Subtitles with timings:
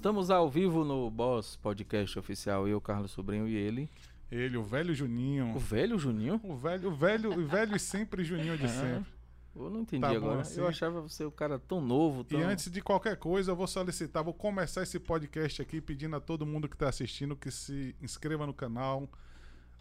[0.00, 2.66] Estamos ao vivo no Boss Podcast Oficial.
[2.66, 3.86] Eu, Carlos Sobrinho e ele.
[4.32, 5.54] Ele, o velho Juninho.
[5.54, 6.40] O velho Juninho?
[6.42, 9.12] O velho, o velho, o velho e sempre Juninho de sempre.
[9.54, 10.40] Eu não entendi Tá agora.
[10.40, 10.58] assim.
[10.58, 12.24] Eu achava você o cara tão novo.
[12.24, 12.40] Tão...
[12.40, 16.20] E antes de qualquer coisa, eu vou solicitar, vou começar esse podcast aqui pedindo a
[16.20, 19.06] todo mundo que está assistindo que se inscreva no canal,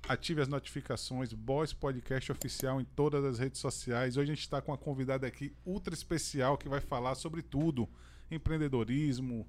[0.05, 4.17] ative as notificações, Boss Podcast Oficial em todas as redes sociais.
[4.17, 7.87] Hoje a gente está com uma convidada aqui ultra especial que vai falar sobre tudo:
[8.29, 9.47] empreendedorismo,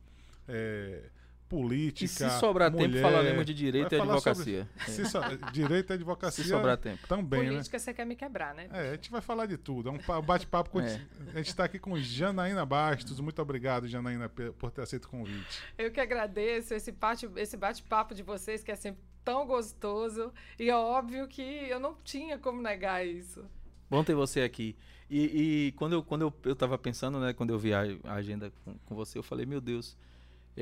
[0.51, 1.03] é,
[1.49, 2.05] política.
[2.05, 3.03] E se sobrar tempo, mulher.
[3.03, 4.69] falaremos de direito Vai e advocacia.
[4.79, 5.21] sobre- se so-
[5.53, 7.07] Direito e advocacia Se sobrar tempo.
[7.09, 7.49] também, né?
[7.51, 8.69] Política você quer me quebrar, né?
[8.73, 9.89] É, a gente vai falar de tudo.
[9.89, 10.71] É um pa- bate-papo.
[10.71, 11.01] com- É.
[11.35, 13.19] A gente está aqui com Janaína Bastos.
[13.19, 15.61] Muito obrigado, Janaína, por ter aceito o convite.
[15.77, 20.33] Eu que agradeço esse bate- esse bate-papo de vocês, que é sempre tão gostoso.
[20.59, 23.45] E é óbvio que eu não tinha como negar isso.
[23.91, 24.77] Bom ter você aqui.
[25.11, 28.53] E, e quando, eu, quando eu, eu pensando, né, quando eu vi a, a agenda
[28.65, 29.97] com, com você, eu falei, meu Deus,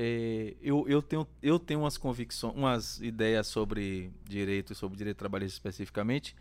[0.01, 5.57] é, eu, eu, tenho, eu tenho umas convicções, umas ideias sobre direito, sobre direito trabalhista
[5.57, 6.37] especificamente,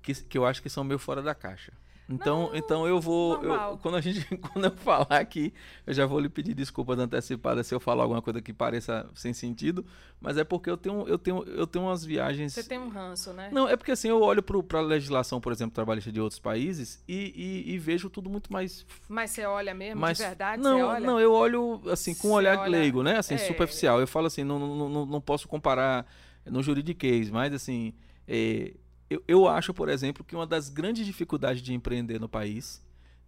[0.00, 1.74] que, que eu acho que são meio fora da caixa.
[2.08, 3.42] Então, Não, então eu vou.
[3.42, 4.20] eu- quando a gente.
[4.52, 5.54] Quando eu falar aqui,
[5.86, 9.32] eu já vou lhe pedir desculpas antecipadas se eu falar alguma coisa que pareça sem
[9.32, 9.86] sentido.
[10.20, 12.52] Mas é porque eu tenho, eu tenho, eu tenho umas viagens.
[12.52, 13.48] Você tem um ranço, né?
[13.50, 17.02] Não, é porque assim, eu olho para a legislação, por exemplo, trabalhista de outros países
[17.08, 18.84] e, e- e vejo tudo muito mais.
[19.08, 20.62] Mas você olha mesmo, mais de verdade?
[20.62, 21.06] não, você olha?
[21.06, 23.16] não, eu olho assim com um olhar olha- leigo, né?
[23.16, 23.38] Assim, é.
[23.38, 23.98] superficial.
[23.98, 26.06] Eu falo assim, não, não, não, não posso comparar
[26.44, 27.94] no juridiquês, mas assim,
[28.28, 28.74] é,
[29.10, 32.82] eu, eu acho, por exemplo, que uma das grandes dificuldades de empreender no país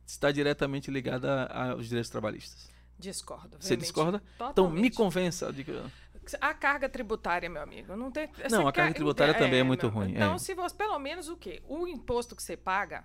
[0.06, 2.70] está diretamente ligada aos direitos trabalhistas.
[2.98, 3.56] Discordo.
[3.60, 4.22] Você discorda?
[4.36, 4.96] Então, me Totalmente.
[4.96, 5.72] convença de que.
[6.40, 8.28] A carga tributária, meu amigo, não tem.
[8.50, 10.38] Não, a carga tributária também é muito meu- ruim, Então, é.
[10.38, 11.62] se você, pelo menos o quê?
[11.68, 13.04] O imposto que você paga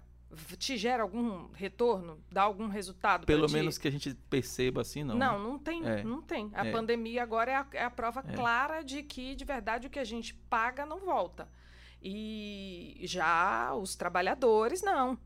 [0.58, 3.26] te gera algum retorno, dá algum resultado?
[3.28, 5.14] Pelo menos que a gente perceba assim, não.
[5.16, 6.04] Não, não tem, É.
[6.06, 6.50] não tem.
[6.54, 6.72] A É.
[6.72, 8.34] pandemia agora é a, é a prova É.
[8.34, 11.50] clara de que, de verdade, o que a gente paga não volta.
[12.02, 15.18] E já os trabalhadores, não.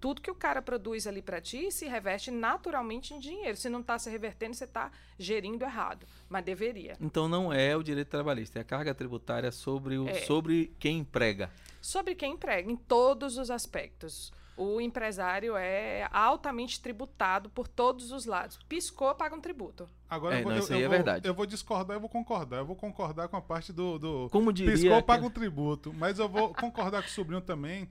[0.00, 3.56] Tudo que o cara produz ali para ti se reveste naturalmente em dinheiro.
[3.56, 6.06] Se não está se revertendo, você está gerindo errado.
[6.28, 6.96] Mas deveria.
[7.00, 10.14] Então não é o direito trabalhista, é a carga tributária sobre, o, É.
[10.22, 11.50] sobre quem emprega.
[11.82, 14.32] Sobre quem emprega, em todos os aspectos.
[14.60, 18.58] O empresário é altamente tributado por todos os lados.
[18.68, 19.88] Piscou, paga um tributo.
[20.08, 21.26] Agora É, eu vou, não, eu- eu é vou- verdade.
[21.28, 22.58] Eu vou discordar, eu vou concordar.
[22.58, 23.98] Eu vou concordar com a parte do.
[23.98, 24.72] do Como diria.
[24.72, 25.92] Piscou, paga um tributo.
[25.94, 27.88] Mas eu vou concordar com o sobrinho também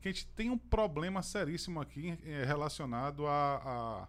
[0.00, 4.08] que a gente tem um problema seríssimo aqui eh, relacionado a,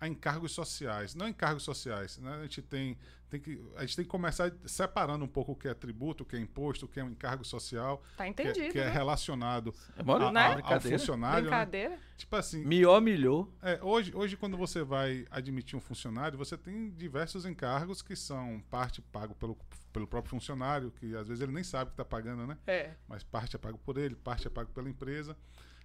[0.00, 1.14] a, a encargos sociais.
[1.14, 2.36] Não encargos sociais, né?
[2.36, 2.96] A gente tem,
[3.30, 6.26] tem que a gente tem que começar separando um pouco o que é tributo, o
[6.26, 8.66] que é imposto, o que é um encargo social, Tá que, entendido.
[8.66, 8.90] é, que é né?
[8.90, 10.40] relacionado É mole, a- Né?
[10.40, 10.98] a- ao brincadeira.
[10.98, 11.36] funcionário.
[11.44, 11.50] né?
[11.50, 11.98] Brincadeira.
[12.16, 13.50] Tipo assim, Mió milhou.
[13.62, 18.62] é, hoje, hoje, quando você vai admitir um funcionário, você tem diversos encargos que são
[18.70, 19.56] parte pago pelo,
[19.92, 22.58] pelo próprio funcionário, que às vezes ele nem sabe que está pagando, né?
[22.66, 22.90] É.
[23.08, 25.36] Mas parte é pago por ele, parte é pago pela empresa.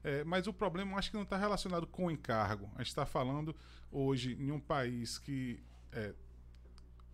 [0.04, 2.70] É, mas o problema eu acho que não está relacionado com o encargo.
[2.76, 3.56] A gente está falando
[3.92, 5.64] hoje em um país que.
[5.92, 6.14] É,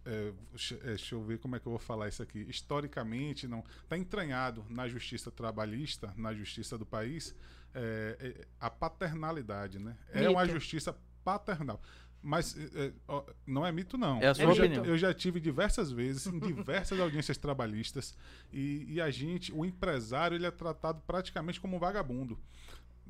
[0.05, 2.39] é, deixa é, deixa eu ver como é que eu vou falar isso aqui.
[2.49, 7.35] Historicamente, não está entranhado na justiça trabalhista, na justiça do país,
[7.73, 9.97] é, é, a paternalidade, né?
[10.11, 11.81] É uma justiça paternal.
[12.23, 14.21] Mas é, é, ó, não é mito, não.
[14.21, 14.85] É a sua eu, já, opinião.
[14.85, 18.15] eu já tive diversas vezes, em diversas audiências trabalhistas,
[18.51, 22.39] e, e a gente, o empresário, ele é tratado praticamente como um vagabundo.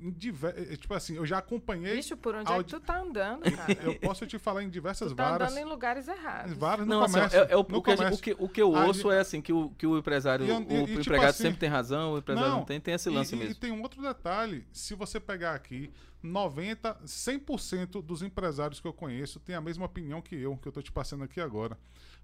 [0.02, 1.96] Em diver- é, tipo assim, eu já acompanhei.
[1.96, 3.74] Bicho, por onde é audi- que tu tá andando, cara?
[3.84, 5.52] Eu posso te falar em diversas tu tá varas.
[5.52, 6.58] andando em lugares errados.
[6.58, 8.62] Varas no Não, assim, é, é o, no o, que gente- o que, o que
[8.62, 11.30] eu ouço gente- é assim, que o, que o empresário, E o, e- tipo empregado
[11.30, 13.52] assim, sempre tem razão, o empresário não, tem, tem esse lance e, mesmo.
[13.52, 14.66] E tem um outro detalhe.
[14.74, 15.92] Se você pegar aqui,
[16.24, 20.72] 90, 100% dos empresários que eu conheço têm a mesma opinião que eu, que eu
[20.72, 21.78] estou te passando aqui agora.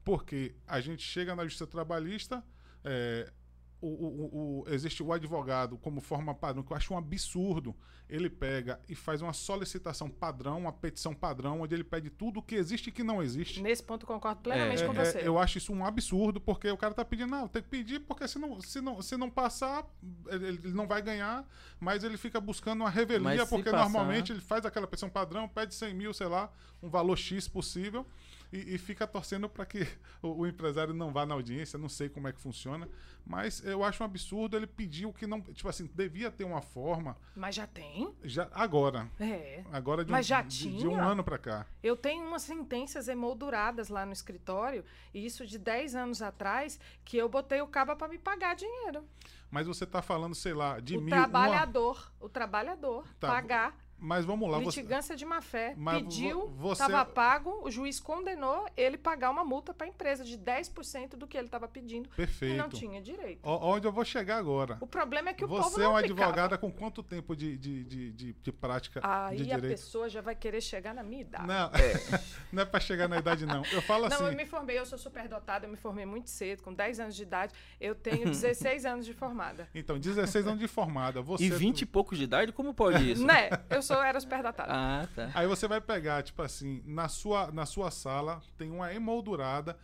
[0.04, 2.44] Porque a gente chega na justiça trabalhista,
[2.84, 3.30] é,
[3.80, 7.76] o, o- o- existe o advogado como forma padrão, que eu acho um absurdo.
[8.10, 12.42] Ele pega e faz uma solicitação padrão, uma petição padrão, onde ele pede tudo o
[12.42, 13.62] que existe e que não existe.
[13.62, 15.28] Nesse ponto concordo plenamente É, com É, você.
[15.28, 18.28] eu acho isso um absurdo, porque o cara tá pedindo, não, tem que pedir, porque
[18.28, 19.86] se não, se não, se não passar,
[20.30, 21.46] ele, ele não vai ganhar,
[21.80, 25.76] mas ele fica buscando uma revelia, porque passar- normalmente ele faz aquela petição padrão, pede
[25.76, 26.52] 100 mil, sei lá,
[26.82, 28.06] um valor X possível,
[28.52, 29.80] e, e fica torcendo para que
[30.22, 32.88] o, o empresário não vá na audiência, não sei como é que funciona,
[33.26, 36.62] mas eu acho um absurdo ele pedir o que não, tipo assim, devia ter uma
[36.62, 38.14] forma, Mas já tem?
[38.24, 39.64] já agora, É.
[39.72, 41.04] agora de, Mas um, já de, de um tinha?
[41.04, 41.66] ano para cá.
[41.84, 44.84] Eu tenho umas sentenças emolduradas lá no escritório,
[45.14, 49.04] e isso de 10 anos atrás, que eu botei o caba para me pagar dinheiro.
[49.50, 51.14] Mas você tá falando, sei lá, de o mil...
[51.16, 53.28] uma- trabalhador, o trabalhador, Tá.
[53.28, 54.60] pagar Mas vamos lá.
[54.60, 55.74] Litigância de má fé.
[55.76, 60.24] Mas Pediu, você- estava pago, o juiz condenou ele pagar uma multa para a empresa
[60.24, 62.54] de 10% do que ele estava pedindo Perfeito.
[62.54, 63.40] e não tinha direito.
[63.44, 64.78] Ó- Onde eu vou chegar agora?
[64.82, 66.24] O problema é que o povo Você é não uma aplicava.
[66.26, 69.68] advogada com quanto tempo de, de, de, de, de prática Aí de a direito?
[69.74, 71.48] pessoa já vai querer chegar na minha idade.
[71.48, 71.72] Não,
[72.54, 73.64] não é pra chegar na idade, não.
[73.72, 74.26] Eu falo Não, assim.
[74.26, 77.24] eu me formei, eu sou superdotada, eu me formei muito cedo, com 10 anos de
[77.24, 77.54] idade.
[77.82, 79.68] Eu tenho 16 anos de formada.
[79.74, 81.22] Então, 16 anos de formada.
[81.22, 83.26] Você, E 20 e poucos de idade, como pode isso?
[83.26, 83.50] Né?
[83.70, 84.72] Eu sou, era superdotada.
[84.74, 85.32] Ah, tá.
[85.34, 89.78] Aí você vai pegar, tipo assim, na sua, na sua sala tem uma emoldurada.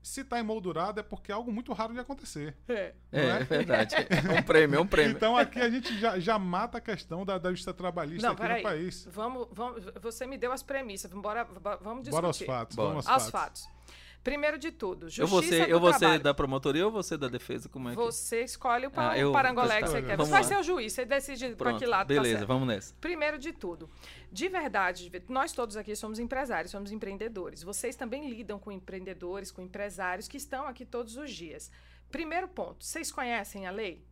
[0.00, 2.56] Se tá emoldurada é porque é algo muito raro de acontecer.
[2.68, 2.94] É.
[3.12, 3.28] É, é?
[3.28, 3.94] é verdade.
[3.96, 5.12] É um prêmio, é um prêmio.
[5.12, 8.48] Então aqui a gente já, já mata a questão da, da justiça trabalhista Não, aqui
[8.48, 9.06] no país.
[9.10, 11.10] Vamos, vamos, você me deu as premissas.
[11.12, 11.44] Bora,
[11.82, 12.10] vamos discutir.
[12.10, 12.76] Bora aos fatos.
[12.76, 12.88] Bora.
[12.90, 13.68] Vamos Aos fatos.
[14.28, 17.28] Primeiro de tudo, justiça eu vou ser, eu vou ser da promotoria ou você da
[17.28, 17.66] defesa?
[17.66, 17.96] Como é que...
[17.96, 20.16] Você escolhe o, pa Ah, eu- parangolé que tá, você quer.
[20.18, 22.46] vamos Você vai ser o juiz, você decide para que lado tá beleza, certo.
[22.46, 22.94] vamos nessa.
[23.00, 23.88] Primeiro de tudo,
[24.30, 27.62] de verdade, nós todos aqui somos empresários, somos empreendedores.
[27.62, 31.70] Vocês também lidam com empreendedores, com empresários que estão aqui todos os dias.
[32.10, 34.04] Primeiro ponto, vocês conhecem a lei?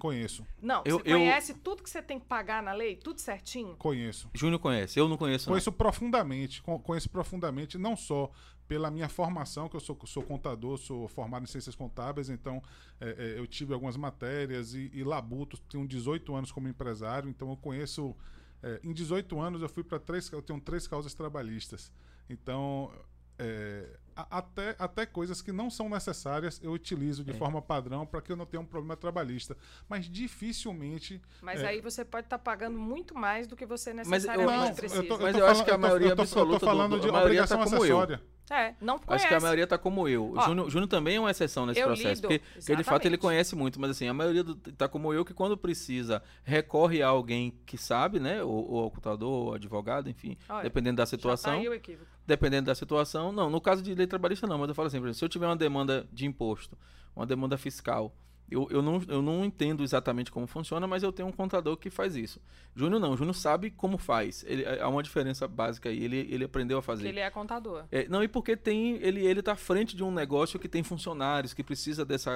[0.00, 3.20] Conheço, Não, Eu- você eu- conhece tudo que você tem que pagar na lei, tudo
[3.20, 3.76] certinho?
[3.76, 4.28] conheço.
[4.34, 5.46] Júnior conhece, eu não conheço.
[5.46, 5.52] não.
[5.52, 8.30] Conheço profundamente, con- conheço profundamente, não só
[8.66, 12.62] pela minha formação, que eu sou, sou contador, sou formado em ciências contábeis, então
[13.00, 17.50] é, é, eu tive algumas matérias e, e labuto, tenho 18 anos como empresário, então
[17.50, 18.16] eu conheço.
[18.62, 21.90] é, em 18 anos eu fui para três, eu tenho três causas trabalhistas.
[22.28, 22.90] Então,
[23.38, 23.98] é,
[24.30, 27.34] até, até coisas que não são necessárias eu utilizo de É.
[27.34, 29.56] forma padrão para que eu não tenha um problema trabalhista.
[29.88, 31.66] Mas dificilmente Mas É.
[31.68, 35.02] aí você pode estar pagando muito mais do que você Mas eu- necessariamente não, precisa.
[35.02, 36.22] eu tô, Mas eu eu tô acho que a falando- eu tô- maioria eu tô-
[36.22, 38.18] absoluta Eu tô falando do- de a maioria obrigação tá como eu.
[38.50, 39.24] É, não conhece.
[39.24, 40.34] Acho que a maioria tá como eu.
[40.36, 42.20] Ó, Júnior, Júnior também é uma exceção nesse processo.
[42.20, 45.14] lido, Porque, porque de fato ele conhece muito, mas assim, a maioria do, tá como
[45.14, 48.42] eu, que quando precisa, recorre a alguém que sabe, né?
[48.42, 51.52] Ou, ou ao ou ao advogado, enfim, Olha, dependendo da Já tá situação.
[51.52, 52.06] aí o equívoco.
[52.26, 53.30] dependendo da situação.
[53.30, 55.28] Não, no caso de lei trabalhista não, mas eu falo assim, por exemplo, se eu
[55.28, 56.76] tiver uma demanda de imposto,
[57.14, 58.12] uma demanda fiscal,
[58.50, 61.88] eu, eu, não, eu não entendo exatamente como funciona, mas eu tenho um contador que
[61.88, 62.40] faz isso.
[62.74, 64.44] Júnior não, Júnior sabe como faz.
[64.46, 67.08] Ele, há uma diferença básica aí, ele, ele aprendeu a fazer.
[67.08, 67.84] ele é contador.
[67.90, 70.82] É, não, e porque tem ele ele tá à frente de um negócio que tem
[70.82, 72.30] funcionários, que precisa dessa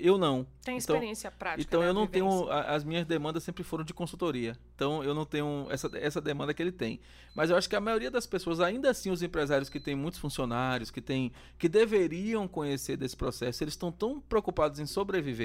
[0.00, 0.46] eu não.
[0.62, 1.62] Tem Então- experiência prática.
[1.62, 4.56] Então né, eu não tenho as minhas demandas sempre foram de consultoria.
[4.74, 7.00] Então eu não tenho essa, essa demanda que ele tem.
[7.34, 10.20] Mas eu acho que a maioria das pessoas, ainda assim os empresários que têm muitos
[10.20, 15.39] funcionários, que têm que deveriam conhecer desse processo, eles estão tão preocupados em sobreviver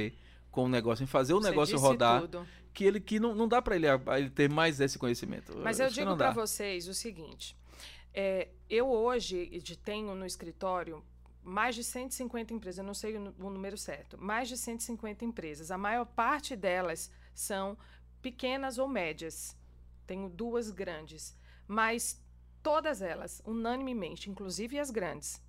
[0.51, 2.47] com o negócio, em fazer o Você negócio rodar, tudo.
[2.73, 3.87] que ele que não, não dá para ele,
[4.17, 5.57] ele ter mais esse conhecimento.
[5.57, 7.55] Mas eu que digo para vocês o seguinte:
[8.13, 11.03] é, eu hoje tenho no escritório
[11.43, 15.69] mais de 150 empresas, eu não sei o, o número certo, mais de 150 empresas.
[15.69, 17.77] A maior parte delas são
[18.21, 19.55] pequenas ou médias.
[20.07, 21.35] Tenho duas grandes,
[21.67, 22.19] mas
[22.63, 25.41] todas elas, unanimemente, inclusive as grandes,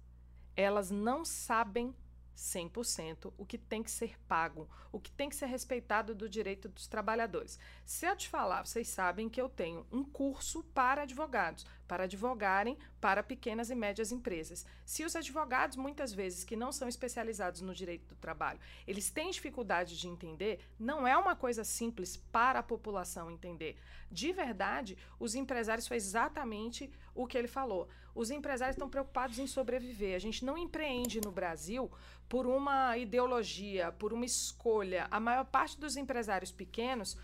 [0.55, 1.95] elas não sabem
[2.37, 6.69] 100% o que tem que ser pago, o que tem que ser respeitado do direito
[6.69, 7.59] dos trabalhadores.
[7.85, 12.77] Se eu te falar, vocês sabem que eu tenho um curso para advogados, para advogarem
[13.01, 14.67] para pequenas e médias empresas.
[14.85, 19.31] Se os advogados, muitas vezes, que não são especializados no direito do trabalho, eles têm
[19.31, 23.77] dificuldade de entender, não é uma coisa simples para a população entender.
[24.11, 27.89] De verdade, os empresários foi exatamente o que ele falou.
[28.15, 30.17] Os empresários estão preocupados em sobreviver.
[30.17, 31.91] A gente não empreende no Brasil
[32.29, 35.07] por uma ideologia, por uma escolha.
[35.11, 37.17] A maior parte dos empresários pequenos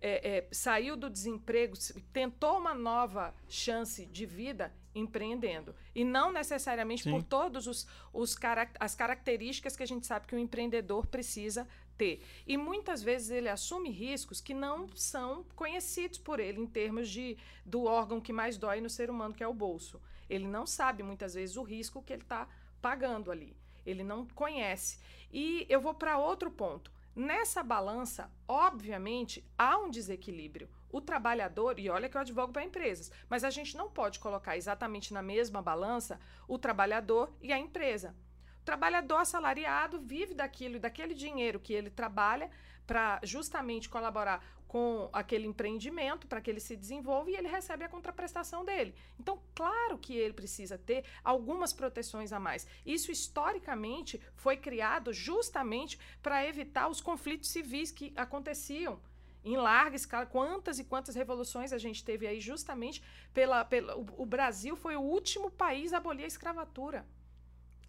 [0.00, 5.74] é, é, saiu do desemprego, se- tentou uma nova chance de vida empreendendo.
[5.94, 7.10] E não necessariamente Sim.
[7.12, 11.68] por todas os, os carac- as características que a gente sabe que o empreendedor precisa
[11.96, 12.22] ter.
[12.46, 17.36] E muitas vezes ele assume riscos que não são conhecidos por ele em termos de,
[17.64, 20.00] do órgão que mais dói no ser humano, que é o bolso.
[20.28, 22.46] Ele não sabe muitas vezes o risco que ele está
[22.82, 23.56] pagando ali.
[23.86, 24.98] Ele não conhece.
[25.32, 26.90] E eu vou para outro ponto.
[27.14, 30.68] Nessa balança, obviamente, há um desequilíbrio.
[30.90, 34.56] O trabalhador, e olha que eu advogo para empresas, mas a gente não pode colocar
[34.56, 38.14] exatamente na mesma balança o trabalhador e a empresa.
[38.60, 42.50] O trabalhador assalariado vive daquilo daquele dinheiro que ele trabalha
[42.86, 47.88] para justamente colaborar com aquele empreendimento, para que ele se desenvolva e ele recebe a
[47.88, 48.94] contraprestação dele.
[49.18, 52.66] Então, claro que ele precisa ter algumas proteções a mais.
[52.84, 59.00] Isso historicamente foi criado justamente para evitar os conflitos civis que aconteciam
[59.42, 60.26] em larga escala.
[60.26, 63.64] Quantas e quantas revoluções a gente teve aí justamente pela.
[63.64, 67.06] pela o, o Brasil foi o último país a abolir a escravatura.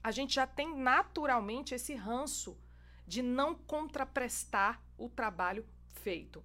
[0.02, 2.58] A gente já tem naturalmente esse ranço
[3.06, 6.42] de não contraprestar o trabalho feito.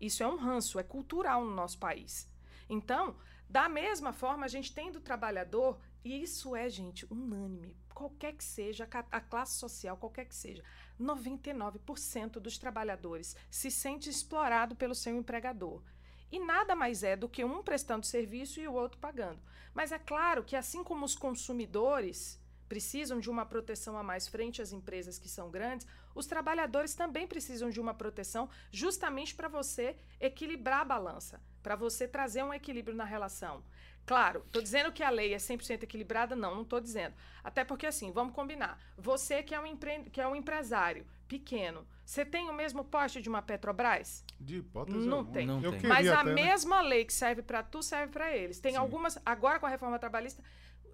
[0.00, 2.30] Isso é um ranço, é cultural no nosso país.
[2.68, 3.16] Então,
[3.48, 8.44] da mesma forma, a gente tem do trabalhador, e isso é, gente, unânime, qualquer que
[8.44, 10.62] seja a classe social, qualquer que seja.
[11.00, 15.82] 99% dos trabalhadores se sente explorado pelo seu empregador.
[16.30, 19.40] E nada mais é do que um prestando serviço e o outro pagando.
[19.72, 22.38] Mas é claro que, assim como os consumidores
[22.68, 27.26] precisam de uma proteção a mais frente às empresas que são grandes, os trabalhadores também
[27.26, 32.96] precisam de uma proteção justamente para você equilibrar a balança, para você trazer um equilíbrio
[32.96, 33.62] na relação.
[34.08, 36.34] Claro, estou dizendo que a lei é 100% equilibrada?
[36.34, 37.14] Não, não estou dizendo.
[37.44, 38.80] Até porque, assim, vamos combinar.
[38.96, 40.04] Você que é um, empre...
[40.10, 44.24] que é um empresário pequeno, você tem o mesmo poste de uma Petrobras?
[44.40, 45.46] De hipótese Não tem.
[45.46, 45.82] Não tem.
[45.82, 46.34] Mas a até, né?
[46.34, 48.58] mesma lei que serve para tu serve para eles.
[48.58, 48.78] Tem Sim.
[48.78, 50.42] algumas, agora com a reforma trabalhista,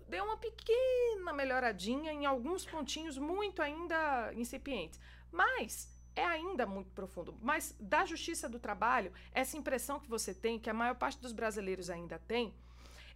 [0.08, 5.00] deu uma pequena melhoradinha em alguns pontinhos muito ainda incipientes.
[5.30, 7.36] Mas é ainda muito profundo.
[7.40, 11.32] Mas da justiça do trabalho, essa impressão que você tem, que a maior parte dos
[11.32, 12.54] brasileiros ainda tem,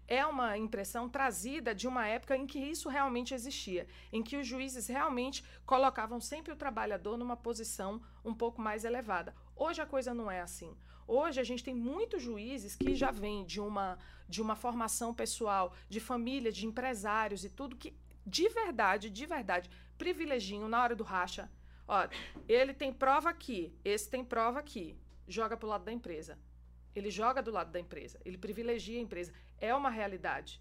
[0.08, 4.46] é uma impressão trazida de uma época em que isso realmente existia, em que os
[4.46, 9.34] juízes realmente colocavam sempre o trabalhador numa posição um pouco mais elevada.
[9.54, 10.74] Hoje a coisa não é assim.
[11.10, 13.98] Hoje a gente tem muitos juízes que já vêm de uma,
[14.28, 17.96] de uma formação pessoal, de família, de empresários e tudo, que
[18.26, 21.50] de verdade, de verdade, privilegiam na hora do racha.
[21.88, 22.06] Ó,
[22.46, 24.98] ele tem prova aqui, esse tem prova aqui.
[25.26, 26.38] Joga pro lado da empresa.
[26.94, 29.32] Ele joga do lado da empresa, ele privilegia a empresa.
[29.58, 30.60] É uma realidade.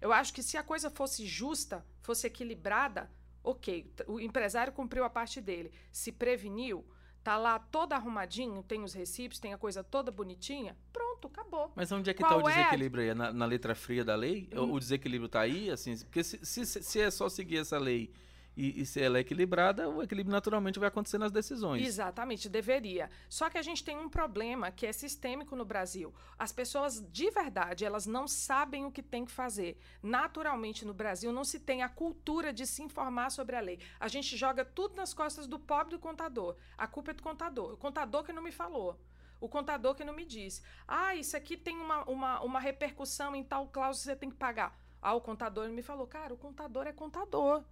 [0.00, 3.10] Eu acho que se a coisa fosse justa, fosse equilibrada,
[3.44, 6.82] ok, o empresário cumpriu a parte dele, se preveniu,
[7.26, 11.72] tá lá todo arrumadinho, tem os recibos, tem a coisa toda bonitinha, pronto, acabou.
[11.74, 13.08] Mas onde é que Qual está o é desequilíbrio aí?
[13.08, 14.48] É Na, na letra fria da lei?
[14.54, 14.72] Hum.
[14.72, 15.68] O desequilíbrio está aí?
[15.68, 18.12] Assim, porque se, se, se é só seguir essa lei
[18.56, 21.86] e, e se ela é equilibrada, o equilíbrio naturalmente vai acontecer nas decisões.
[21.86, 23.10] Exatamente, deveria.
[23.28, 26.14] Só que a gente tem um problema que é sistêmico no Brasil.
[26.38, 29.78] As pessoas, de verdade, elas não sabem o que tem que fazer.
[30.02, 33.78] Naturalmente, no Brasil, não se tem a cultura de se informar sobre a lei.
[34.00, 36.56] A gente joga tudo nas costas do pobre do contador.
[36.78, 37.74] A culpa é do contador.
[37.74, 38.98] O contador que não me falou.
[39.38, 40.62] O contador que não me disse.
[40.88, 44.78] Ah, isso aqui tem uma, uma, uma repercussão em tal cláusula, você tem que pagar.
[45.02, 46.06] Ah, o contador me falou.
[46.06, 47.62] Cara, o contador é contador.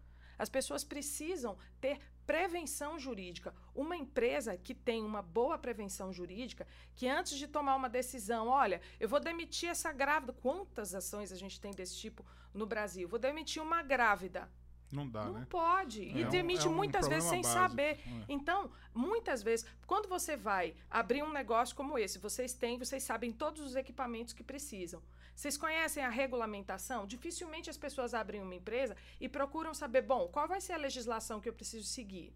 [0.44, 3.54] As pessoas precisam ter prevenção jurídica.
[3.74, 8.78] Uma empresa que tem uma boa prevenção jurídica, que antes de tomar uma decisão, olha,
[9.00, 10.34] eu vou demitir essa grávida.
[10.34, 12.22] Quantas ações a gente tem desse tipo
[12.52, 13.08] no Brasil?
[13.08, 14.50] Vou demitir uma grávida.
[14.92, 15.46] Não dá, Não né?
[15.48, 16.02] pode.
[16.02, 17.60] E É um- demite é um muitas vezes sem básico.
[17.60, 17.92] saber.
[18.06, 18.24] É.
[18.28, 23.32] Então, muitas vezes, quando você vai abrir um negócio como esse, vocês têm, vocês sabem
[23.32, 25.02] todos os equipamentos que precisam.
[25.34, 27.06] Vocês conhecem a regulamentação?
[27.06, 31.40] Dificilmente as pessoas abrem uma empresa e procuram saber, bom, qual vai ser a legislação
[31.40, 32.32] que eu preciso seguir?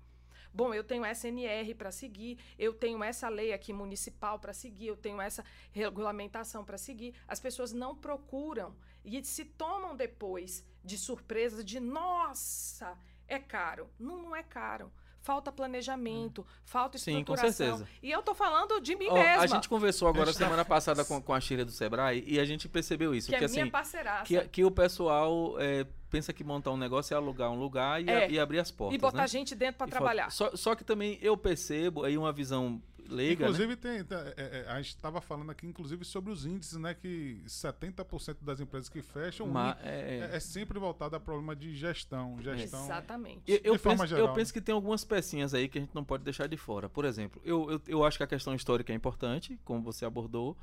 [0.52, 4.97] Bom, eu tenho SNR para seguir, eu tenho essa lei aqui municipal para seguir, eu
[4.97, 7.14] tenho essa regulamentação para seguir.
[7.26, 8.75] As pessoas não procuram
[9.05, 13.90] e se tomam depois de surpresa de nossa, é caro.
[13.99, 14.90] Não, não é caro.
[15.21, 17.53] Falta planejamento, falta Sim, com estruturação.
[17.79, 17.89] certeza.
[18.03, 21.05] E eu tô falando de mim Ó, mesma, a gente conversou agora tá- semana passada
[21.05, 23.29] com, com a Sheila do Sebrae e a gente percebeu isso.
[23.29, 24.25] que é que minha assim, parceiraça.
[24.25, 28.09] que, que o pessoal é, pensa que montar um negócio é alugar um lugar e,
[28.09, 28.25] É.
[28.25, 28.95] a- e abrir as portas.
[28.95, 29.29] e botar né?
[29.29, 30.31] gente dentro para trabalhar.
[30.31, 33.50] Só, só que também eu percebo aí uma visão leiga, né?
[33.50, 36.95] Inclusive, tem, tem- é, é, a gente estava falando aqui, inclusive, sobre os índices, né?
[36.95, 39.50] Que 70% das empresas que fecham
[39.83, 42.37] é, é- é sempre voltado a problema de gestão.
[42.41, 42.85] Gestão.
[42.85, 43.43] Exatamente.
[43.47, 45.81] Eu, eu de forma penso, geral, eu penso que tem algumas pecinhas aí que a
[45.81, 46.88] gente não pode deixar de fora.
[46.88, 50.57] Por exemplo, eu, eu, eu acho que a questão histórica é importante, como você abordou,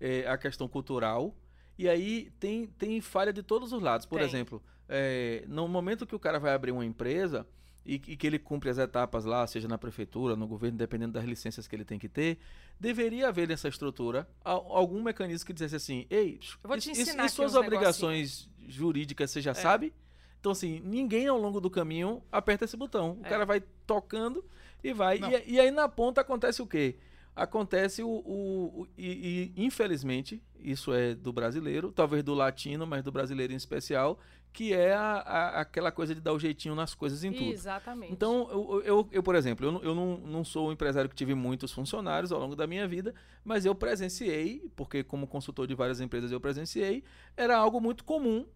[0.00, 1.34] é, a questão cultural.
[1.78, 4.04] E aí tem, tem falha de todos os lados.
[4.06, 4.26] Por Tem.
[4.26, 7.46] exemplo, é, no momento que o cara vai abrir uma empresa
[7.88, 11.24] e, e que ele cumpre as etapas lá, seja na prefeitura, no governo, dependendo das
[11.24, 12.38] licenças que ele tem que ter,
[12.78, 17.28] deveria haver nessa estrutura al- algum mecanismo que dissesse assim: ei, Eu vou te e-
[17.30, 19.54] suas obrigações jurídicas você já É.
[19.54, 19.92] sabe?
[20.38, 23.18] Então, assim, ninguém ao longo do caminho aperta esse botão.
[23.20, 23.28] O É.
[23.28, 24.44] cara vai tocando
[24.84, 25.18] e vai.
[25.46, 26.96] E, e aí na ponta acontece o quê?
[27.42, 28.08] Acontece o.
[28.08, 33.52] o- o- e, e, infelizmente, isso é do brasileiro, talvez do latino, mas do brasileiro
[33.52, 34.18] em especial,
[34.52, 37.50] que é a- a- aquela coisa de dar o jeitinho nas coisas em tudo.
[37.52, 38.12] Exatamente.
[38.12, 41.14] Então, eu, eu, eu, por exemplo, eu, não- eu não, não sou um empresário que
[41.14, 43.14] tive muitos funcionários ao longo da minha vida,
[43.44, 47.04] mas eu presenciei, porque como consultor de várias empresas eu presenciei,
[47.36, 48.46] era algo muito comum.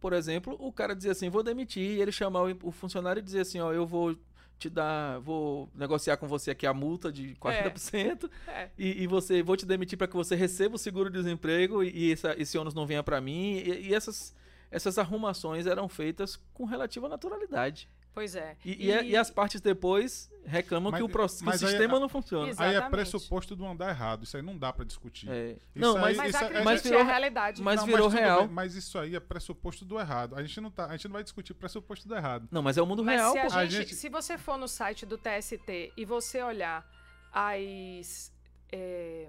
[0.00, 3.22] Por exemplo, o cara dizia assim, vou demitir, e ele chamar o, o funcionário e
[3.22, 4.16] dizer assim, ó, eu vou
[4.62, 8.68] te dar, vou negociar com você aqui a multa de 40%, É.
[8.78, 12.34] e, e você vou te demitir para que você receba o seguro-desemprego e, e essa-
[12.40, 13.54] esse ônus não venha para mim.
[13.56, 14.34] E, e essas,
[14.70, 17.88] essas arrumações eram feitas com relativa naturalidade.
[18.14, 18.56] Pois é.
[18.64, 22.08] E, e, e as partes depois reclamam Mas- que o, que o aí- sistema não
[22.08, 22.48] funciona.
[22.48, 22.62] Exato.
[22.62, 22.90] Aí é Exatamente.
[22.90, 24.24] pressuposto do andar errado.
[24.24, 25.30] Isso aí não dá pra discutir.
[25.30, 25.52] É.
[25.52, 27.62] Isso Não, mas, aí- Mas isso é- acredite, mas é virou- a realidade.
[27.62, 28.40] mas Não, virou real.
[28.40, 30.34] bem, mas isso aí é pressuposto do errado.
[30.36, 32.46] A gente não, tá, a gente não vai discutir pressuposto do errado.
[32.50, 33.44] Não, mas é o mundo Mas real, se, a.
[33.46, 36.86] A gente, gente- se você for no site do TST e você olhar
[37.32, 38.30] as,
[38.70, 39.28] é,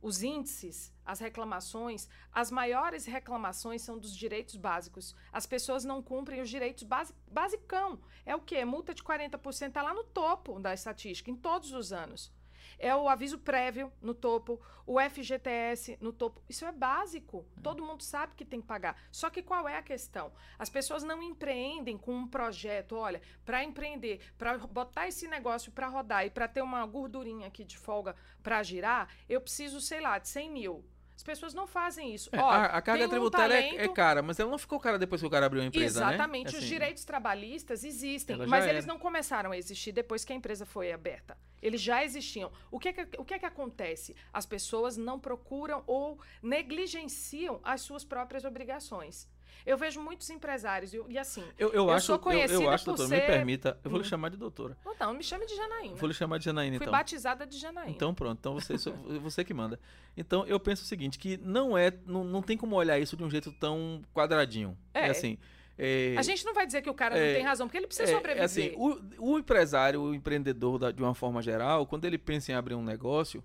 [0.00, 5.14] os índices, as reclamações, as maiores reclamações são dos direitos básicos.
[5.32, 8.00] As pessoas não cumprem os direitos basi basicão.
[8.24, 8.64] É o quê?
[8.64, 12.32] Multa de 40% está lá no topo da estatística, em todos os anos.
[12.78, 16.42] É o aviso prévio no topo, o FGTS no topo.
[16.48, 17.46] Isso é básico.
[17.62, 19.00] Todo mundo sabe que tem que pagar.
[19.10, 20.32] Só que qual é a questão?
[20.58, 22.96] As pessoas não empreendem com um projeto.
[22.96, 27.64] Olha, para empreender, para botar esse negócio para rodar e para ter uma gordurinha aqui
[27.64, 30.84] de folga para girar, eu preciso, sei lá, de 100 mil.
[31.22, 32.28] As pessoas não fazem isso.
[32.32, 34.58] É, Ó, a, a carga tem um tributária é- é, talento- cara, mas ela não
[34.58, 36.14] ficou cara depois que o cara abriu a empresa, né?
[36.14, 36.48] Exatamente.
[36.48, 38.72] Os Assim, direitos trabalhistas existem, Ela mas era.
[38.72, 41.38] eles não começaram a existir depois que a empresa foi aberta.
[41.62, 42.50] Eles já existiam.
[42.72, 44.16] O que é que, o que, é que acontece?
[44.32, 49.28] As pessoas não procuram ou negligenciam as suas próprias obrigações.
[49.64, 51.44] Eu vejo muitos empresários, e, e assim.
[51.58, 53.90] Eu, eu, Eu acho, sou eu, eu conhecida acho, por doutor, me ser- permita, eu
[53.90, 54.08] vou lhe Hum.
[54.08, 54.76] chamar de doutora.
[54.84, 55.94] Não, não, me chame de Janaína.
[55.96, 56.92] Vou lhe chamar de Janaína, Fui então.
[56.98, 57.90] batizada de Janaína.
[57.90, 58.74] Então pronto, então você,
[59.20, 59.78] você que manda.
[60.16, 63.22] Então eu penso o seguinte, que não é, não, não tem como olhar isso de
[63.24, 64.76] um jeito tão quadradinho.
[64.92, 65.10] É, É.
[65.10, 65.38] assim,
[65.78, 67.86] é, a gente não vai dizer que o cara é, não tem razão, porque ele
[67.86, 68.42] precisa é, sobreviver.
[68.42, 72.52] é assim, o, o empresário, o empreendedor da- de uma forma geral, quando ele pensa
[72.52, 73.42] em abrir um negócio,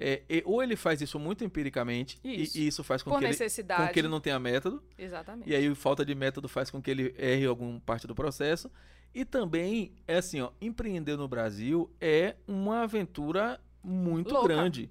[0.00, 2.58] é, é, ou ele faz isso muito empiricamente e- Isso.
[2.58, 3.86] E, isso faz com que, ele, necessidade.
[3.88, 5.48] com que ele não tenha método, Exatamente.
[5.48, 8.70] e aí falta de método faz com que ele erre alguma parte do processo.
[9.14, 14.48] E também, é assim, ó, empreender no Brasil é uma aventura muito Louca.
[14.48, 14.88] grande.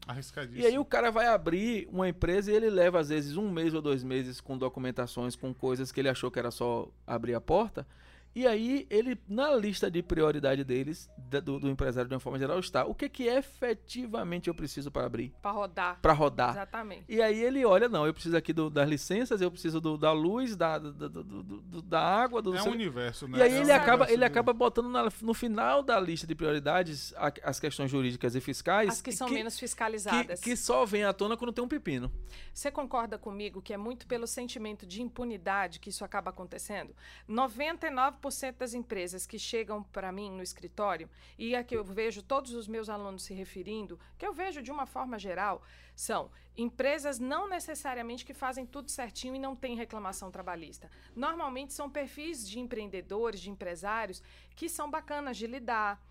[0.54, 3.74] E aí o cara vai abrir uma empresa e ele leva às vezes um mês
[3.74, 7.40] ou dois meses com documentações, com coisas que ele achou que era só abrir a
[7.42, 7.88] porta.
[8.36, 11.10] E aí ele, na lista de prioridade deles,
[11.44, 15.06] do, do empresário de uma forma geral, está o que que efetivamente eu preciso para
[15.06, 16.00] abrir, Para rodar.
[16.02, 16.52] para rodar.
[16.52, 17.04] Exatamente.
[17.10, 20.12] E aí ele olha, não, eu preciso aqui do- das licenças, eu preciso do- da
[20.12, 23.40] luz, da, do- do- do- do- da água, do É um universo, né?
[23.40, 26.28] e aí É um ele acaba, universo ele acaba botando na- no final da lista
[26.28, 30.40] de prioridades a- as questões jurídicas e fiscais As que são menos que, fiscalizadas.
[30.40, 32.12] que só vem à tona quando tem um pepino.
[32.54, 36.96] Você concorda comigo que é muito pelo sentimento de impunidade que isso acaba acontecendo?
[37.28, 38.19] 99%
[38.58, 42.68] das empresas que chegam para mim no escritório, e a que eu vejo todos os
[42.68, 45.64] meus alunos se referindo, que eu vejo de uma forma geral,
[45.96, 50.90] são empresas não necessariamente que fazem tudo certinho e não tem reclamação trabalhista.
[51.16, 54.22] Normalmente são perfis de empreendedores, de empresários,
[54.56, 56.02] que são bacanas de lidar,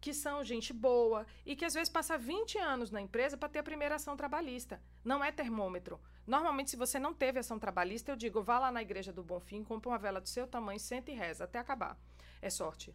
[0.00, 3.58] que são gente boa e que às vezes passa 20 anos na empresa para ter
[3.58, 4.80] a primeira ação trabalhista.
[5.04, 6.00] Não é termômetro.
[6.28, 9.64] Normalmente, se você não teve ação trabalhista, eu digo, vá lá na igreja do Bonfim,
[9.64, 11.98] compra uma vela do seu tamanho, senta e reza até acabar.
[12.42, 12.94] É sorte.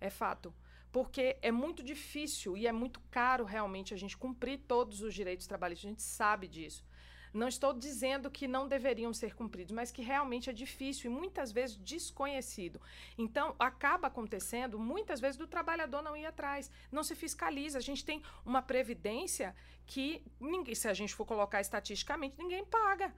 [0.00, 0.54] É fato.
[0.92, 5.48] Porque é muito difícil e é muito caro realmente a gente cumprir todos os direitos
[5.48, 5.84] trabalhistas.
[5.84, 6.84] A gente sabe disso.
[7.32, 11.52] Não estou dizendo que não deveriam ser cumpridos, mas que realmente é difícil e muitas
[11.52, 12.80] vezes desconhecido.
[13.16, 17.78] Então, acaba acontecendo muitas vezes do trabalhador não ir atrás, não se fiscaliza.
[17.78, 19.54] A gente tem uma previdência
[19.86, 23.14] que, ninguém, se a gente for colocar estatisticamente, ninguém paga.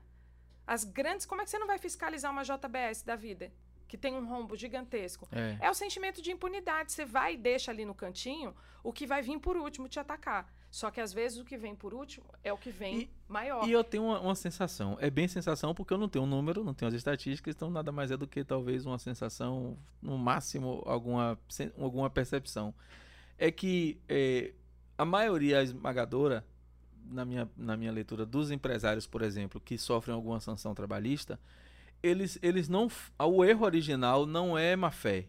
[0.66, 1.26] As grandes.
[1.26, 3.52] Como é que você não vai fiscalizar uma JBS da vida?
[3.88, 5.28] Que tem um rombo gigantesco.
[5.32, 5.66] É.
[5.66, 6.92] É o sentimento de impunidade.
[6.92, 10.50] Você vai e deixa ali no cantinho o que vai vir por último te atacar.
[10.72, 13.68] Só que às vezes o que vem por último é o que vem E- maior.
[13.68, 16.64] E eu tenho uma, uma sensação, é bem sensação porque eu não tenho um número,
[16.64, 20.82] não tenho as estatísticas, então nada mais é do que talvez uma sensação, no máximo
[20.86, 21.38] alguma,
[21.78, 22.74] alguma percepção.
[23.36, 24.54] É que é,
[24.96, 26.42] a maioria esmagadora,
[27.04, 31.38] na minha, na minha leitura, dos empresários, por exemplo, que sofrem alguma sanção trabalhista,
[32.02, 32.88] eles, eles não.
[33.18, 35.26] O erro original não é má fé.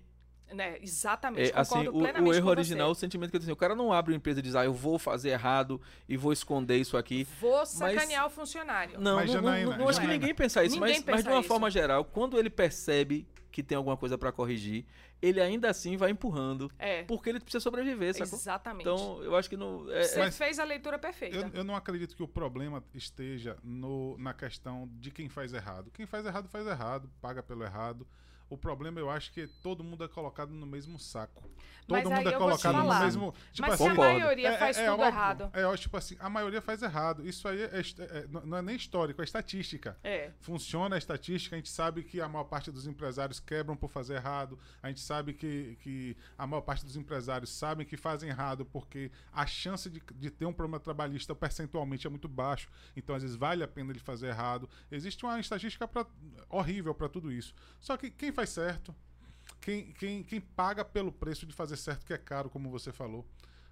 [0.53, 0.77] Né?
[0.81, 1.51] Exatamente.
[1.51, 3.57] É, assim, concordo o, plenamente o erro com original, o sentimento que eu tenho, o
[3.57, 6.77] cara não abre uma empresa e diz, ah, eu vou fazer errado e vou esconder
[6.77, 7.27] isso aqui.
[7.39, 8.99] Vou sacanear o funcionário.
[8.99, 11.23] Não, Mas, não, não, Janaína, não, acho que ninguém pensa isso, Ninguém mas, mas de
[11.23, 11.47] pensa uma isso.
[11.47, 14.83] forma geral, quando ele percebe que tem alguma coisa pra corrigir,
[15.21, 18.37] ele ainda assim vai empurrando, É, porque ele precisa sobreviver, sacou?
[18.37, 18.81] exatamente.
[18.89, 19.89] Então, eu acho que não.
[19.91, 21.37] é- você é- Mas- fez a leitura perfeita.
[21.37, 25.91] Eu, eu não acredito que o problema esteja no, na questão de quem faz errado.
[25.93, 28.05] Quem faz errado, faz errado, paga pelo errado.
[28.53, 31.43] O problema, eu acho que todo mundo é colocado no mesmo saco.
[31.87, 33.33] Todo Mas mundo é colocado no mesmo.
[33.51, 35.49] Tipo Mas assim, se a maioria faz tudo óbvio, errado.
[35.53, 37.27] É, ó, tipo assim, a maioria faz errado.
[37.27, 39.97] Isso aí é é- não não é nem histórico, é estatística.
[40.03, 40.31] É.
[40.39, 44.15] Funciona a estatística, a gente sabe que a maior parte dos empresários quebram por fazer
[44.15, 48.65] errado, a gente sabe que, que a maior parte dos empresários sabem que fazem errado
[48.65, 53.23] porque a chance de, de ter um problema trabalhista percentualmente é muito baixo, então às
[53.23, 54.69] vezes vale a pena ele fazer errado.
[54.91, 56.05] Existe uma estatística pra,
[56.49, 57.53] horrível para tudo isso.
[57.79, 58.95] Só que quem faz certo,
[59.61, 63.25] quem, quem, quem paga pelo preço de fazer certo que é caro, como você falou.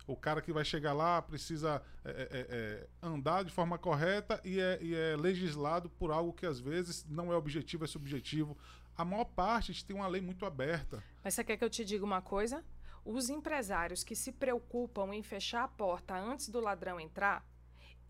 [0.08, 4.42] O cara que vai chegar lá precisa é, é, é, é, andar de forma correta
[4.44, 8.58] e é, e é legislado por algo que às vezes não é objetivo, é subjetivo.
[8.98, 11.04] A maior parte a gente tem uma lei muito aberta.
[11.24, 12.64] Mas você quer que eu te diga uma coisa?
[13.06, 17.46] Os empresários que se preocupam em fechar a porta antes do ladrão entrar,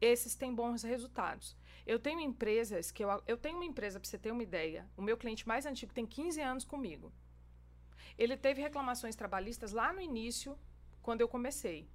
[0.02, 1.56] esses têm bons resultados.
[1.86, 4.90] Eu tenho empresas que eu, eu tenho uma empresa para você ter uma ideia.
[4.98, 7.14] O meu cliente mais antigo tem 15 anos comigo.
[8.18, 10.58] Ele teve reclamações trabalhistas lá no início
[11.02, 11.88] quando eu comecei.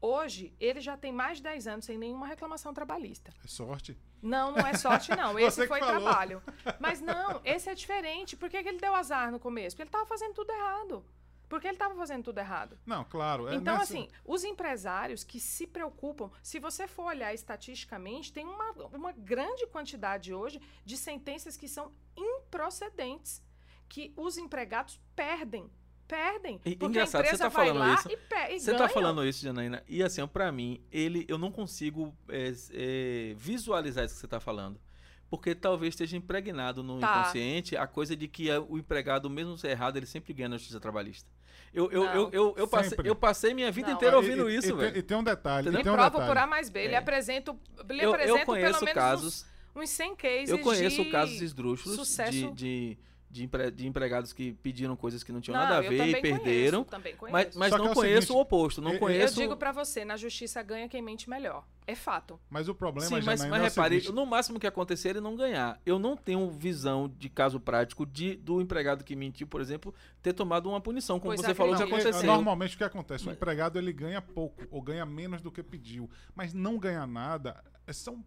[0.00, 3.32] Hoje, ele já tem mais de 10 anos sem nenhuma reclamação trabalhista.
[3.42, 3.98] É sorte?
[4.22, 5.36] Não, não é sorte, não.
[5.40, 6.00] Esse foi falou.
[6.00, 6.42] trabalho.
[6.78, 8.36] Mas não, esse é diferente.
[8.36, 9.74] Por que, que ele deu azar no começo?
[9.74, 11.04] Porque ele estava fazendo tudo errado.
[11.48, 12.78] Porque ele estava fazendo tudo errado.
[12.84, 13.48] Não, claro.
[13.48, 13.94] É então, nessa...
[13.94, 19.66] assim, os empresários que se preocupam, se você for olhar estatisticamente, tem uma, uma grande
[19.66, 23.42] quantidade hoje de sentenças que são improcedentes,
[23.88, 25.70] que os empregados perdem
[26.06, 26.60] perdem.
[26.64, 28.08] E, porque engraçado, a empresa você tá vai falando isso.
[28.08, 32.52] E, você tá falando isso, Janaína, e assim, para mim, ele, eu não consigo é,
[32.72, 34.80] é, visualizar isso que você tá falando.
[35.28, 37.20] Porque talvez esteja impregnado no tá.
[37.20, 40.78] inconsciente a coisa de que o empregado, mesmo ser errado, ele sempre ganha na justiça
[40.78, 41.28] trabalhista.
[41.74, 43.96] Eu, eu, eu, eu, eu, passei, eu passei minha vida não.
[43.96, 44.96] inteira ouvindo e, isso, velho.
[44.96, 45.68] E, tem um detalhe.
[45.68, 46.80] Ele tem um prova por A mais B.
[46.80, 46.96] Ele é.
[46.96, 47.54] apresenta,
[47.88, 51.42] ele eu, apresenta eu conheço pelo menos casos, uns, uns 100 cases Eu conheço casos
[51.42, 52.32] esdrúxulos sucesso.
[52.32, 52.98] de, de
[53.30, 56.20] de, empre, de empregados que pediram coisas que não tinham não, nada a ver e
[56.20, 56.84] perderam.
[56.84, 58.80] Conheço, mas, mas não é conheço seguinte, o oposto.
[58.80, 59.38] Não eu, conheço...
[59.38, 61.64] Eu digo para você, na justiça ganha quem mente melhor.
[61.86, 62.40] É fato.
[62.50, 64.14] Mas o problema, Sim, mas, mas é repare, seguinte...
[64.14, 65.80] no máximo que acontecer é ele não ganhar.
[65.86, 70.32] Eu não tenho visão de caso prático de, do empregado que mentiu, por exemplo, ter
[70.32, 72.24] tomado uma punição, como pois você falou que aconteceu.
[72.24, 73.24] Normalmente o que acontece?
[73.24, 73.34] Mas...
[73.34, 76.10] O empregado ele ganha pouco ou ganha menos do que pediu.
[76.34, 77.62] Mas não ganha nada.
[77.92, 78.24] São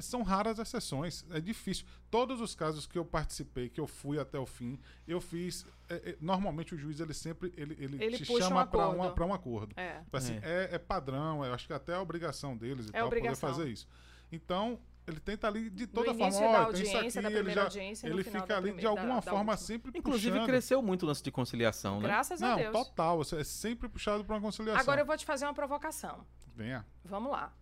[0.00, 1.84] são raras exceções, é difícil.
[2.10, 5.64] Todos os casos que eu participei, que eu fui até o fim, eu fiz.
[5.88, 9.34] É, é, normalmente o juiz ele sempre ele, ele, ele te chama um para um
[9.34, 9.74] acordo.
[9.76, 10.00] É.
[10.12, 10.68] Assim, é.
[10.70, 10.74] é.
[10.76, 13.48] é padrão, eu acho que até a obrigação deles e é tal obrigação.
[13.48, 13.88] poder fazer isso.
[14.30, 17.68] Então ele tenta ali de toda forma, ó, tem isso aqui, ele já
[18.04, 20.46] ele fica ali de alguma da, forma da sempre Inclusive puxando.
[20.46, 22.08] cresceu muito o lance de conciliação, né?
[22.08, 22.72] Graças a Deus.
[22.72, 24.80] Não, total, é sempre puxado para uma conciliação.
[24.80, 26.24] Agora eu vou te fazer uma provocação.
[26.54, 26.86] Venha.
[27.04, 27.52] Vamos lá.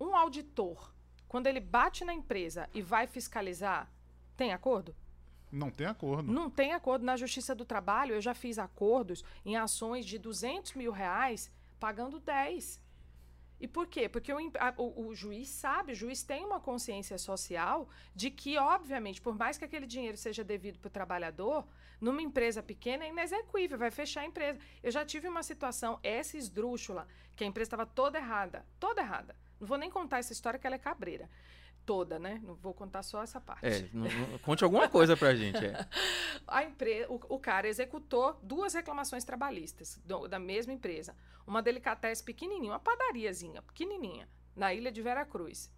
[0.00, 0.95] Um auditor
[1.28, 3.90] quando ele bate na empresa e vai fiscalizar,
[4.36, 4.94] tem acordo?
[5.50, 6.32] Não tem acordo.
[6.32, 7.04] Não tem acordo.
[7.04, 12.18] Na Justiça do Trabalho, eu já fiz acordos em ações de 200 mil reais pagando
[12.18, 12.84] 10.
[13.58, 14.08] E por quê?
[14.08, 14.38] Porque o,
[14.76, 19.56] o, o, juiz sabe, o juiz tem uma consciência social de que, obviamente, por mais
[19.56, 21.66] que aquele dinheiro seja devido para o trabalhador,
[21.98, 24.58] numa empresa pequena é inexequível, vai fechar a empresa.
[24.82, 29.34] Eu já tive uma situação, essa esdrúxula, que a empresa estava toda errada, toda errada.
[29.60, 31.28] Não vou nem contar essa história que ela é cabreira.
[31.84, 32.40] Toda, né?
[32.42, 33.64] Não vou contar só essa parte.
[33.64, 35.64] É, não, não, conte alguma coisa pra gente.
[35.64, 35.86] É.
[36.46, 41.14] A empresa, o, o, cara executou duas reclamações trabalhistas do, da mesma empresa.
[41.46, 45.70] Uma delicatesse pequenininha, uma padariazinha pequenininha, na ilha de Veracruz.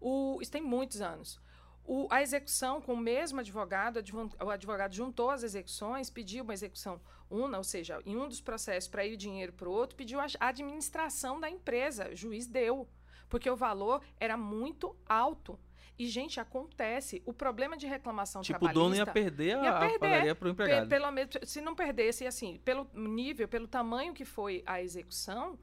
[0.00, 1.40] O, isso tem muitos anos.
[1.84, 4.02] O, a execução com o mesmo advogado,
[4.44, 7.00] o advogado juntou as execuções, pediu uma execução
[7.30, 10.18] una, ou seja, em um dos processos para ir o dinheiro para o outro, pediu
[10.20, 12.88] a administração da empresa, o juiz deu
[13.36, 15.58] porque o valor era muito alto.
[15.98, 17.22] E, gente, acontece.
[17.26, 18.80] O problema de reclamação tipo, trabalhista...
[18.80, 20.88] Tipo, o dono ia perder a, ia perder, a para o empregado.
[20.88, 25.58] Pelo menos, se não perdesse, assim, pelo nível, pelo tamanho que foi a execução,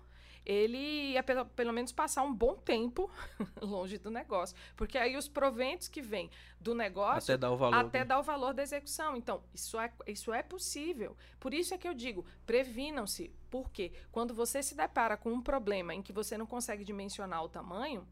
[0.46, 0.78] ele
[1.14, 3.10] ia pelo, pelo menos passar um bom tempo
[3.62, 4.56] longe do negócio.
[4.76, 6.30] Porque aí os proventos que vêm
[6.60, 9.16] do negócio até dar o valor, até dar o valor da execução.
[9.16, 11.16] Então, isso é, isso é possível.
[11.40, 13.34] Por isso é que eu digo, previnam-se.
[13.50, 17.50] Porque quando você se depara com um problema em que você não consegue dimensionar o
[17.50, 18.08] tamanho,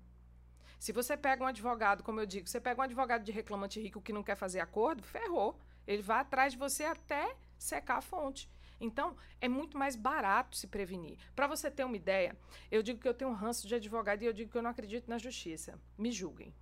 [0.80, 4.02] se você pega um advogado, como eu digo, você pega um advogado de reclamante rico
[4.02, 5.60] que não quer fazer acordo, ferrou.
[5.86, 8.50] Ele vai atrás de você até secar a fonte.
[8.82, 11.18] Então, é muito mais barato se prevenir.
[11.36, 12.36] Para você ter uma ideia,
[12.70, 14.72] eu digo que eu tenho um ranço de advogado e eu digo que eu não
[14.72, 15.80] acredito na justiça.
[15.98, 16.54] Me julguem.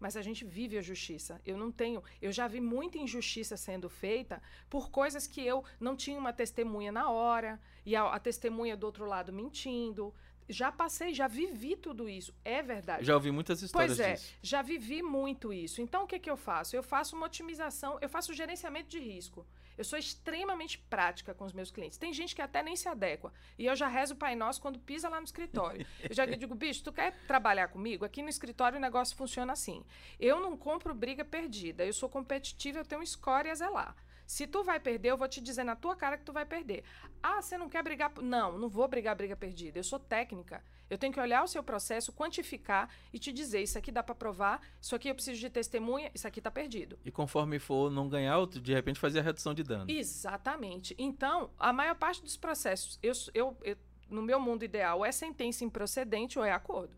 [0.00, 1.40] Mas a gente vive a justiça.
[1.44, 2.02] Eu não tenho.
[2.22, 6.90] Eu já vi muita injustiça sendo feita por coisas que eu não tinha uma testemunha
[6.90, 10.14] na hora, e a, a testemunha do outro lado mentindo,
[10.48, 12.32] já passei, já vivi tudo isso.
[12.44, 13.04] É verdade.
[13.04, 14.34] Já ouvi muitas histórias pois é, disso.
[14.40, 15.82] já vivi muito isso.
[15.82, 16.74] Então, o que, que eu faço?
[16.74, 19.46] Eu faço uma otimização, eu faço gerenciamento de risco.
[19.78, 21.96] Eu sou extremamente prática com os meus clientes.
[21.96, 23.32] Tem gente que até nem se adequa.
[23.56, 25.86] E eu já rezo o Pai Nosso quando pisa lá no escritório.
[26.02, 28.04] Eu já digo, bicho, tu quer trabalhar comigo?
[28.04, 29.84] Aqui no escritório o negócio funciona assim.
[30.18, 31.86] Eu não compro briga perdida.
[31.86, 33.94] Eu sou competitiva, eu tenho um score a zelar.
[34.26, 36.84] Se tu vai perder, eu vou te dizer na tua cara que tu vai perder.
[37.22, 38.12] Ah, você não quer brigar?
[38.20, 39.78] Não, não vou brigar briga perdida.
[39.78, 40.62] Eu sou técnica.
[40.90, 44.14] Eu tenho que olhar o seu processo, quantificar e te dizer: isso aqui dá para
[44.14, 46.98] provar, isso aqui eu preciso de testemunha, isso aqui está perdido.
[47.04, 49.90] E conforme for não ganhar, de repente fazer a redução de dano.
[49.90, 50.94] Exatamente.
[50.98, 53.76] Então, a maior parte dos processos, eu, eu, eu
[54.08, 56.96] no meu mundo ideal, é sentença improcedente ou é acordo.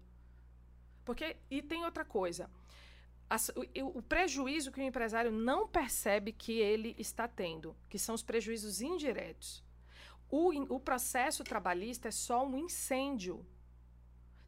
[1.04, 2.48] Porque, e tem outra coisa.
[3.56, 8.22] o, o, prejuízo que o empresário não percebe que ele está tendo, que são os
[8.22, 9.64] prejuízos indiretos.
[10.30, 13.44] O, o processo trabalhista é só um incêndio.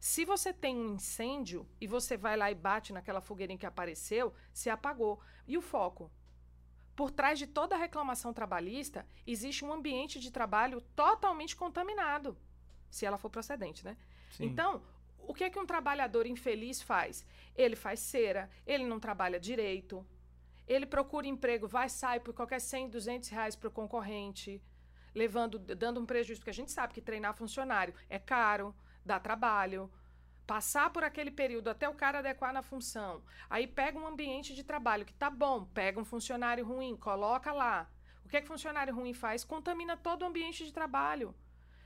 [0.03, 4.33] Se você tem um incêndio e você vai lá e bate naquela fogueirinha que apareceu,
[4.51, 5.21] se apagou.
[5.47, 6.11] E o foco?
[6.93, 12.37] Por trás de toda reclamação trabalhista, existe um ambiente de trabalho totalmente contaminado,
[12.91, 13.95] se ela for procedente, né?
[14.31, 14.43] Sim.
[14.47, 14.83] Então,
[15.19, 17.25] o que é que um trabalhador infeliz faz?
[17.55, 20.05] Ele faz cera, ele não trabalha direito,
[20.67, 24.61] ele procura emprego, vai, sai por qualquer 100, 200 reais para o concorrente,
[25.15, 29.91] levando, dando um prejuízo, porque a gente sabe que treinar funcionário é caro, dá trabalho.
[30.45, 33.23] Passar por aquele período até o cara adequar na função.
[33.49, 37.89] Aí pega um ambiente de trabalho que tá bom, pega um funcionário ruim, coloca lá.
[38.25, 39.43] O que é que funcionário ruim faz?
[39.43, 41.33] Contamina todo o ambiente de trabalho.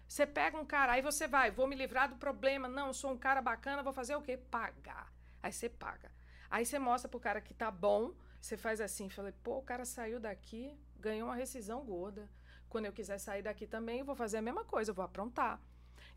[0.08, 2.68] Você pega um cara, aí você vai, vou me livrar do problema.
[2.68, 4.38] Não, sou um cara bacana, vou fazer o quê?
[4.38, 5.12] Pagar.
[5.44, 6.12] Aí você paga.
[6.50, 9.84] Aí você mostra pro cara que tá bom, você faz assim, falei, pô, o cara
[9.84, 12.30] saiu daqui, ganhou uma rescisão gorda.
[12.70, 15.60] Quando eu quiser sair daqui também, eu vou fazer a mesma coisa, eu vou aprontar.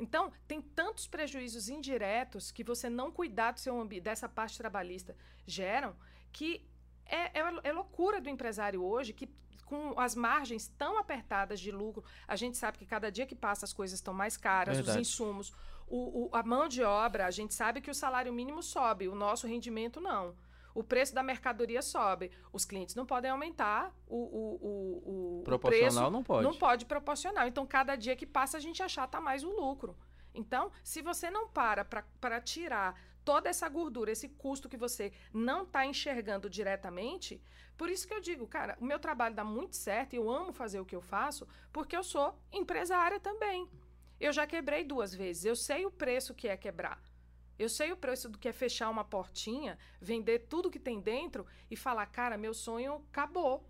[0.00, 5.14] Então, tem tantos prejuízos indiretos que você não cuidar do seu dessa parte trabalhista
[5.46, 5.94] geram
[6.32, 6.66] que
[7.04, 9.28] é, é, é loucura do empresário hoje que
[9.66, 13.64] com as margens tão apertadas de lucro, a gente sabe que cada dia que passa
[13.64, 14.98] as coisas estão mais caras, Verdade.
[14.98, 15.52] os insumos,
[15.86, 19.14] o, o, a mão de obra, a gente sabe que o salário mínimo sobe, o
[19.14, 20.34] nosso rendimento não.
[20.74, 22.30] O preço da mercadoria sobe.
[22.52, 26.10] Os clientes não podem aumentar o, o, o, proporcional o preço.
[26.10, 26.42] não pode.
[26.44, 27.48] Não pode proporcional.
[27.48, 29.96] Então, cada dia que passa, a gente achata mais o lucro.
[30.34, 35.62] Então, se você não para para tirar toda essa gordura, esse custo que você não
[35.62, 37.42] está enxergando diretamente.
[37.76, 40.52] Por isso que eu digo, cara, o meu trabalho dá muito certo e eu amo
[40.52, 43.68] fazer o que eu faço, porque eu sou empresária também.
[44.18, 47.00] Eu já quebrei duas vezes, eu sei o preço que é quebrar.
[47.60, 51.46] Eu sei o preço do que é fechar uma portinha, vender tudo que tem dentro
[51.70, 53.68] e falar, cara, meu sonho acabou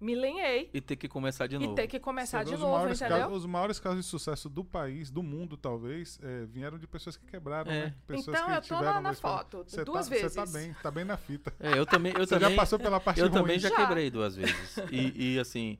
[0.00, 0.70] me lenhei.
[0.72, 1.72] E ter que começar de novo.
[1.72, 3.18] E ter que começar de novo, entendeu?
[3.18, 7.18] Casos, os maiores casos de sucesso do país, do mundo, talvez, é, vieram de pessoas
[7.18, 7.86] que quebraram, é.
[7.86, 7.94] né?
[8.06, 10.32] Pessoas então, que eu tô lá na foto, cê duas tá, vezes.
[10.32, 11.52] Você tá bem, tá bem na fita.
[11.60, 12.12] É, eu também...
[12.14, 13.40] Eu você também, já passou pela parte Eu ruim.
[13.40, 14.76] também já, já, quebrei duas vezes.
[14.90, 15.78] E, e assim...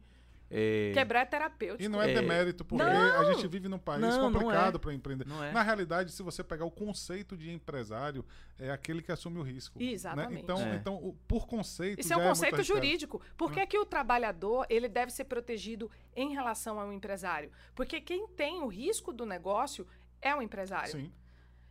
[0.51, 0.91] É...
[0.93, 1.83] Quebrar é terapêutico.
[1.83, 2.15] E não é, é...
[2.15, 3.21] demérito, porque não!
[3.21, 4.79] a gente vive num país não, complicado é.
[4.79, 5.27] para empreender.
[5.45, 5.53] É.
[5.53, 8.25] Na realidade, se você pegar o conceito de empresário,
[8.59, 9.79] é aquele que assume o risco.
[9.79, 9.87] Né?
[9.87, 10.35] Exatamente.
[10.35, 10.41] Né?
[10.41, 10.75] Então, é.
[10.75, 12.01] então o, por conceito.
[12.01, 13.23] Isso é um é conceito jurídico.
[13.37, 17.53] Por que, que o trabalhador ele deve ser protegido em relação ao empresário?
[17.75, 19.87] Porque quem tem o risco do negócio
[20.21, 20.93] é o empresário.
[20.93, 21.13] Sim.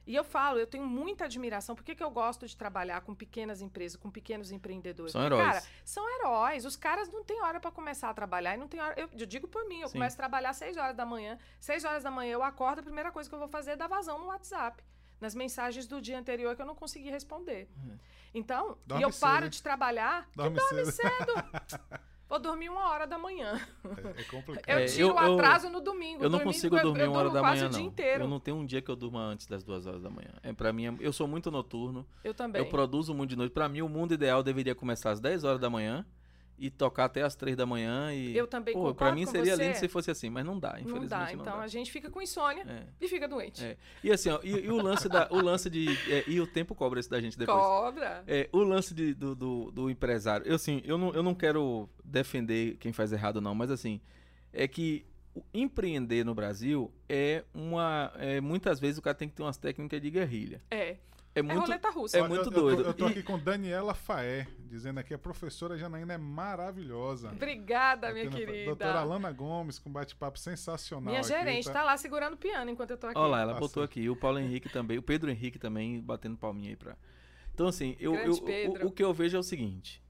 [0.10, 1.76] E eu falo, eu tenho muita admiração.
[1.76, 5.12] Por que, que eu gosto de trabalhar com pequenas empresas, com pequenos empreendedores?
[5.12, 5.54] São Porque, heróis.
[5.54, 6.66] Cara, são heróis.
[6.66, 9.00] Os caras não têm hora para começar a trabalhar e não tem hora.
[9.00, 9.94] Eu, eu digo por mim, eu Sim.
[10.00, 11.38] começo a trabalhar às 6 horas da manhã.
[11.60, 13.86] 6 horas da manhã eu acordo, a primeira coisa que eu vou fazer é dar
[13.86, 14.84] vazão no WhatsApp.
[15.22, 17.70] Nas mensagens do dia anterior que eu não consegui responder.
[17.78, 17.96] Uhum.
[18.34, 19.52] Então, Dorme e eu paro cedo.
[19.52, 20.92] de trabalhar, Dorme que dorme cedo.
[20.92, 22.00] cedo.
[22.30, 23.60] Vou dormir uma hora da manhã.
[23.84, 24.70] É, é complicado.
[24.78, 26.24] Eu É, tiro eu- o eu- atraso no domingo.
[26.24, 27.80] Eu não Domingo consigo eu- dormir eu uma hora da manhã, não.
[27.80, 28.24] inteiro.
[28.26, 30.30] Eu não tenho um dia que eu durma antes das duas horas da manhã.
[30.44, 32.06] É, pra mim, eu sou muito noturno.
[32.24, 32.62] Eu também.
[32.62, 33.52] Eu produzo muito de noite.
[33.52, 36.06] Pra mim, o mundo ideal deveria começar às 10 horas da manhã
[36.60, 38.14] e tocar até às 3 da manhã.
[38.14, 39.64] E, Eu também Pô, pra mim seria você.
[39.64, 41.02] lindo se fosse assim, mas não dá, infelizmente.
[41.02, 41.26] Não dá.
[41.26, 41.64] não Então dá.
[41.64, 42.84] a gente fica com insônia É.
[43.00, 43.64] e fica doente.
[43.64, 43.78] É.
[44.04, 46.76] E assim, ó, e, e o lance da, o lance de é, e o tempo
[46.76, 47.58] cobra isso da gente depois.
[47.58, 48.24] Cobra.
[48.28, 51.90] É, o lance de- do, do, do empresário, eu assim, eu não, eu não quero
[52.04, 54.00] defender quem faz errado não, mas assim,
[54.52, 55.06] é que
[55.54, 60.02] empreender no Brasil é uma, é, muitas vezes o cara tem que ter umas técnicas
[60.02, 60.62] de guerrilha.
[60.70, 60.98] É.
[61.36, 62.18] É É muito, roleta russa.
[62.18, 62.82] é muito eu, eu tô- doido.
[62.84, 67.30] Eu tô, E- aqui com Daniela Faé, dizendo aqui, a professora Janaína é maravilhosa.
[67.32, 68.66] Obrigada, Aqui minha querida.
[68.66, 71.06] Doutora Alana Gomes, com bate-papo sensacional.
[71.12, 71.74] Minha aqui, gerente tá?
[71.74, 73.18] tá lá segurando o piano enquanto eu tô aqui.
[73.18, 74.10] Olha lá, ela Tá botou aqui.
[74.10, 76.98] O Paulo Henrique também, o Pedro Henrique também batendo palminha aí pra.
[77.54, 80.02] Então, assim, eu, eu- o- o, que eu vejo é o seguinte: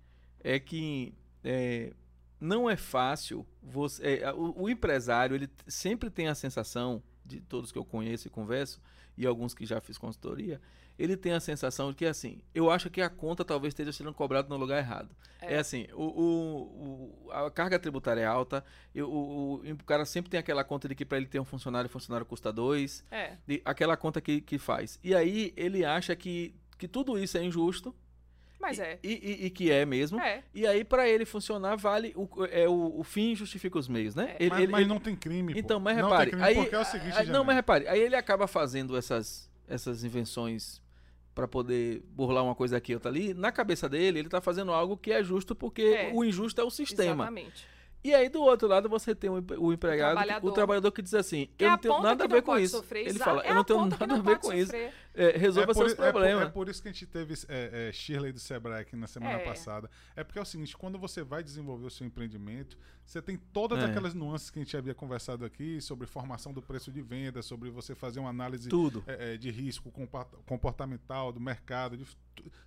[0.42, 1.94] é que é,
[2.40, 4.22] não é fácil você.
[4.24, 8.30] é, o, o empresário, ele sempre tem a sensação, de todos que eu conheço e
[8.32, 8.82] converso,
[9.18, 10.60] e alguns que já fiz consultoria,
[11.00, 14.14] ele tem a sensação de que, assim, eu acho que a conta talvez esteja sendo
[14.14, 15.10] cobrada no lugar errado.
[15.42, 15.58] É, É.
[15.60, 20.30] assim, o, o- o- a carga tributária é alta, eu- o, o- o cara sempre
[20.30, 23.38] tem aquela conta de que para ele ter um funcionário, o funcionário custa dois, É.
[23.48, 25.00] de- aquela conta que, que faz.
[25.04, 27.96] E aí ele acha que, que tudo isso é injusto
[28.60, 29.00] Mas e, é.
[29.02, 30.20] E, e- e que é mesmo.
[30.20, 30.44] É.
[30.54, 32.12] E aí, pra ele funcionar, vale.
[32.14, 34.36] O, é, o, o fim justifica os meios, né?
[34.38, 34.44] É.
[34.44, 35.54] Ele- mas, ele- mas ele- não tem crime.
[35.54, 35.60] pô.
[35.60, 36.32] Então, mas não repare.
[36.32, 37.88] tem crime aí, porque é o seguinte, aí- não, mas repare.
[37.88, 40.82] Aí ele acaba fazendo essas, essas invenções
[41.40, 43.34] pra poder burlar uma coisa aqui, outra ali.
[43.34, 46.12] Na cabeça dele, ele tá fazendo algo que é justo porque É.
[46.14, 47.24] o injusto é o sistema.
[47.26, 47.68] Exatamente.
[48.02, 50.52] E aí, do outro lado, você tem o, empre- o empregado, que- o trabalhador.
[50.54, 52.78] trabalhador que diz assim: Que é eu a não tenho nada a ver com isso.
[52.78, 54.72] sofrer, Ele fala: é eu não tenho nada a ver com isso.
[55.22, 56.48] É, resolva é por, seus é por- problemas.
[56.48, 59.34] É por, isso que a gente teve é, é, Shirley do Sebrae aqui na semana
[59.40, 59.44] É.
[59.46, 59.90] passada.
[60.16, 63.80] É porque é o seguinte, quando você vai desenvolver o seu empreendimento, você tem todas
[63.80, 63.86] É.
[63.86, 67.70] aquelas nuances que a gente havia conversado aqui sobre formação do preço de venda, sobre
[67.70, 69.04] você fazer uma análise Tudo.
[69.08, 69.92] é, é, de risco
[70.46, 71.98] comportamental do mercado.
[71.98, 72.06] de-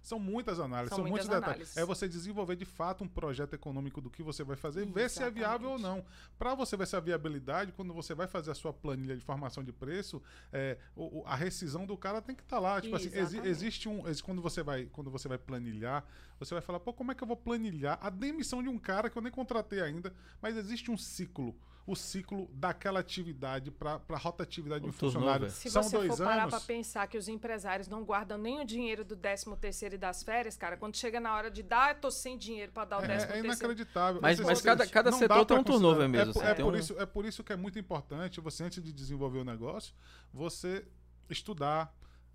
[0.02, 1.54] são muitas análises, São são, muitos muitas detalhes.
[1.56, 1.76] análises.
[1.78, 5.08] É você desenvolver de fato um projeto econômico do que você vai fazer e ver
[5.08, 6.04] se é viável ou não.
[6.38, 9.64] Para você ver se é viabilidade, quando você vai fazer a sua planilha de formação
[9.64, 10.20] de preço,
[10.52, 10.76] é,
[11.24, 12.80] a rescisão do cara tem que estar lá.
[12.80, 14.02] Tipo assim, exi- existe um.
[14.24, 16.04] quando, você vai, quando você vai planilhar,
[16.38, 19.08] você vai falar, pô, como é que eu vou planilhar a demissão de um cara
[19.10, 21.54] que eu nem contratei ainda, mas existe um ciclo.
[21.84, 25.50] O ciclo daquela atividade para a rotatividade de O um funcionário.
[25.50, 28.64] Se São você dois for parar pra pensar que os empresários não guardam nem o
[28.64, 32.00] dinheiro do 13 terceiro e das férias, cara, quando chega na hora de dar, eu
[32.00, 33.46] tô sem dinheiro pra dar o 13 É, é terceiro.
[33.48, 34.22] inacreditável.
[34.22, 36.26] Mas- mas cada- cada setor tem um turnover considerar.
[36.26, 38.40] mesmo, É, por- assim, é por um- isso, é por isso que é muito importante
[38.40, 39.92] você, antes de desenvolver o negócio,
[40.32, 40.86] você
[41.28, 41.92] estudar,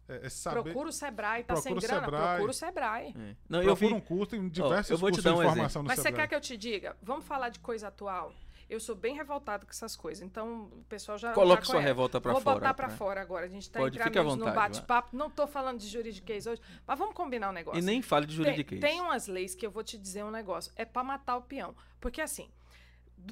[0.07, 0.63] é, é saber.
[0.63, 2.05] Procura o Sebrae, tá sem Procura o grana?
[2.05, 2.27] Sebrae.
[2.35, 3.07] Procura o Sebrae.
[3.17, 3.35] É.
[3.49, 3.93] Não, eu procura vi.
[3.95, 5.55] um curso, tem diversos eu vou te cursos dar um de exemplo.
[5.55, 6.21] formação no Mas você Sebrae.
[6.23, 6.95] quer que eu te diga?
[7.01, 8.33] Vamos falar de coisa atual?
[8.69, 11.31] Eu sou bem revoltada com essas coisas, então o pessoal já.
[11.31, 12.59] Coloque já sua revolta pra Vou fora.
[12.59, 12.95] botar pra né?
[12.97, 13.45] fora agora.
[13.45, 15.15] A gente tá Pode, amigos no bate-papo.
[15.15, 17.79] Não tô falando de juridiquês hoje, mas vamos combinar um negócio.
[17.79, 18.81] E nem fale de tem, juridiquês.
[18.81, 20.69] tem umas leis que eu vou te dizer um negócio.
[20.75, 21.73] É pra matar o peão.
[22.01, 22.49] Porque assim,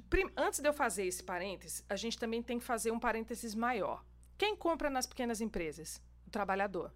[0.10, 3.54] prim- antes de eu fazer esse parênteses, a gente também tem que fazer um parênteses
[3.54, 4.06] maior.
[4.38, 6.02] Quem compra nas pequenas empresas?
[6.36, 6.94] Trabalhador.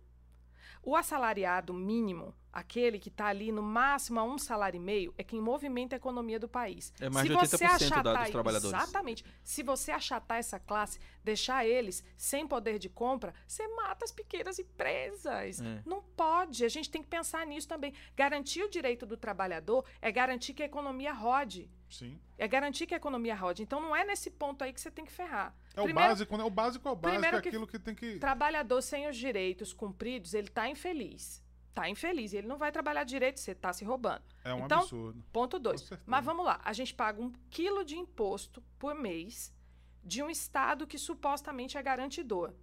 [0.84, 5.24] O assalariado mínimo, aquele que está ali no máximo a um salário e meio, é
[5.24, 6.92] quem movimenta a economia do país.
[7.00, 8.76] É mais Se de 80% você da- achatar dos trabalhadores.
[8.78, 9.26] Exatamente.
[9.44, 14.58] Se você achatar essa classe, deixar eles sem poder de compra, você mata as pequenas
[14.60, 15.62] empresas.
[15.62, 15.82] É.
[15.86, 16.66] Não pode.
[16.66, 17.94] A gente tem que pensar nisso também.
[18.16, 21.70] Garantir o direito do trabalhador é garantir que a economia rode.
[21.90, 22.20] Sim.
[22.38, 23.64] É garantir que a economia rode.
[23.64, 25.56] Então não é nesse ponto aí que você tem que ferrar.
[25.76, 26.44] É o Primeiro, básico, né?
[26.44, 28.18] O básico é o básico, é que aquilo que tem que.
[28.20, 31.42] Trabalhador sem os direitos cumpridos, ele está infeliz.
[31.70, 32.34] Está infeliz.
[32.34, 34.24] Ele não vai trabalhar direito, você está se roubando.
[34.44, 35.24] É um Então, absurdo.
[35.32, 35.90] Ponto dois.
[36.06, 36.60] Mas vamos lá.
[36.64, 39.54] A gente paga um quilo de imposto por mês
[40.04, 42.54] de um Estado que supostamente é garantidor.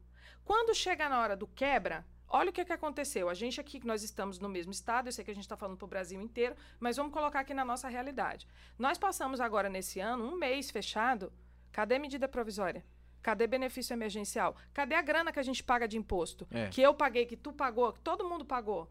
[0.45, 3.29] Quando chega na hora do quebra, olha o que, que aconteceu.
[3.29, 5.57] A gente aqui, que nós estamos no mesmo Estado, eu sei que a gente está
[5.57, 8.47] falando para o Brasil inteiro, mas vamos colocar aqui na nossa realidade.
[8.79, 11.33] Nós passamos agora, nesse ano, um mês fechado.
[11.73, 12.85] Cadê medida provisória?
[13.23, 14.57] Cadê benefício emergencial?
[14.73, 16.47] Cadê a grana que a gente paga de imposto?
[16.51, 16.69] É.
[16.69, 18.88] Que eu paguei, que tu pagou, que todo mundo pagou?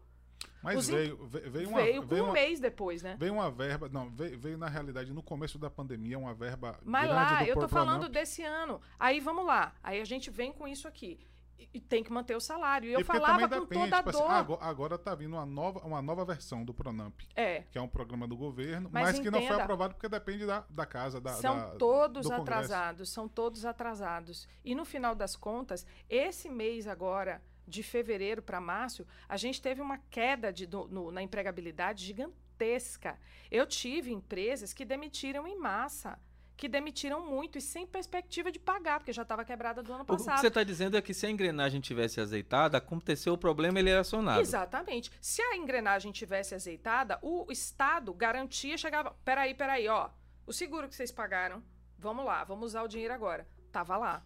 [0.62, 1.80] Mas os imp- veio, ve- veio uma.
[1.82, 3.16] Veio veio um uma, mês depois, né?
[3.18, 3.88] veio uma verba.
[3.88, 6.78] Não, veio, veio na realidade no começo da pandemia uma verba.
[6.84, 8.12] Mas lá, eu tô falando Pronamp.
[8.12, 8.80] desse ano.
[8.98, 9.72] Aí vamos lá.
[9.82, 11.20] Aí a gente vem com isso aqui.
[11.58, 12.88] E, e tem que manter o salário.
[12.90, 14.30] E eu E falava com depende, toda a tipo assim, dor.
[14.30, 17.62] agora, agora tá vindo uma nova, uma nova versão do Pronamp, É.
[17.70, 20.64] que é um programa do governo, Mas mas, que não foi aprovado porque depende da,
[20.68, 24.46] da casa, da, São da- todos atrasados, são todos atrasados.
[24.64, 29.80] E no final das contas, esse mês agora, de fevereiro para março, a gente teve
[29.82, 33.18] uma queda de, no- na empregabilidade gigantesca.
[33.50, 36.18] Eu tive empresas que demitiram em massa,
[36.56, 40.06] que demitiram muito e sem perspectiva de pagar, porque já estava quebrada do ano O
[40.06, 40.40] que passado.
[40.40, 44.00] você está dizendo é que se a engrenagem tivesse azeitada, aconteceu o problema ele era
[44.00, 44.40] acionado.
[44.40, 45.10] Exatamente.
[45.20, 49.14] Se a engrenagem tivesse azeitada, o Estado garantia, chegava.
[49.24, 50.08] Peraí, peraí, ó.
[50.46, 51.62] O seguro que vocês pagaram,
[51.98, 53.46] vamos lá, vamos usar o dinheiro agora.
[53.70, 54.24] Tava lá.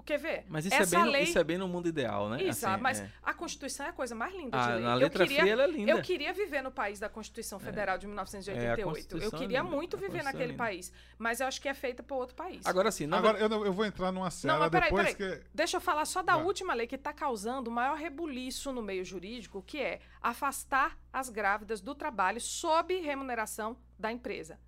[0.00, 0.46] O quer ver?
[0.48, 1.22] Mas isso, Essa é bem, no- lei.
[1.24, 2.42] isso é bem no mundo ideal, né?
[2.42, 3.10] Isso, Assim, mas é.
[3.22, 4.80] a Constituição é a coisa mais linda Ah, de ler.
[4.80, 5.90] na eu letra queria, fria ela é linda.
[5.90, 9.18] Eu queria viver no país da Constituição Federal de 1988.
[9.18, 10.90] eu é queria muito viver é naquele país.
[11.18, 12.64] Mas eu acho que é feita por outro país.
[12.64, 15.38] Agora sim, na Agora, eu, não- eu vou entrar numa seara mas peraí, depois peraí.
[15.40, 15.46] que.
[15.52, 16.44] Deixa eu falar só da Vai.
[16.46, 21.28] última lei que está causando o maior rebuliço no meio jurídico, que é afastar as
[21.28, 24.58] grávidas do trabalho sob remuneração da empresa.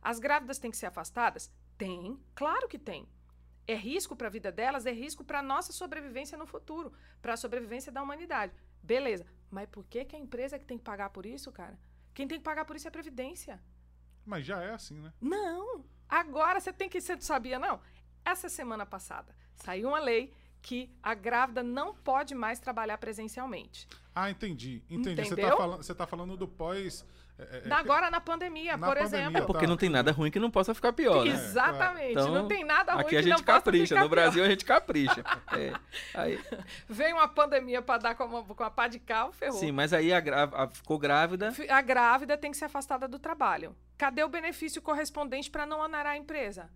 [0.00, 1.50] As grávidas têm que ser afastadas?
[1.76, 3.08] Tem, claro que tem.
[3.66, 7.34] É risco para a vida delas, é risco para a nossa sobrevivência no futuro, para
[7.34, 8.52] a sobrevivência da humanidade.
[8.82, 9.26] Beleza.
[9.50, 11.78] Mas por que, que a empresa é que tem que pagar por isso, cara?
[12.14, 13.60] Quem tem que pagar por isso é a Previdência.
[14.24, 15.12] Mas já é assim, né?
[15.20, 15.84] Não.
[16.08, 17.00] Agora você tem que.
[17.00, 17.80] Você sabia, não?
[18.24, 23.86] Essa semana passada saiu uma lei que a grávida não pode mais trabalhar presencialmente.
[24.14, 24.82] Ah, entendi.
[24.90, 25.22] Entendi.
[25.22, 25.50] Você Entendeu?
[25.50, 27.04] tá, falando, você tá falando do pós.
[27.38, 29.42] É, é, Agora na pandemia, Na por pandemia, exemplo.
[29.42, 31.32] É porque não tem nada ruim que não possa ficar pior, né?
[31.32, 32.12] Exatamente.
[32.12, 33.86] Então, não tem nada ruim Aqui que a não gente possa capricha.
[33.94, 35.24] ficar No Brasil a gente capricha.
[35.52, 35.72] É,
[36.18, 36.40] aí.
[36.88, 39.58] Vem uma pandemia pra dar com a, com a pá de cal, ferrou.
[39.58, 41.52] sim, mas aí a, gra- a- ficou grávida.
[41.68, 43.76] A grávida tem que ser afastada do trabalho.
[43.98, 46.70] Cadê o benefício correspondente para não onerar a empresa?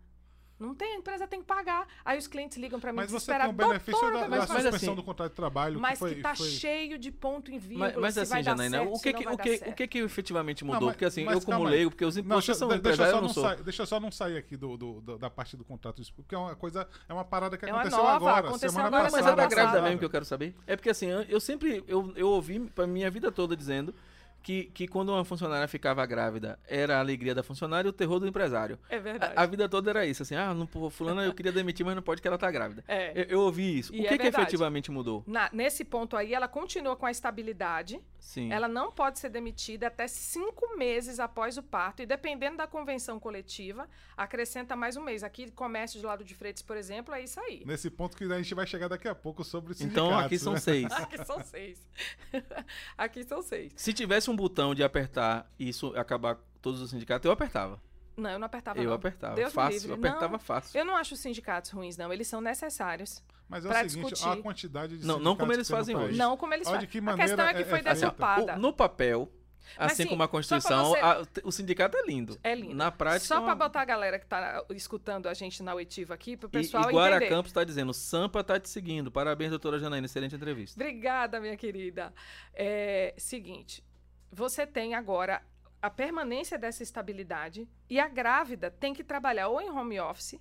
[0.60, 1.86] Não tem, a empresa tem que pagar.
[2.04, 4.62] Aí os clientes ligam para mim Mas você tem o benefício "Doutora, da, da faz?"
[4.62, 5.80] suspensão assim- do contrato de trabalho.
[5.80, 6.48] Mas que, foi, que tá foi...
[6.50, 7.88] cheio de ponto em vírgula.
[7.94, 9.70] Mas, mas se assim, Janaína, certo, o que não que, o que, certo.
[9.70, 10.86] o que que efetivamente Não, mudou?
[10.88, 12.94] mas- porque assim, mas eu como leigo, porque os Não, impostos deixa, são de- deixa,
[12.94, 13.42] empresários, só eu não não sou.
[13.42, 16.34] sair, deixa eu só não sair aqui do, do- do- da parte do contrato, porque
[16.34, 19.12] é uma coisa, é uma parada que É aconteceu nova, agora, aconteceu semana agora, Mas,
[19.12, 19.32] mas passada.
[19.32, 19.62] é da passada.
[19.70, 20.54] grávida mesmo que eu quero saber.
[20.66, 23.94] É porque assim, eu eu sempre, eu, eu ouvi pra minha vida toda dizendo
[24.42, 28.18] que, que quando uma funcionária ficava grávida, era a alegria da funcionária e o terror
[28.18, 28.78] do empresário.
[28.88, 29.34] É verdade.
[29.36, 32.02] A, a vida toda era isso, assim, ah, não, fulana eu queria demitir, mas não
[32.02, 32.84] pode que ela tá grávida.
[32.88, 33.12] É.
[33.22, 33.94] Eu, eu ouvi isso.
[33.94, 34.42] E o é que, que verdade.
[34.42, 35.22] efetivamente mudou?
[35.26, 38.00] Na- nesse ponto aí, ela continua com a estabilidade.
[38.20, 38.52] Sim.
[38.52, 42.02] Ela não pode ser demitida até cinco meses após o parto.
[42.02, 45.24] E dependendo da convenção coletiva, acrescenta mais um mês.
[45.24, 47.64] Aqui, comércio de lado de Freitas, por exemplo, é isso aí.
[47.66, 50.52] Nesse ponto que a gente vai chegar daqui a pouco sobre Então sindicatos, aqui são
[50.52, 50.60] né?
[50.60, 50.92] seis.
[50.92, 51.88] Aqui são seis.
[52.96, 53.72] Aqui são seis.
[53.74, 57.80] Se tivesse um botão de apertar e isso acabar com todos os sindicatos, eu apertava.
[58.16, 58.78] Não, eu não apertava.
[58.78, 58.92] eu não.
[58.94, 59.34] apertava.
[59.34, 59.90] Deus me fácil, livre.
[59.90, 60.78] eu apertava Não, fácil.
[60.78, 62.12] Eu não acho os sindicatos ruins, não.
[62.12, 63.22] Eles são necessários.
[63.50, 64.38] Mas é pra o seguinte, discutir.
[64.38, 66.16] a quantidade de Não, não como eles fazem hoje.
[66.16, 66.84] Não como eles fazem.
[66.84, 68.54] a questão é que é- foi é.
[68.56, 69.30] O- no papel,
[69.76, 72.38] Mas, assim sim, como a Constituição, você- a- o sindicato é lindo.
[72.44, 72.74] É lindo.
[72.74, 75.74] Na prática, Só é para uma- botar a galera que tá escutando a gente na
[75.74, 77.28] oitiva aqui, pro E, pessoal e Guara entender.
[77.34, 79.10] Campos está dizendo, Sampa tá te seguindo.
[79.10, 80.80] Parabéns, doutora Janaína, excelente entrevista.
[80.80, 82.12] Obrigada, minha querida.
[82.54, 83.84] É seguinte,
[84.30, 85.42] você tem agora
[85.82, 90.38] a permanência dessa estabilidade e a grávida tem que trabalhar ou em home office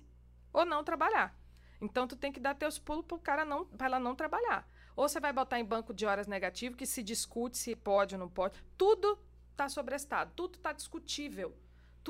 [0.52, 1.38] ou não trabalhar.
[1.80, 4.68] Então tu tem que dar teus pulos pro cara não, para ela não trabalhar.
[4.94, 8.18] Ou você vai botar em banco de horas negativo que se discute se pode ou
[8.18, 8.62] não pode.
[8.76, 9.18] Tudo
[9.50, 11.54] está sobrestado, tudo está discutível.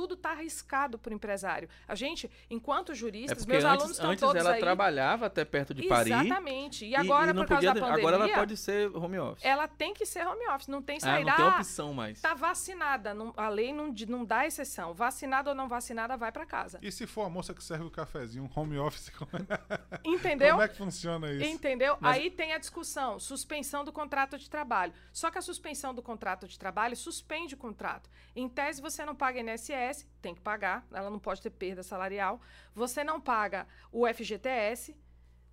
[0.01, 1.69] Tudo está arriscado para o empresário.
[1.87, 4.61] A gente, enquanto É juristas, porque meus alunos antes, estão antes todos ela aí.
[4.61, 6.11] trabalhava até perto de Paris.
[6.11, 6.87] Exatamente.
[6.87, 9.19] E e- agora, e não por causa podia, da pandemia, agora ela pode ser home
[9.19, 9.45] office.
[9.45, 11.31] ela tem que ser home office, não tem ah, saída.
[11.31, 12.19] não tem Ah, opção mais.
[12.23, 14.95] tá vacinada, não- a lei não, não dá exceção.
[14.95, 16.79] Vacinada ou não vacinada, vai para casa.
[16.81, 20.53] E se for a moça que serve o cafezinho, um home office, como é, Entendeu?
[20.53, 21.45] como é que funciona isso?
[21.45, 21.99] Entendeu?
[22.01, 24.95] Mas- Aí tem a discussão, suspensão do contrato de trabalho.
[25.13, 28.09] Só que a suspensão do contrato de trabalho suspende o contrato.
[28.35, 29.90] Em tese, você não paga INSS,
[30.21, 32.41] tem que pagar, ela não pode ter perda salarial.
[32.75, 34.97] Você não paga o FGTS.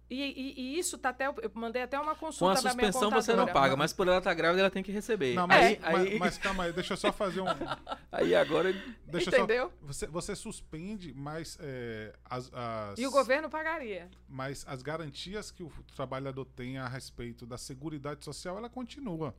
[0.10, 1.28] E, e- e isso tá até.
[1.28, 4.08] Eu mandei até uma Com consulta a da minha suspensão você não paga, mas por
[4.08, 5.36] ela estar grávida ela tem que receber.
[5.36, 7.46] Não, mas, aí, mas, aí, mas calma aí, deixa eu só fazer um.
[8.10, 8.72] aí agora
[9.06, 9.70] Deixa Entendeu?
[9.82, 14.10] Só, você, você suspende, mas é, as, as, E o governo pagaria.
[14.30, 19.36] mas as garantias que o trabalhador tem a respeito da seguridade social, ela continua.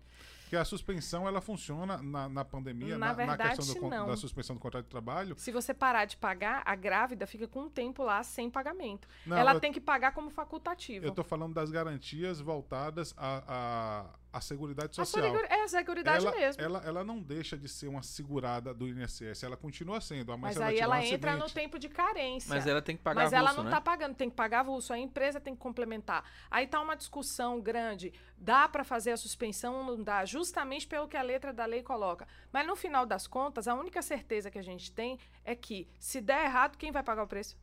[0.48, 4.56] Porque a suspensão, ela funciona na, na pandemia, Na na, verdade, questão do, da suspensão
[4.56, 5.34] do contrato de trabalho.
[5.36, 9.06] Se você parar de pagar, a grávida fica com um tempo lá sem pagamento.
[9.26, 11.04] Não, ela eu, tem que pagar como facultativo.
[11.04, 15.24] eu tô falando das garantias voltadas à, à, à seguridade A social.
[15.24, 16.62] segura- é a seguridade ela, mesmo.
[16.62, 20.30] Ela, ela não deixa de ser uma segurada do INSS, ela continua sendo.
[20.32, 22.48] Mas, Mas se aí ela um entra no tempo de carência.
[22.48, 23.70] Mas ela tem que pagar Mas ela avulso, não né?
[23.70, 24.92] está pagando, tem que pagar avulso.
[24.92, 26.24] A empresa tem que complementar.
[26.50, 28.12] Aí tá uma discussão grande.
[28.36, 30.24] Dá para fazer a suspensão ou não dá?
[30.24, 32.26] Justamente pelo que a letra da lei coloca.
[32.52, 36.20] Mas no final das contas, a única certeza que a gente tem é que se
[36.20, 37.56] der errado, quem vai pagar o preço?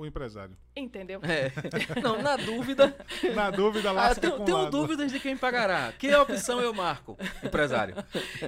[0.00, 0.56] O empresário.
[0.74, 1.20] Entendeu?
[1.22, 1.52] É.
[2.00, 2.96] Não, na dúvida.
[3.34, 4.70] Na dúvida, Ah, lasca tenho, com tenho lado.
[4.70, 5.92] dúvidas de quem pagará.
[5.98, 7.18] Que opção eu marco?
[7.44, 7.94] Empresário.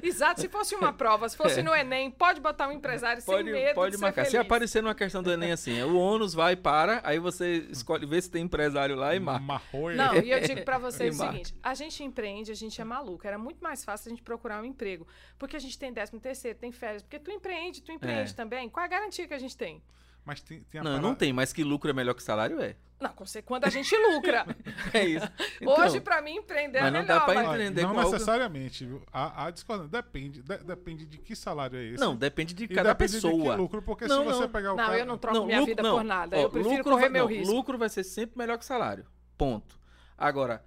[0.03, 0.41] Exato.
[0.41, 3.75] Se fosse uma prova, se fosse no Enem, pode botar um empresário Pode, sem medo
[3.75, 4.25] pode de marcar.
[4.25, 8.07] ser Se aparecer numa questão do Enem assim, o ônus vai para, aí você escolhe,
[8.07, 9.45] vê se tem empresário lá e marca.
[9.45, 9.95] Marroi.
[9.95, 13.27] Não, e eu digo pra vocês o seguinte: a gente empreende, a gente é maluco.
[13.27, 15.07] Era muito mais fácil a gente procurar um emprego.
[15.39, 17.03] Porque a gente tem 13 terceiro, tem férias.
[17.03, 18.35] Porque tu empreende, tu empreende É.
[18.35, 18.71] também.
[18.71, 19.83] Qual é a garantia que a gente tem?
[20.25, 22.61] Mas tem, tem a Não, parada- não tem, mas que lucro é melhor que salário
[22.61, 22.77] é.
[23.01, 23.13] Não,
[23.45, 24.47] quando a gente lucra.
[24.95, 25.27] É isso.
[25.67, 27.25] Hoje, Então, pra mim, empreender é mas não dá melhor.
[27.25, 29.03] pra mas- Olha, empreender não algo- necessariamente, viu?
[29.13, 31.99] A, a discordância depende, de- depende de que salário é esse.
[32.01, 33.57] Não, depende de e cada depende de que pessoa.
[33.57, 34.49] lucro, porque Não, se você não.
[34.49, 34.99] pegar o Não, cara...
[34.99, 35.97] eu não troco Não, minha lucro- vida não.
[35.97, 36.37] por nada.
[36.37, 37.53] Ó, eu prefiro lucro correr vai- meu não, risco.
[37.53, 39.05] Lucro vai ser sempre melhor que salário.
[39.37, 39.77] Ponto.
[40.17, 40.65] Agora,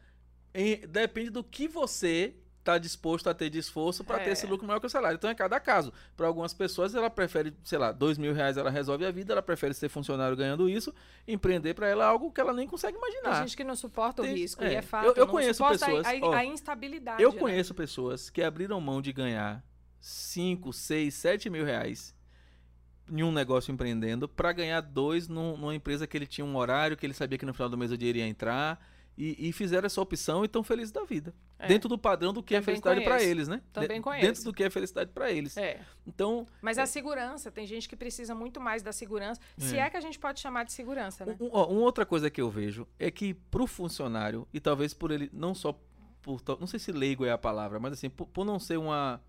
[0.54, 2.36] em- depende do que você
[2.66, 4.34] está disposto a ter de esforço para ter É.
[4.34, 5.16] esse lucro maior que o salário.
[5.18, 5.94] Então é cada caso.
[6.18, 9.42] Para algumas pessoas, ela prefere, sei lá, dois mil reais ela resolve a vida, ela
[9.44, 10.92] prefere ser funcionário ganhando isso,
[11.28, 13.42] empreender para ela é algo que ela nem consegue Tem imaginar.
[13.44, 14.74] gente que não suporta o Tem- risco, é.
[14.74, 15.06] e é fato.
[15.06, 17.22] Eu- eu conheço a- pessoas, A, ó, a instabilidade.
[17.22, 17.40] Eu né?
[17.40, 19.64] conheço pessoas que abriram mão de ganhar
[20.00, 22.16] 5, 6, 7 mil reais
[23.08, 26.98] em um negócio empreendendo para ganhar dois num- numa empresa que ele tinha um horário,
[26.98, 28.84] que ele sabia que no final do mês o dinheiro ia entrar
[29.18, 31.34] e, e fizeram essa opção e estão felizes da vida.
[31.58, 31.68] É.
[31.68, 33.62] Dentro do padrão do que é Também felicidade para eles, né?
[33.72, 34.26] Também conheço.
[34.28, 35.56] Dentro do que é felicidade para eles.
[35.56, 35.80] É.
[36.06, 39.82] Então, Mas a segurança, tem gente que precisa muito mais da segurança, se É.
[39.82, 41.38] é que a gente pode chamar de segurança, né?
[41.40, 45.12] Um- ó, uma outra coisa que eu vejo é que pro funcionário, e talvez por
[45.12, 45.80] ele, não só
[46.22, 46.42] por.
[46.60, 49.22] Não sei se leigo é a palavra, mas assim, por, por não ser uma.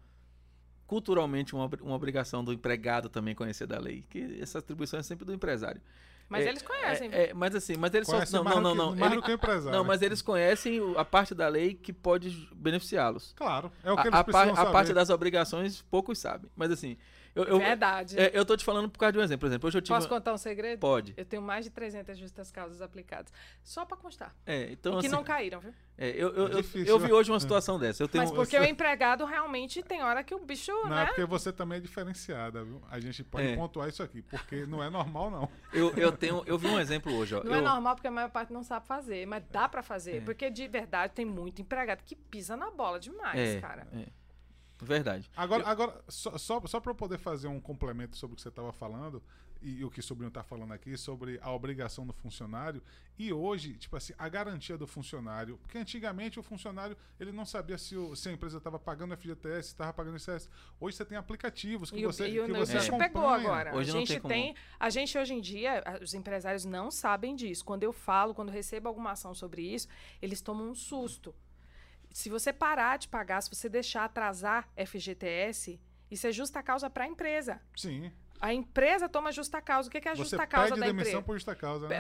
[0.87, 4.05] Culturalmente, uma, uma obrigação do empregado também conhecer da lei.
[4.09, 5.81] Que essa atribuição é sempre do empresário.
[6.29, 7.09] Mas É, eles conhecem.
[7.13, 8.43] É, é, mas assim, mas eles Conhece só.
[8.43, 8.97] Não, não, do não, que, não.
[8.97, 9.79] mais Ele- do que o empresário.
[9.79, 13.33] não, mas eles conhecem a parte da lei que pode beneficiá-los.
[13.37, 14.73] Claro, é o que A, eles a, precisam a saber.
[14.73, 16.51] parte das obrigações, poucos sabem.
[16.57, 16.97] Mas assim,
[17.37, 18.19] eu, eu, Verdade.
[18.19, 19.41] é, eu tô te falando por causa de um exemplo.
[19.41, 19.95] Por exemplo, hoje eu tive.
[19.95, 20.81] Posso contar um segredo?
[20.81, 21.15] Pode.
[21.17, 23.33] Eu tenho mais de 300 justas causas aplicadas.
[23.63, 24.35] Só pra constar.
[24.47, 25.73] É, então, e que assim, não caíram, viu?
[25.99, 27.13] é, eu, eu, É eu- difícil, eu vi né?
[27.15, 28.03] hoje uma situação dessa.
[28.03, 31.05] Eu tenho, Mas porque eu, o empregado realmente tem hora que o bicho, Não, é
[31.05, 31.07] né?
[31.07, 32.83] porque você também é diferenciada, viu?
[32.91, 33.55] A gente pode É.
[33.57, 35.49] pontuar isso aqui, porque não é normal, não.
[35.73, 37.35] eu, eu tenho, eu vi um exemplo hoje.
[37.35, 37.45] Ó.
[37.45, 40.17] Não eu, é normal porque a maior parte não sabe fazer, mas dá pra fazer.
[40.17, 40.21] É.
[40.21, 43.87] Porque de verdade tem muito empregado que pisa na bola demais, É, cara.
[43.93, 44.07] é.
[44.81, 45.31] Verdade.
[45.37, 48.49] Agora, agora só, só, só para eu poder fazer um complemento sobre o que você
[48.51, 49.23] estava falando
[49.63, 52.83] e, o que o sobrinho está falando aqui, sobre a obrigação do funcionário,
[53.19, 57.79] e hoje, tipo assim, a garantia do funcionário, porque antigamente o funcionário ele não sabia
[57.79, 60.49] se, o- se a empresa estava pagando FGTS, se estava pagando ICS.
[60.79, 63.09] Hoje você tem aplicativos que E o, você, e o, que o você bicho acompanha.
[63.11, 63.75] pegou agora.
[63.75, 64.55] Hoje a não gente tem como- tem.
[64.79, 67.65] A gente hoje em dia, os empresários não sabem disso.
[67.65, 69.89] Quando eu falo, quando eu recebo alguma ação sobre isso,
[70.21, 71.35] eles tomam um susto.
[72.17, 75.79] Se você parar de pagar, se você deixar atrasar FGTS,
[76.11, 77.61] isso é justa causa para a empresa.
[77.77, 78.11] Sim.
[78.41, 79.91] A empresa toma justa causa.
[79.91, 81.27] O que é a Você justa causa pede da demissão empresa?
[81.27, 81.99] por justa causa, né?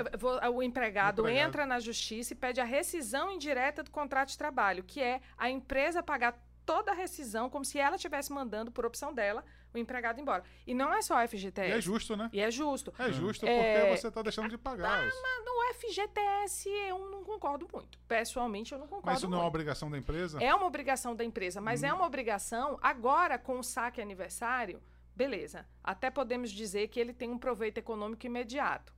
[0.54, 1.48] O empregado, O empregado.
[1.48, 5.50] entra na justiça e pede a rescisão indireta do contrato de trabalho, que é a
[5.50, 9.44] empresa pagar toda a rescisão como se ela estivesse mandando, por opção dela,
[9.74, 10.42] o empregado embora.
[10.66, 11.72] E não é só a E FGTS.
[11.72, 12.28] é justo, né?
[12.32, 12.92] E é justo.
[12.98, 15.06] É justo É, porque você está deixando de pagar.
[15.06, 15.14] os-
[15.44, 17.98] No FGTS eu não concordo muito.
[18.08, 19.54] Pessoalmente eu não concordo Mas isso não é uma muito.
[19.54, 20.42] obrigação da empresa?
[20.42, 21.86] É uma obrigação da empresa, mas Hum.
[21.86, 24.82] é uma obrigação agora com o saque aniversário,
[25.14, 25.66] beleza.
[25.82, 28.94] Até podemos dizer que ele tem um proveito econômico imediato.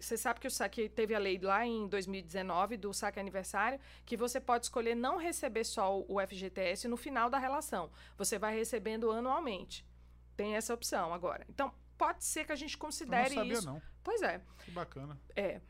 [0.00, 4.16] Você sabe que o saque teve a lei lá em 2019 do saque aniversário, que
[4.16, 7.90] você pode escolher não receber só o- FGTS no final da relação.
[8.16, 9.84] Você vai recebendo anualmente.
[10.36, 11.44] Tem essa opção agora.
[11.48, 13.66] Então, pode ser que a gente Eu não considere sabia, isso.
[13.66, 13.82] não.
[14.02, 14.40] Pois é.
[14.64, 15.18] Que bacana.
[15.36, 15.60] É.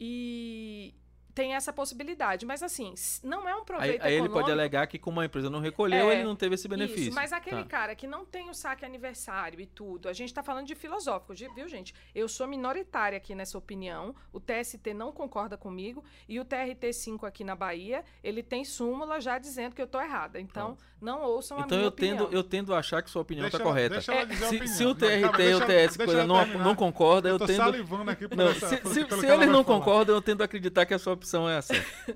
[0.00, 0.94] E
[1.34, 2.44] tem essa possibilidade.
[2.46, 4.34] Mas assim, não é um Aí, proveito aí ele econômico.
[4.40, 7.04] pode alegar que como a empresa não recolheu, É, ele não teve esse benefício.
[7.08, 7.68] Isso, mas aquele Tá.
[7.68, 11.34] cara que não tem o saque aniversário e tudo, a gente está falando de filosófico,
[11.34, 11.94] de- viu, gente?
[12.14, 17.44] Eu sou minoritária aqui nessa opinião, o TST não concorda comigo e o TRT5 aqui
[17.44, 20.40] na Bahia, ele tem súmula já dizendo que eu tô errada.
[20.40, 22.32] Então, não ouçam a Então minha eu tendo, opinião.
[22.32, 23.94] eu tendo a achar que sua opinião Deixa está ela- correta.
[23.94, 24.76] deixa ela dizer a se, opinião.
[24.76, 27.56] se o Não, TRT e o TS coisa não, não concorda, Eu eu, tô tendo.
[27.56, 29.78] salivando aqui por Não, essa- se, se- que se eles não falar.
[29.78, 31.72] concordam, eu tendo a acreditar que a sua opção é essa.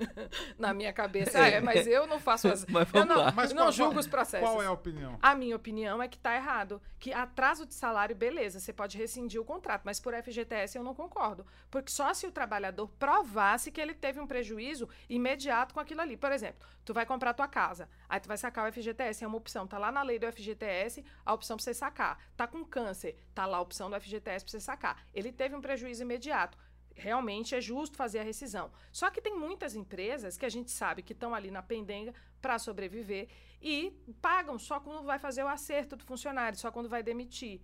[0.58, 2.66] Na minha cabeça é, mas eu não faço as...
[2.68, 3.32] Mas eu vamos não, lá.
[3.32, 4.48] Mas eu não qual- julgo os processos.
[4.48, 5.18] Qual é a opinião?
[5.22, 6.80] A minha opinião é que tá errado.
[6.98, 10.94] Que atraso de salário, beleza, você pode rescindir o contrato, mas por FGTS eu não
[10.94, 11.46] concordo.
[11.70, 16.16] Porque só se o trabalhador provasse que ele teve um prejuízo imediato com aquilo ali.
[16.16, 19.36] Por exemplo, tu vai comprar tua casa, aí tu vai sacar o FGTS, é uma
[19.36, 19.66] opção.
[19.66, 22.18] Tá lá na lei do FGTS a opção pra você sacar.
[22.36, 25.04] Tá com câncer, tá lá a opção do FGTS pra você sacar.
[25.14, 26.58] Ele teve um prejuízo imediato.
[26.98, 28.70] Realmente é justo fazer a rescisão.
[28.90, 32.58] Só que tem muitas empresas que a gente sabe que estão ali na pendenga para
[32.58, 33.28] sobreviver
[33.60, 33.92] e
[34.22, 37.60] pagam só quando vai fazer o acerto do funcionário, só quando vai demitir.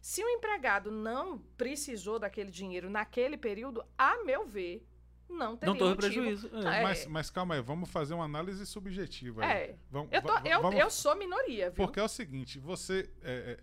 [0.00, 4.86] Se o empregado não precisou daquele dinheiro naquele período, a meu ver,
[5.28, 5.96] não teria Não motivo.
[5.96, 6.48] prejuízo.
[6.68, 6.78] é.
[6.78, 6.82] É.
[6.84, 9.44] Mas, mas calma aí, vamos fazer uma análise subjetiva.
[9.44, 9.50] aí.
[9.50, 9.76] É.
[9.90, 11.84] Vamos, Eu, tô- eu, vamos- eu sou minoria, viu?
[11.84, 13.60] Porque é o seguinte, você é, é,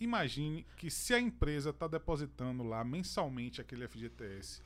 [0.00, 4.62] imagine que se a empresa está depositando lá mensalmente aquele FGTS,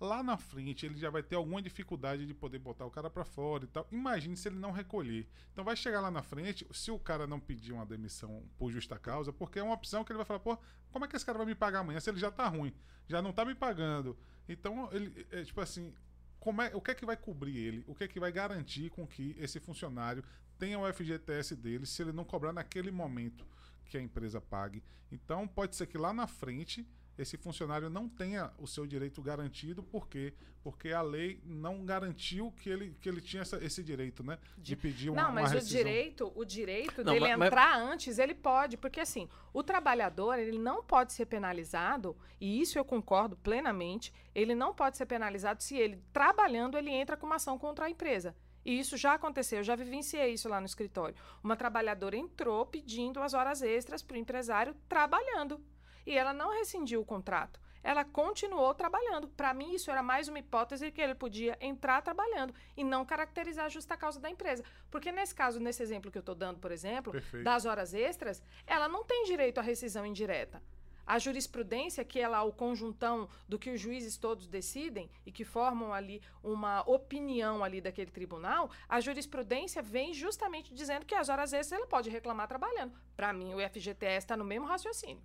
[0.00, 3.24] lá na frente ele já vai ter alguma dificuldade de poder botar o cara para
[3.24, 3.86] fora e tal.
[3.90, 5.28] Imagine se ele não recolher.
[5.52, 8.98] Então vai chegar lá na frente, se o cara não pedir uma demissão por justa
[8.98, 10.58] causa, porque é uma opção que ele vai falar, pô,
[10.90, 12.72] como é que esse cara vai me pagar amanhã se ele já tá ruim,
[13.06, 14.16] já não tá me pagando.
[14.48, 15.94] Então ele é tipo assim,
[16.38, 17.84] como é, o que é que vai cobrir ele?
[17.86, 20.24] O que é que vai garantir com que esse funcionário
[20.58, 23.46] tenha o FGTS dele se ele não cobrar naquele momento
[23.84, 24.82] que a empresa pague?
[25.10, 26.86] Então pode ser que lá na frente
[27.18, 30.32] esse funcionário não tenha o seu direito garantido, por quê?
[30.62, 34.38] Porque a lei não garantiu que ele, que ele tinha essa- esse direito, né?
[34.56, 37.76] De pedir uma, Não, mas uma o direito, o direito Não, dele mas- mas- entrar
[37.78, 42.84] antes, ele pode, porque assim, o trabalhador, ele não pode ser penalizado, e isso eu
[42.84, 47.58] concordo plenamente, ele não pode ser penalizado se ele, trabalhando, ele entra com uma ação
[47.58, 48.34] contra a empresa.
[48.64, 51.16] E isso já aconteceu, eu já vivenciei isso lá no escritório.
[51.42, 55.60] Uma trabalhadora entrou pedindo as horas extras para o empresário trabalhando.
[56.06, 57.60] E ela não rescindiu o contrato.
[57.84, 59.26] ela continuou trabalhando.
[59.28, 63.64] Para mim, isso era mais uma hipótese que ele podia entrar trabalhando e não caracterizar
[63.64, 64.62] a justa causa da empresa.
[64.90, 67.42] Porque nesse caso, nesse exemplo que eu estou dando, por exemplo, Perfeito.
[67.42, 70.62] das horas extras, ela não tem direito à rescisão indireta.
[71.06, 75.44] A jurisprudência, que é lá o conjuntão do que os juízes todos decidem e que
[75.44, 81.52] formam ali uma opinião ali daquele tribunal, a jurisprudência vem justamente dizendo que as horas
[81.52, 82.92] extras ela pode reclamar trabalhando.
[83.16, 85.22] Para mim, o FGTS está no mesmo raciocínio.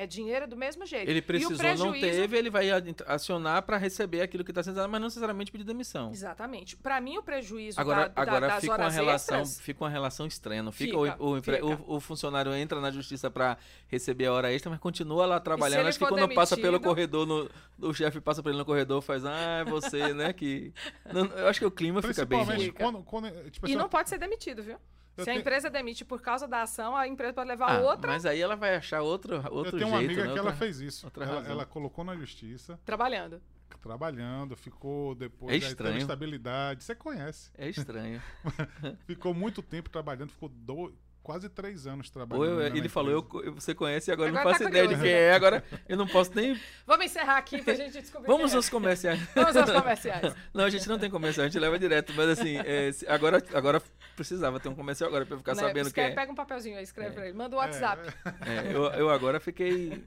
[0.00, 1.08] É dinheiro do mesmo jeito.
[1.10, 2.68] Ele precisou, não prejuízo- teve, ele vai
[3.06, 6.12] acionar para receber aquilo que está sendo dado, mas não necessariamente pedir demissão.
[6.12, 6.76] Exatamente.
[6.76, 9.60] Para mim, o prejuízo Agora, da, da- agora das fica uma horas relação, extras...
[9.60, 11.66] fica uma relação estranha, não fica, Fica, o, o fica.
[11.66, 15.88] o- o funcionário entra na justiça para receber a hora extra, mas continua lá trabalhando.
[15.88, 17.50] Acho que quando passa pelo demitido- corredor, no-
[17.88, 20.72] o chefe passa por ele no corredor, faz, ah, é você, né, que...
[21.12, 22.70] Não, eu acho que o clima fica bem ruim.
[22.72, 23.50] Quando, quando.
[23.50, 24.78] Tipo E assim, não pode ser demitido, viu?
[25.18, 27.80] Eu Se a tenho- empresa demite por causa da ação, a empresa pode levar Ah,
[27.80, 30.32] outra mas aí ela vai achar outro, eu outro tenho uma jeito, amiga né?
[30.32, 31.06] que ela outra- fez isso.
[31.06, 31.50] outra Ela, razão.
[31.50, 33.42] ela colocou na justiça, trabalhando.
[33.82, 35.98] trabalhando, ficou depois É aí teve estranho.
[35.98, 36.82] estabilidade.
[36.84, 37.50] Você conhece.
[37.56, 38.20] É estranho.
[39.06, 40.92] Ficou muito tempo trabalhando, ficou do-
[41.28, 42.62] quase três anos trabalhando.
[42.62, 43.12] eu- ele falou,
[43.44, 45.94] eu, você conhece, agora eu não Agora faço tá ideia de quem é, agora eu
[45.98, 46.58] não posso nem...
[46.86, 48.26] Vamos encerrar aqui pra gente descobrir.
[48.26, 49.20] Vamos quem aos comerciais.
[49.20, 49.24] é.
[49.44, 50.34] Vamos aos comerciais.
[50.54, 53.82] Não, a gente não tem comercial, a gente leva direto, mas assim, é, agora, agora
[54.16, 55.60] precisava ter um comercial agora pra eu ficar Né?
[55.62, 56.10] sabendo quem é.
[56.12, 57.36] Pega um papelzinho aí, escreve pra ele.
[57.36, 58.10] Manda o WhatsApp.
[58.46, 60.02] É, eu, eu agora fiquei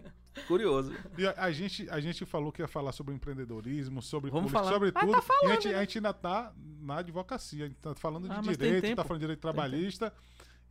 [0.47, 0.91] curioso.
[1.19, 4.59] E a, a gente, a gente falou que ia falar sobre empreendedorismo, sobre Vamos política,
[4.59, 4.71] falar.
[4.73, 5.13] sobre Mas tudo.
[5.13, 5.75] tá falando, e a gente, né?
[5.75, 6.51] a gente ainda tá
[6.81, 7.65] na advocacia.
[7.65, 8.95] A gente tá falando de Ah, tem direito, tempo.
[8.95, 10.11] tá falando de direito trabalhista.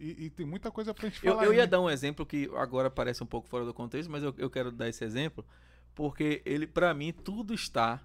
[0.01, 1.45] E, e tem muita coisa pra gente Eu, falar.
[1.47, 1.73] eu ia ainda.
[1.73, 4.73] dar um exemplo que agora parece um pouco fora do contexto, mas eu, eu quero
[4.73, 5.45] dar esse exemplo,
[5.95, 8.03] porque ele, para mim, tudo está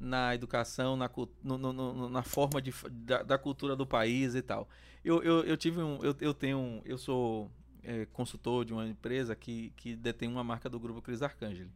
[0.00, 1.08] na educação, na,
[1.42, 4.68] no- no- no- na forma de, da, da cultura do país e tal.
[5.04, 6.02] Eu, eu, eu tive um.
[6.02, 6.58] Eu, eu tenho.
[6.58, 7.50] um- Eu sou
[7.82, 11.70] é, consultor de uma empresa que, que detém uma marca do grupo Cris Arcangeli.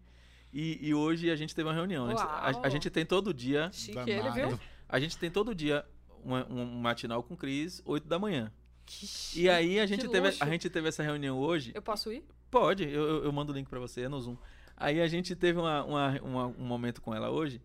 [0.52, 2.06] E, e hoje a gente teve uma reunião.
[2.06, 3.70] A gente- A, a gente tem todo dia.
[3.72, 4.58] Chique ele, viu?
[4.88, 5.84] A gente tem todo dia
[6.24, 8.50] uma- um matinal com Cris, 8 da manhã.
[8.88, 9.42] Que chique.
[9.42, 10.42] E aí a gente, teve, luxo.
[10.42, 11.72] a gente teve essa reunião hoje.
[11.74, 12.24] Eu posso ir?
[12.50, 14.36] Pode, eu, eu, mando o link pra você, é no Zoom.
[14.74, 17.60] Aí a gente teve uma, uma- uma- um momento com ela hoje,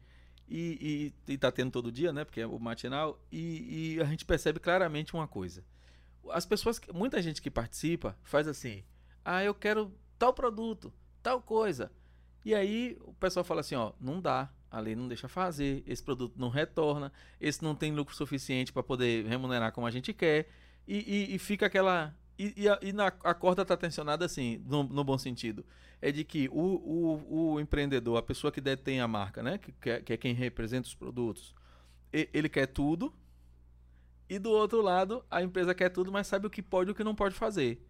[0.49, 2.25] e, e, e tá tendo todo dia, né?
[2.25, 5.63] Porque é o matinal, e, e a gente percebe claramente uma coisa.
[6.29, 8.83] As pessoas, muita gente que participa faz assim:
[9.23, 11.89] ah, eu quero tal produto, tal coisa.
[12.43, 16.03] E aí o pessoal fala assim: ó, não dá, a lei não deixa fazer, esse
[16.03, 20.49] produto não retorna, esse não tem lucro suficiente para poder remunerar como a gente quer,
[20.87, 20.97] e,
[21.33, 22.13] e- e fica aquela.
[22.37, 25.65] E, e a, e na- a corda tá tensionada assim, no, no bom sentido.
[26.01, 29.57] É de que o, o, o empreendedor, a pessoa que detém a marca, né?
[29.57, 31.53] Que, que é- que é quem representa os produtos,
[32.11, 33.13] ele quer tudo.
[34.29, 36.95] E do outro lado, a empresa quer tudo, mas sabe o que pode e o
[36.95, 37.85] que não pode fazer.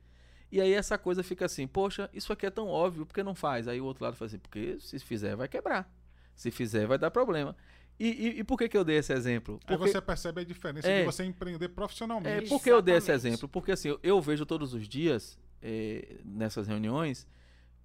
[0.51, 3.35] E aí essa coisa fica assim, poxa, isso aqui é tão óbvio, por que não
[3.35, 3.67] faz?
[3.67, 5.91] Aí o outro lado fala assim, porque se fizer vai quebrar.
[6.35, 7.55] Se fizer vai dar problema.
[7.99, 9.59] E, e, e por que, que eu dei esse exemplo?
[9.67, 10.99] Aí Porque- você percebe a diferença É.
[11.01, 12.49] de você empreender é, profissionalmente.
[12.49, 13.33] por que eu dei esse Exatamente.
[13.35, 13.47] exemplo?
[13.49, 17.27] Porque assim, eu, eu vejo todos os dias, eh, nessas reuniões,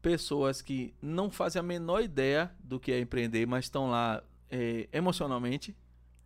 [0.00, 4.88] pessoas que não fazem a menor ideia do que é empreender, mas estão lá eh,
[4.92, 5.76] emocionalmente.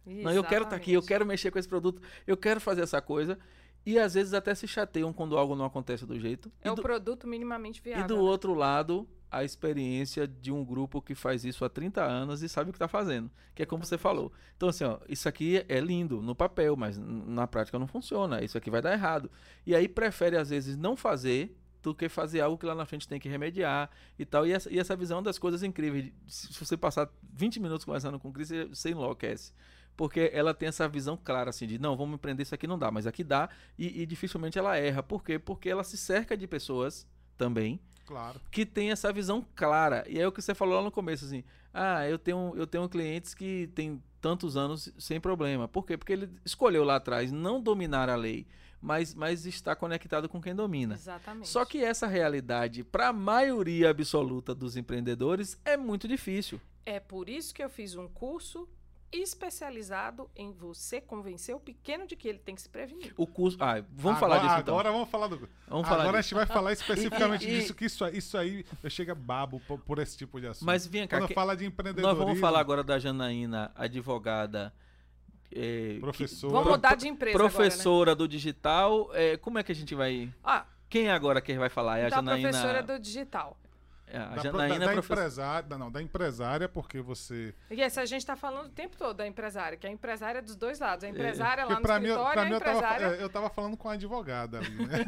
[0.05, 1.09] Não, eu quero estar aqui, eu Exatamente.
[1.09, 3.39] quero mexer com esse produto, eu quero fazer essa coisa.
[3.85, 6.51] E às vezes até se chateiam quando algo não acontece do jeito.
[6.63, 8.07] É e, o do, produto minimamente e viável.
[8.07, 8.21] do né?
[8.21, 12.69] outro lado, a experiência de um grupo que faz isso há 30 anos e sabe
[12.69, 13.31] o que está fazendo.
[13.55, 14.31] Que é como você falou.
[14.57, 18.45] Então, assim, ó, isso aqui é lindo no papel, mas na prática não funciona.
[18.45, 19.31] Isso aqui vai dar errado.
[19.67, 23.09] E aí prefere, às vezes, não fazer do que fazer algo que lá na frente
[23.09, 24.47] tem que remediar e tal.
[24.47, 26.13] E essa, e essa visão das coisas incríveis.
[26.29, 29.53] Se você passar 20 minutos conversando com o Cris, você- você enlouquece.
[29.97, 32.91] Porque ela tem essa visão clara, assim, de não, vamos empreender isso aqui, não dá,
[32.91, 35.03] mas aqui dá, e, e dificilmente ela erra.
[35.03, 35.39] Por quê?
[35.39, 37.07] Porque ela se cerca de pessoas
[37.37, 38.41] também Claro.
[38.51, 40.05] que tem essa visão clara.
[40.09, 41.45] E é o que você falou lá no começo, assim.
[41.73, 45.67] Ah, eu tenho, eu tenho clientes que têm tantos anos sem problema.
[45.67, 45.97] Por quê?
[45.97, 48.47] Porque ele escolheu lá atrás não dominar a lei,
[48.81, 50.95] mas, mas está conectado com quem domina.
[50.95, 51.49] Exatamente.
[51.49, 56.61] Só que essa realidade, para a maioria absoluta dos empreendedores, é muito difícil.
[56.85, 58.69] É por isso que eu fiz um curso
[59.13, 63.13] especializado em você convencer o pequeno de que ele tem que se prevenir.
[63.17, 63.57] O curso.
[63.61, 64.75] Ah, vamos agora, falar disso então.
[64.75, 65.49] Agora vamos falar do.
[65.69, 68.39] Vamos falar agora a gente vai falar especificamente E- e- disso, que isso, aí- isso
[68.39, 70.65] aí eu chego babo por, por esse tipo de assunto.
[70.67, 74.73] Mas vem cá, Quando que- fala de nós empreendedorismo, vamos falar agora da Janaína, advogada.
[75.55, 76.51] eh, que- professor.
[76.51, 77.55] Vamos mudar de empresa agora, né?
[77.55, 79.11] professora do digital.
[79.13, 80.33] eh, como é que a gente vai.
[80.43, 81.99] Ah, Quem é agora que vai falar?
[81.99, 82.49] É a então a Janaína.
[82.51, 83.57] professora do digital.
[84.15, 87.55] É, a da, Janaína da, da empresária, não, da empresária, porque você.
[87.71, 90.43] E essa a gente está falando o tempo todo da empresária, que a empresária é
[90.43, 91.03] dos dois lados.
[91.05, 92.87] A empresária lá Porque no pra mim, escritório pra e mim a eu, tava, fa-
[92.95, 93.17] empresária...
[93.17, 94.99] é, eu tava falando com a advogada ali, né?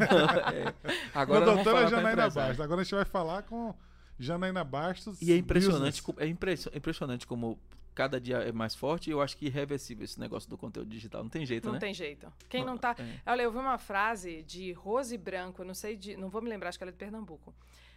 [0.54, 0.90] É.
[1.14, 2.48] Agora a vamos doutora falar com a Janaína empresária.
[2.48, 2.60] Bastos.
[2.64, 3.74] Agora a gente vai falar com.
[4.18, 5.20] Janaína Bastos.
[5.20, 7.58] E é impressionante, é impressi- é impressionante como
[7.94, 11.22] cada dia é mais forte e eu acho que irreversível esse negócio do conteúdo digital.
[11.22, 11.78] Não tem jeito, Não né?
[11.78, 12.32] tem jeito.
[12.48, 12.94] Quem não tá.
[12.98, 13.30] é.
[13.30, 16.16] Olha, eu vi uma frase de Rose Branco, não sei de.
[16.16, 17.54] Não vou me lembrar, acho que ela é de Pernambuco.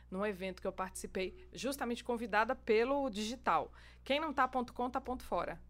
[0.10, 3.72] Num evento que eu participei, justamente convidada pelo digital.
[4.03, 5.62] Quem não tá ponto com, tá ponto fora.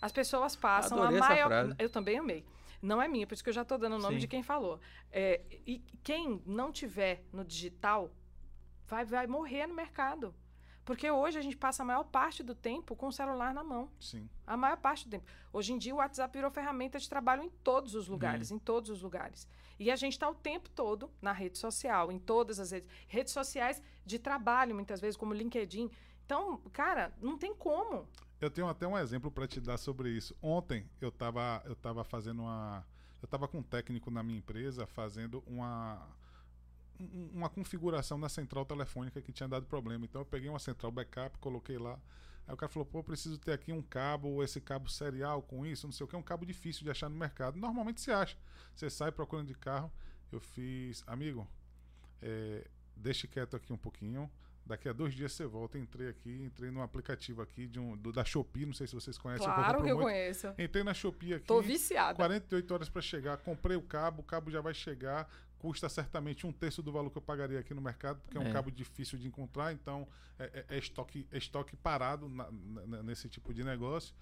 [0.00, 1.48] As pessoas passam Adorei a maior.
[1.48, 1.74] frase.
[1.78, 2.46] Eu também amei.
[2.80, 4.20] Não é minha, por isso que eu já tô dando o nome Sim.
[4.20, 4.80] de quem falou.
[5.10, 8.10] É, e quem não tiver no digital
[8.86, 10.34] vai, vai morrer no mercado.
[10.84, 13.90] Porque hoje a gente passa a maior parte do tempo com o celular na mão.
[14.00, 14.28] Sim.
[14.46, 15.26] A maior parte do tempo.
[15.52, 18.88] Hoje em dia o WhatsApp virou ferramenta de trabalho em todos os lugares, em todos
[18.88, 19.46] os lugares.
[19.80, 23.32] E a gente está o tempo todo na rede social, em todas as redes, redes
[23.32, 25.90] sociais de trabalho, muitas vezes, como LinkedIn.
[26.26, 28.06] Então, cara, não tem como.
[28.40, 30.36] Eu tenho até um exemplo para te dar sobre isso.
[30.42, 32.86] Ontem eu estava eu tava fazendo uma.
[33.22, 36.06] Eu estava com um técnico na minha empresa fazendo uma.
[37.00, 40.04] um- Uma configuração na central telefônica que tinha dado problema.
[40.04, 41.98] Então eu peguei uma central backup, coloquei lá.
[42.50, 45.86] Aí o cara falou: pô, preciso ter aqui um cabo, esse cabo serial com isso,
[45.86, 46.16] não sei o que.
[46.16, 47.56] É um cabo difícil de achar no mercado.
[47.56, 48.36] Normalmente se acha.
[48.74, 49.88] Você sai procurando de carro.
[50.32, 51.46] Eu fiz, amigo,
[52.20, 54.28] é, deixe quieto aqui um pouquinho.
[54.66, 55.78] Daqui a dois dias você volta.
[55.78, 59.16] Entrei aqui, entrei num aplicativo aqui de um, do- da Shopee, não sei se vocês
[59.16, 59.46] conhecem.
[59.46, 60.06] claro compro que eu muito.
[60.08, 60.48] conheço.
[60.58, 61.46] Entrei na Shopee aqui.
[61.46, 62.14] Tô viciada.
[62.16, 63.36] 48 horas para chegar.
[63.38, 65.28] Comprei o cabo, o cabo já vai chegar.
[65.60, 68.46] Custa certamente um terço do valor que eu pagaria aqui no mercado, porque é, um
[68.48, 68.50] É.
[68.52, 70.08] cabo difícil de encontrar, então
[70.38, 74.14] é, é- é estoque, é estoque parado na- na- nesse tipo de negócio.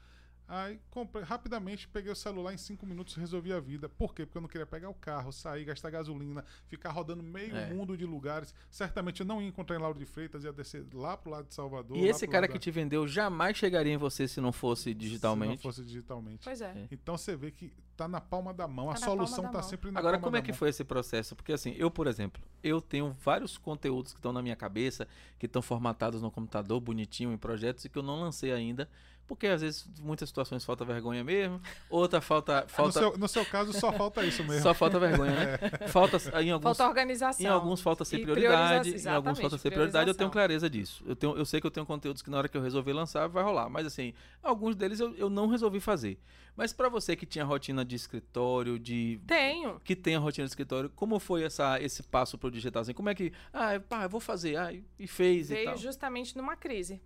[0.50, 3.86] Aí comprei rapidamente, peguei o celular em cinco minutos resolvi a vida.
[3.86, 4.24] Por quê?
[4.24, 7.72] Porque eu não queria pegar o carro, sair, gastar gasolina, ficar rodando meio É.
[7.74, 8.54] mundo de lugares.
[8.70, 11.54] Certamente eu não ia encontrar em Lauro de Freitas, ia descer lá pro lado de
[11.54, 11.98] Salvador.
[11.98, 14.50] E lá esse cara lado que da- te vendeu jamais chegaria em você se não
[14.50, 15.62] fosse Se não digitalmente.
[15.62, 16.44] fosse digitalmente.
[16.44, 16.70] Pois é.
[16.70, 16.88] É.
[16.90, 18.86] Então você vê que tá na palma da mão.
[18.86, 19.68] Tá a solução da tá mão.
[19.68, 20.58] sempre na Agora, palma como é da que mão.
[20.58, 21.36] foi esse processo?
[21.36, 25.06] Porque assim, eu, por exemplo, eu tenho vários conteúdos que estão na minha cabeça,
[25.38, 28.88] que estão formatados no computador, bonitinho, em projetos, e que eu não lancei ainda.
[29.28, 31.60] Porque às vezes, muitas situações falta vergonha mesmo,
[31.90, 32.62] outra falta.
[32.68, 34.62] No falta seu, no seu caso, só falta isso mesmo.
[34.62, 35.58] só falta vergonha, né?
[35.88, 36.76] Falta em alguns.
[36.76, 37.44] Falta organização.
[37.44, 41.04] Em alguns falta ser E prioridade, em alguns falta ser prioridade, eu tenho clareza disso.
[41.06, 43.26] Eu, tenho, eu sei que eu tenho conteúdos que na hora que eu resolver lançar
[43.28, 46.18] vai rolar, mas assim, alguns deles eu, eu não resolvi fazer.
[46.56, 49.78] Mas pra você que tinha rotina de escritório, de Tenho.
[49.84, 52.82] que tem a rotina de escritório, como foi essa, esse passo pro digital?
[52.82, 55.66] Assim, como é que, ah, pá, eu vou fazer, ah, e- e fez e Veio
[55.66, 55.76] tal.
[55.76, 57.00] justamente numa crise.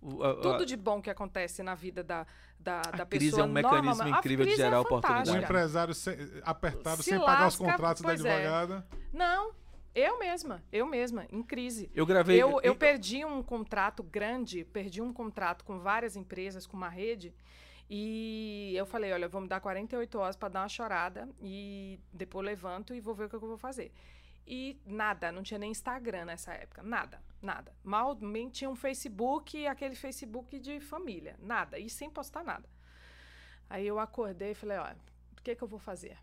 [0.00, 2.26] O- a- a- Tudo de bom que acontece na vida da,
[2.58, 4.82] da, da a crise é pessoa um mecanismo normal- incrível de crise é gerar O
[4.82, 5.26] oportunidade.
[5.30, 5.52] fantástica.
[5.52, 8.12] empresário sem- apertado, Se sem pagar os lasca, contratos da é.
[8.14, 8.86] advogada.
[9.12, 9.52] Não,
[9.94, 11.90] eu mesma, eu mesma, em crise.
[11.94, 12.40] eu gravei.
[12.40, 17.34] Eu, eu perdi um contrato grande, perdi um contrato com várias empresas, com uma rede,
[17.88, 21.98] e eu falei, olha, eu vou me dar 48 horas para dar uma chorada, e
[22.12, 23.92] depois levanto e vou ver o que eu vou fazer.
[24.46, 27.74] E nada, não tinha nem Instagram nessa época, nada, nada.
[27.82, 32.68] Mal nem tinha um Facebook, aquele Facebook de família, nada, e sem postar nada.
[33.68, 35.00] Aí eu acordei e falei, olha,
[35.36, 36.16] o que que eu vou fazer?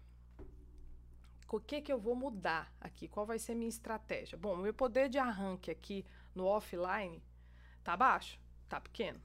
[1.52, 3.08] O que que eu vou mudar aqui?
[3.08, 4.38] Qual vai ser a minha estratégia?
[4.38, 7.22] Bom, meu poder de arranque aqui no offline
[7.84, 9.22] tá baixo, tá pequeno.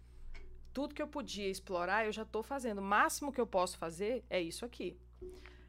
[0.75, 2.79] Tudo que eu podia explorar, eu já estou fazendo.
[2.79, 5.01] O máximo que eu posso fazer é isso aqui.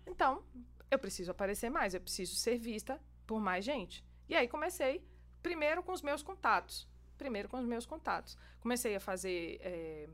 [0.05, 0.43] Então,
[0.91, 2.99] eu preciso aparecer mais, eu preciso ser vista
[3.29, 4.03] por mais gente.
[4.27, 5.05] E aí comecei,
[5.43, 6.87] primeiro com os meus contatos.
[7.15, 8.35] Primeiro com os meus contatos.
[8.59, 10.09] Comecei a fazer eh,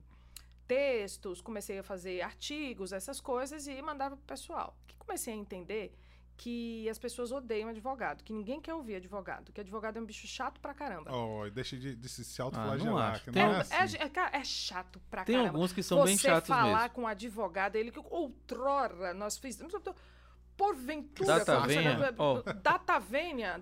[0.67, 4.77] textos, comecei a fazer artigos, essas coisas, e mandava pro pessoal.
[4.85, 5.97] Que comecei a entender
[6.37, 10.27] que as pessoas odeiam advogado, que ninguém quer ouvir advogado, que advogado é um bicho
[10.27, 11.09] chato pra caramba.
[11.15, 13.11] Oh, deixa de, de se, Ah, autoflagelar.
[13.13, 13.23] acho.
[13.23, 13.97] que Tem não é É, assim.
[13.97, 15.55] é, cara, é chato pra Tem caramba.
[15.57, 16.89] alguns que são Você bem chatos falar mesmo.
[16.89, 19.73] com um advogado, ele que outrora nós fizemos.
[20.57, 22.15] Porventura, Data venha, chama?
[22.17, 22.41] ó.
[22.61, 23.61] data vênia,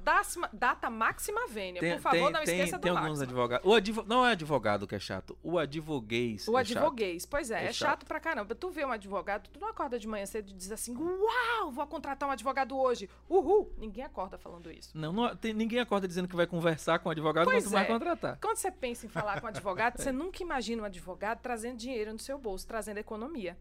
[0.54, 1.80] data, máxima vênia.
[1.82, 3.66] Tem, Por favor, tem, não tem, esqueça do tem alguns advogados.
[3.68, 4.04] O advo...
[4.08, 6.48] Não é advogado que é chato, o advoguês.
[6.48, 6.78] O é chato.
[6.78, 7.90] advoguês, pois é, É é, chato.
[7.90, 8.06] chato.
[8.06, 8.54] pra caramba.
[8.54, 11.88] Tu vê um advogado, tu não acorda de manhã cedo e diz assim, uau, vou
[11.88, 13.10] contratar um advogado hoje.
[13.28, 13.74] Uhul.
[13.78, 14.96] Ninguém acorda falando isso.
[14.96, 17.86] Não, não tem- ninguém acorda dizendo que vai conversar com o advogado Pois quanto mais
[17.86, 17.92] é.
[17.92, 18.38] contratar.
[18.40, 22.14] Quando você pensa em falar com um advogado, você nunca imagina um advogado trazendo dinheiro
[22.14, 23.58] no seu bolso, trazendo economia.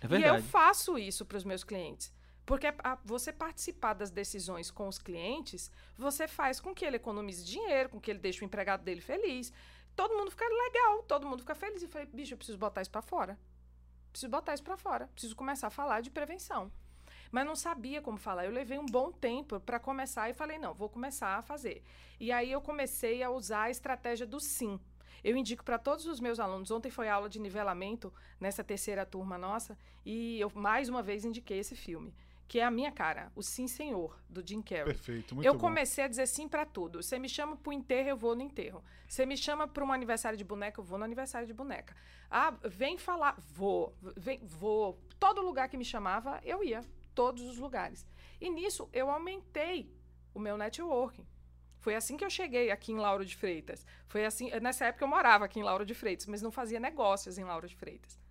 [0.00, 0.42] É E eu verdade.
[0.48, 2.12] faço isso para os meus clientes.
[2.44, 7.44] Porque a- você participar das decisões com os clientes, você faz com que ele economize
[7.44, 9.52] dinheiro, com que ele deixe o empregado dele feliz.
[9.94, 11.82] Todo mundo fica legal, todo mundo fica feliz.
[11.82, 13.38] E falei, bicho, eu preciso botar isso para fora.
[14.10, 15.06] Preciso botar isso para fora.
[15.08, 16.70] Preciso começar a falar de prevenção.
[17.30, 18.44] Mas não sabia como falar.
[18.44, 21.82] Eu levei um bom tempo para começar e falei, não, vou começar a fazer.
[22.20, 24.78] E aí eu comecei a usar a estratégia do sim.
[25.24, 26.70] Eu indico para todos os meus alunos.
[26.70, 31.58] Ontem foi aula de nivelamento nessa terceira turma nossa e eu mais uma vez indiquei
[31.58, 32.12] esse filme.
[32.46, 34.84] Que é a minha cara, o Sim Senhor, do Jim Carrey.
[34.84, 35.60] Perfeito, muito eu bom.
[35.60, 37.02] comecei a dizer sim pra tudo.
[37.02, 38.84] Você me chama pro enterro, eu vou no enterro.
[39.08, 41.96] Você me chama pra um aniversário de boneca, eu vou no aniversário de boneca.
[42.30, 44.98] Ah, vem falar, vou, vem, vou.
[45.18, 46.82] Todo lugar que me chamava, eu ia.
[47.14, 48.06] Todos os lugares.
[48.40, 49.90] E nisso eu aumentei
[50.34, 51.26] o meu networking.
[51.78, 53.84] Foi assim que eu cheguei aqui em Lauro de Freitas.
[54.06, 57.38] Foi assim, nessa época eu morava aqui em Lauro de Freitas, mas não fazia negócios
[57.38, 58.21] em Lauro de Freitas.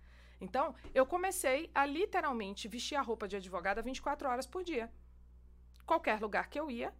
[0.42, 4.90] Então, eu comecei a literalmente vestir a roupa de advogada 24 horas por dia.
[5.86, 6.92] Qualquer lugar que eu ia.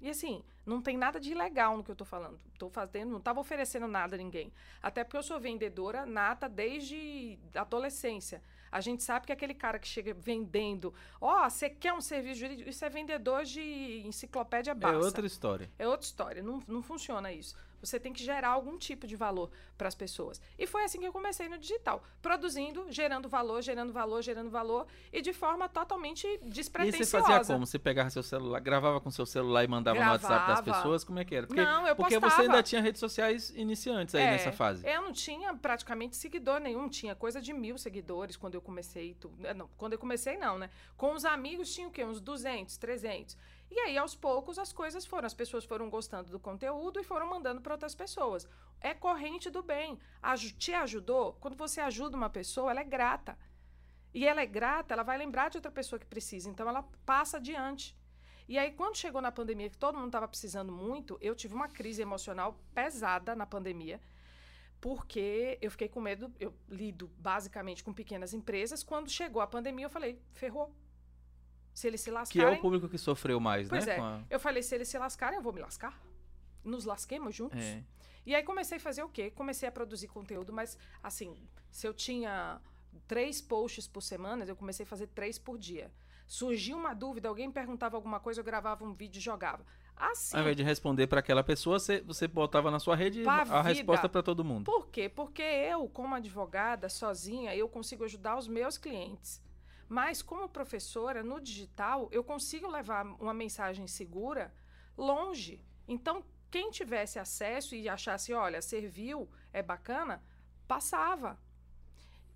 [0.00, 2.40] E assim, não tem nada de ilegal no que eu tô falando.
[2.58, 4.52] Tô fazendo, não tava oferecendo nada a ninguém.
[4.82, 8.42] Até porque eu sou vendedora nata desde a adolescência.
[8.72, 12.40] A gente sabe que aquele cara que chega vendendo, ó, oh, você quer um serviço
[12.40, 12.70] jurídico?
[12.70, 15.00] Isso é vendedor de enciclopédia básica.
[15.00, 15.70] É outra história.
[15.78, 16.42] É outra história.
[16.42, 17.54] Não, não funciona isso.
[17.80, 20.40] Você tem que gerar algum tipo de valor para as pessoas.
[20.58, 24.86] E foi assim que eu comecei no digital, produzindo, gerando valor, gerando valor, gerando valor
[25.12, 27.02] e de forma totalmente despretensiosa.
[27.02, 27.66] E você fazia como?
[27.66, 30.18] Você pegava seu celular, gravava com seu celular e mandava Gravava.
[30.18, 31.04] no WhatsApp das pessoas?
[31.04, 31.46] Como é que era?
[31.46, 32.42] Porque, Não, eu porque postava.
[32.42, 34.86] você ainda tinha redes sociais iniciantes aí É, nessa fase.
[34.86, 39.14] Eu não tinha praticamente seguidor nenhum, tinha coisa de mil seguidores quando eu comecei.
[39.14, 40.70] Tu, eh, não, quando eu comecei, não, né?
[40.96, 42.04] Com os amigos tinha o quê?
[42.04, 43.36] Uns 200, 300.
[43.70, 45.26] E aí, aos poucos, as coisas foram.
[45.26, 48.48] As pessoas foram gostando do conteúdo e foram mandando para outras pessoas.
[48.80, 49.98] É corrente do bem.
[50.58, 51.34] Te ajudou?
[51.34, 53.38] Quando você ajuda uma pessoa, ela é grata.
[54.12, 56.50] E ela é grata, ela vai lembrar de outra pessoa que precisa.
[56.50, 57.96] Então, ela passa adiante.
[58.48, 61.68] E aí, quando chegou na pandemia, que todo mundo estava precisando muito, eu tive uma
[61.68, 64.00] crise emocional pesada na pandemia,
[64.80, 66.34] porque eu fiquei com medo.
[66.40, 68.82] Eu lido basicamente com pequenas empresas.
[68.82, 70.74] Quando chegou a pandemia, eu falei: ferrou.
[71.72, 72.58] Se eles se Que é lascarem.
[72.58, 73.96] o público que sofreu mais, Pois né?
[73.96, 74.00] é.
[74.00, 75.98] a- Eu falei: se eles se lascarem, eu vou me lascar.
[76.64, 77.58] Nos lasquemos juntos.
[77.60, 77.82] É.
[78.26, 79.30] E aí comecei a fazer o quê?
[79.30, 81.34] Comecei a produzir conteúdo, mas assim,
[81.70, 82.60] se eu tinha
[83.08, 85.90] três posts por semana, eu comecei a fazer três por dia.
[86.26, 89.64] Surgiu uma dúvida, alguém perguntava alguma coisa, eu gravava um vídeo e jogava.
[89.96, 90.36] Assim.
[90.36, 93.62] Ao invés de responder para aquela pessoa, você, você botava na sua rede a vida.
[93.62, 94.64] resposta para todo mundo.
[94.64, 95.08] Por quê?
[95.08, 99.42] Porque eu, como advogada, sozinha, eu consigo ajudar os meus clientes.
[99.90, 104.54] Mas como professora, no digital, eu consigo levar uma mensagem segura
[104.96, 105.60] longe.
[105.88, 110.22] Então, quem tivesse acesso e achasse, olha, serviu, é bacana,
[110.68, 111.36] passava.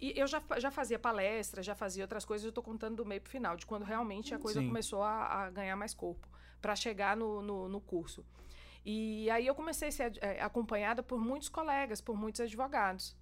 [0.01, 3.21] E eu já, já fazia palestra, já fazia outras coisas, eu estou contando do meio
[3.21, 4.67] para o final, de quando realmente a coisa Sim.
[4.67, 6.29] começou a, a ganhar mais corpo,
[6.61, 8.27] para chegar no, no, no curso.
[8.85, 13.17] E aí eu comecei a ser eh, acompanhada por muitos colegas, por muitos advogados.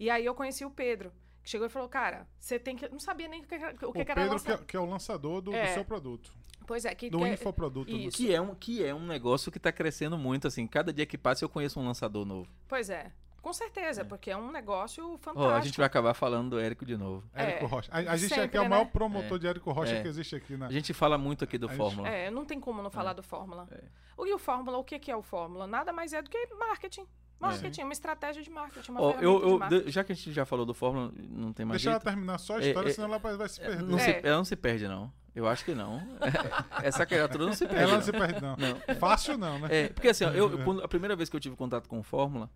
[0.00, 1.12] E aí eu conheci o Pedro,
[1.48, 2.88] chegou e falou, cara, você tem que...
[2.88, 4.76] Não sabia nem o que, era- o que, o que era Pedro, que é, que
[4.76, 5.74] é o lançador do, do É.
[5.74, 6.30] seu produto.
[6.66, 7.90] Pois é, que, Do que é- infoproduto.
[7.90, 8.16] Isso.
[8.16, 10.66] Que é, um, que é um negócio que tá crescendo muito, assim.
[10.66, 12.46] Cada dia que passa eu conheço um lançador novo.
[12.68, 15.54] Pois é, com certeza, porque é um negócio Ó, fantástico.
[15.54, 17.24] a gente vai acabar falando do Érico de novo.
[17.32, 17.90] Érico É, Rocha.
[17.90, 18.90] A, a gente aqui sempre, é o maior né?
[18.92, 19.40] promotor É.
[19.40, 20.02] de Érico Rocha É.
[20.02, 20.66] que existe aqui, né?
[20.66, 22.08] A gente fala muito aqui do A gente- Fórmula.
[22.08, 23.66] É, não tem como não falar do Fórmula.
[23.70, 23.84] É.
[24.18, 25.66] O e o Fórmula, o que que é o Fórmula?
[25.66, 27.06] Nada mais é do que marketing.
[27.40, 29.90] Marketing, uma estratégia de marketing, uma ferramenta eu, de eu- marketing.
[29.90, 32.04] já que a gente já falou do Fórmula, não tem mais Deixa ela jeito.
[32.04, 33.82] terminar só a É, história, é, senão ela vai, vai se perder.
[33.82, 34.02] Não É.
[34.02, 35.12] se, ela não se perde, não.
[35.34, 36.02] Eu acho que não.
[36.82, 37.80] Essa criatura não se perde.
[37.82, 38.04] Ela não não.
[38.04, 38.56] se perde, não.
[38.56, 38.94] Não.
[38.96, 39.68] Fácil não, né?
[39.70, 42.00] É, porque assim, ó, eu, eu- quando- a primeira vez que eu tive contato com
[42.00, 42.50] o Fórmula,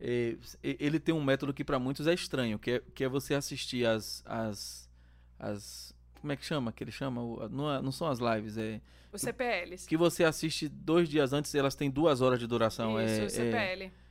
[0.00, 3.34] é, ele tem um método que para muitos é estranho, que é, que é você
[3.34, 4.90] assistir as, as,
[5.38, 5.94] as.
[6.20, 6.72] Como é que chama?
[6.72, 7.22] Que ele chama?
[7.22, 8.80] O- Não, é- não são as lives, é.
[9.12, 9.86] Os CPLs.
[9.86, 13.00] Que você assiste dois dias antes, elas têm duas horas de duração.
[13.00, 13.84] Isso, é, o é- CPL.
[13.84, 14.03] ah,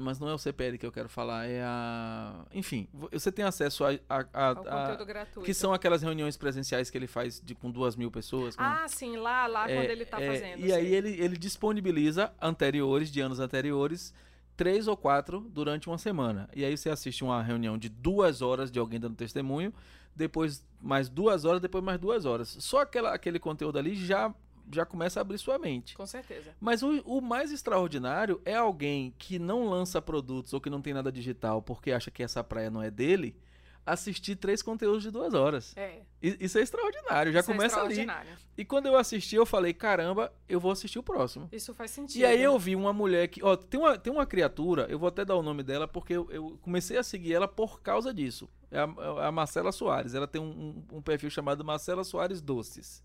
[0.00, 2.44] mas não é o CPL que eu quero falar, é a.
[2.52, 3.90] Enfim, vo- você tem acesso a.
[4.08, 4.54] a- a- Ao a-
[4.88, 5.42] conteúdo gratuito.
[5.42, 8.56] que são aquelas reuniões presenciais que ele faz de, com duas mil pessoas.
[8.56, 10.60] com- Ah, sim, lá, lá É, quando ele tá é, fazendo.
[10.66, 10.94] E aí sei.
[10.94, 14.12] ele, ele disponibiliza anteriores, de anos anteriores,
[14.56, 16.48] três ou quatro durante uma semana.
[16.54, 19.72] E aí você assiste uma reunião de duas horas de alguém dando testemunho,
[20.14, 22.56] depois mais duas horas, depois mais duas horas.
[22.60, 24.34] Só aquela, aquele conteúdo ali já,
[24.72, 25.94] já começa a abrir sua mente.
[25.96, 26.54] Com certeza.
[26.60, 30.94] Mas o, o mais extraordinário é alguém que não lança produtos ou que não tem
[30.94, 33.36] nada digital porque acha que essa praia não é dele,
[33.84, 35.72] assistir três conteúdos de duas horas.
[35.76, 36.00] É.
[36.20, 37.90] Isso é extraordinário, já isso é começa ali.
[38.00, 38.32] extraordinário.
[38.58, 41.48] E quando eu assisti, eu falei, caramba, eu vou assistir o próximo.
[41.52, 42.20] Isso faz sentido.
[42.20, 43.40] E aí eu vi uma mulher que.
[43.44, 46.28] Ó, tem uma, tem uma criatura, eu vou até dar o nome dela, porque eu,
[46.32, 48.48] eu comecei a seguir ela por causa disso.
[48.72, 48.88] É a,
[49.22, 50.14] é a Marcela Soares.
[50.14, 53.04] Ela tem um, um- um perfil chamado Marcela Soares Doces.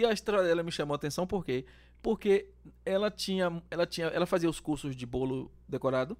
[0.00, 1.66] E a história dela me chamou a atenção por quê?
[2.00, 2.48] Porque
[2.86, 3.62] ela tinha.
[3.70, 4.06] Ela tinha.
[4.06, 6.16] Ela fazia os cursos de bolo decorado.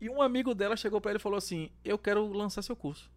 [0.00, 3.10] E um amigo dela chegou pra ele e falou assim: Eu quero lançar seu curso.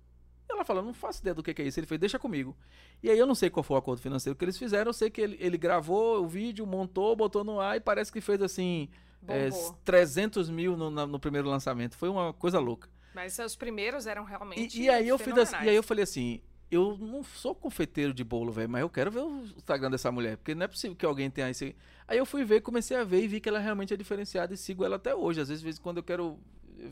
[0.49, 1.79] Ela falou, não faço ideia do que é isso.
[1.79, 2.55] Ele fez, deixa comigo.
[3.03, 4.89] E aí eu não sei qual foi o acordo financeiro que eles fizeram.
[4.89, 8.21] Eu sei que ele, ele gravou o vídeo, montou, botou no ar e parece que
[8.21, 8.89] fez assim.
[9.27, 9.77] é, Bombou.
[9.83, 11.97] 300 mil no, no primeiro lançamento.
[11.97, 12.89] Foi uma coisa louca.
[13.13, 14.79] Mas os primeiros eram realmente.
[14.79, 18.13] E, e aí eu fiz assim, e aí eu falei assim, eu não sou confeiteiro
[18.13, 20.95] de bolo, velho, mas eu quero ver o Instagram dessa mulher, porque não é possível
[20.95, 21.63] que alguém tenha isso.
[22.07, 24.57] Aí eu fui ver, comecei a ver e vi que ela realmente é diferenciada e
[24.57, 25.39] sigo ela até hoje.
[25.41, 26.39] Às vezes, quando eu quero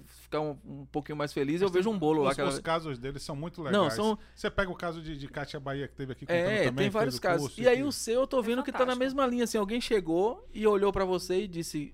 [0.08, 2.36] ficar um, um pouquinho mais feliz, eu vejo um bolo os, lá.
[2.36, 2.50] Que ela...
[2.50, 3.78] Os casos deles são muito legais.
[3.78, 4.20] Não, são...
[4.34, 7.20] Você pega o caso de, de Kátia Bahia, que teve aqui É, também, tem vários
[7.20, 7.48] casos.
[7.48, 7.84] Curso, e aí que...
[7.84, 10.66] o seu, eu tô vendo é que tá na mesma linha, assim, alguém chegou e
[10.66, 11.94] olhou para você e disse,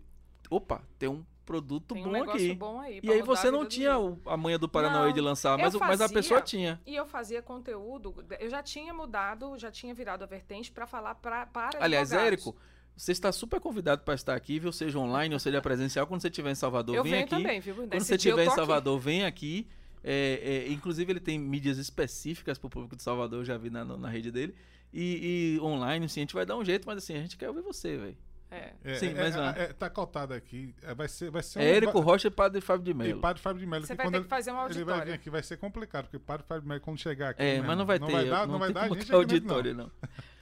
[0.49, 2.53] opa, tem um produto tem bom um aqui.
[2.55, 5.57] Bom aí, e aí você não tinha o, a manha do Paranauê não, de lançar,
[5.57, 6.79] mas, fazia, mas a pessoa tinha.
[6.85, 11.15] E eu fazia conteúdo, eu já tinha mudado, já tinha virado a vertente para falar
[11.15, 12.55] pra, para Aliás, Érico,
[12.95, 14.71] você está super convidado para estar aqui, viu?
[14.71, 16.07] Seja online ou seja presencial.
[16.07, 17.29] Quando você estiver em Salvador, eu vem aqui.
[17.29, 17.75] Também, viu?
[17.75, 19.05] Quando você estiver em Salvador, aqui.
[19.05, 19.67] vem aqui.
[20.03, 23.69] É, é, inclusive, ele tem mídias específicas para o público de Salvador, eu já vi
[23.69, 24.55] na, na rede dele.
[24.93, 27.47] E, e, online, sim, a gente vai dar um jeito, mas assim, a gente quer
[27.49, 28.17] ouvir você, velho.
[28.51, 28.73] É.
[28.83, 28.95] é.
[28.95, 30.75] Sim, mas é, é, tá cotado aqui.
[30.83, 31.61] É, vai ser, vai ser um...
[31.61, 33.17] Érico Rocha e Padre Fábio de Mello.
[33.17, 33.87] E Padre Fábio de Mello.
[33.87, 34.89] Você vai ter ele, que fazer um auditório.
[34.89, 37.41] Ele vai vir aqui, vai ser complicado, porque Padre Fábio de Mello, quando chegar aqui.
[37.41, 38.13] É, mas não vai não ter.
[38.13, 39.85] Vai dar, não, não vai dar, como gente auditório, não.
[39.85, 39.91] não.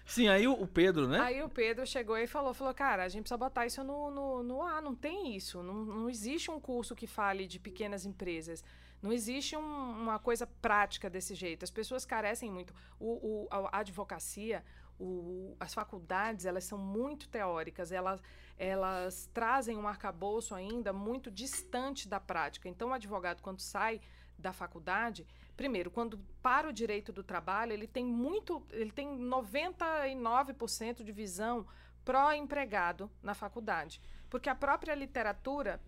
[0.10, 1.20] Sim, aí o, Pedro, né?
[1.20, 4.42] Aí o Pedro chegou e falou, falou, cara, a gente precisa botar isso no, no,
[4.42, 5.62] no ar, não tem isso.
[5.62, 8.64] Não, não existe um curso que fale de pequenas empresas.
[9.04, 11.64] Não existe um, uma coisa prática desse jeito.
[11.64, 12.74] As pessoas carecem muito.
[13.00, 14.64] O, o a advocacia,
[15.00, 18.22] o, as faculdades, elas são muito teóricas, elas,
[18.58, 22.68] elas trazem um arcabouço ainda muito distante da prática.
[22.68, 24.02] Então, o advogado, quando sai
[24.38, 25.26] da faculdade,
[25.56, 31.66] primeiro, quando para o direito do trabalho, ele tem muito, ele tem 99% de visão
[32.04, 34.02] pró-empregado na faculdade.
[34.30, 35.80] Porque a própria literatura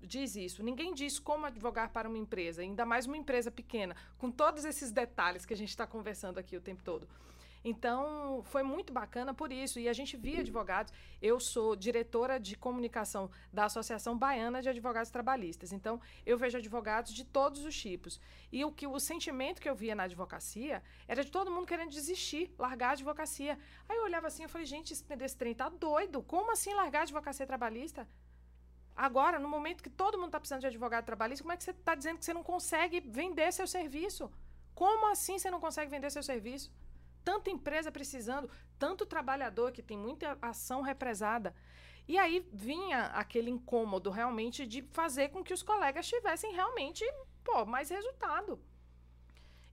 [0.00, 0.62] diz isso.
[0.62, 4.90] Ninguém diz como advogar para uma empresa, ainda mais uma empresa pequena, com todos esses
[4.90, 7.08] detalhes que a gente está conversando aqui o tempo todo.
[7.64, 9.78] Então, foi muito bacana por isso.
[9.78, 10.92] E a gente via advogados.
[11.20, 15.72] Eu sou diretora de comunicação da Associação Baiana de Advogados Trabalhistas.
[15.72, 18.20] Então, eu vejo advogados de todos os tipos.
[18.50, 21.90] E o que o sentimento que eu via na advocacia era de todo mundo querendo
[21.90, 23.58] desistir, largar a advocacia.
[23.88, 26.22] Aí eu olhava assim e falei, gente, esse trem tá doido.
[26.22, 28.08] Como assim largar a advocacia trabalhista?
[28.94, 31.70] Agora, no momento que todo mundo está precisando de advogado trabalhista, como é que você
[31.70, 34.30] está dizendo que você não consegue vender seu serviço?
[34.74, 36.70] Como assim você não consegue vender seu serviço?
[37.24, 41.54] Tanta empresa precisando, tanto trabalhador que tem muita ação represada.
[42.06, 47.04] E aí vinha aquele incômodo realmente de fazer com que os colegas tivessem realmente
[47.44, 48.60] pô, mais resultado.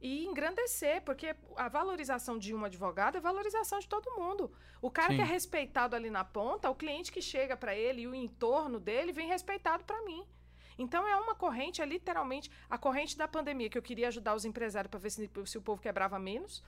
[0.01, 4.51] E engrandecer, porque a valorização de um advogado é valorização de todo mundo.
[4.81, 5.15] O cara Sim.
[5.17, 8.79] que é respeitado ali na ponta, o cliente que chega para ele e o entorno
[8.79, 10.25] dele vem respeitado para mim.
[10.77, 14.45] Então é uma corrente, é literalmente a corrente da pandemia, que eu queria ajudar os
[14.45, 16.63] empresários para ver se, se o povo quebrava menos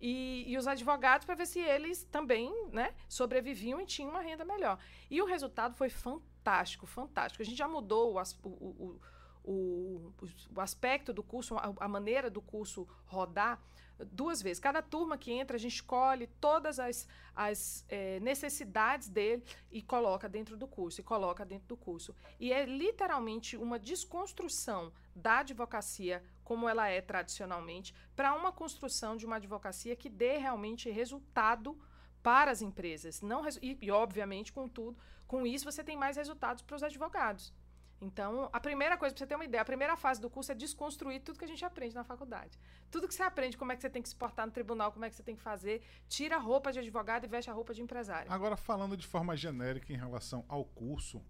[0.00, 4.44] e, e os advogados para ver se eles também né, sobreviviam e tinham uma renda
[4.44, 4.78] melhor.
[5.10, 7.42] E o resultado foi fantástico, fantástico.
[7.42, 9.00] A gente já mudou o, o,
[9.44, 10.12] o,
[10.54, 13.60] o aspecto do curso, a, a maneira do curso rodar
[14.06, 14.60] duas vezes.
[14.60, 20.28] Cada turma que entra, a gente escolhe todas as, as é, necessidades dele e coloca
[20.28, 22.14] dentro do curso, e coloca dentro do curso.
[22.38, 29.26] E é literalmente uma desconstrução da advocacia como ela é tradicionalmente, para uma construção de
[29.26, 31.78] uma advocacia que dê realmente resultado
[32.22, 33.20] para as empresas.
[33.20, 34.96] Não, e, e, obviamente, com tudo,
[35.26, 37.52] com isso você tem mais resultados para os advogados.
[38.00, 40.54] Então, a primeira coisa, para você ter uma ideia, a primeira fase do curso é
[40.54, 42.58] desconstruir tudo que a gente aprende na faculdade.
[42.90, 45.04] Tudo que você aprende, como é que você tem que se portar no tribunal, como
[45.04, 47.74] é que você tem que fazer, tira a roupa de advogado e veste a roupa
[47.74, 48.32] de empresário.
[48.32, 51.22] Agora, falando de forma genérica em relação ao curso,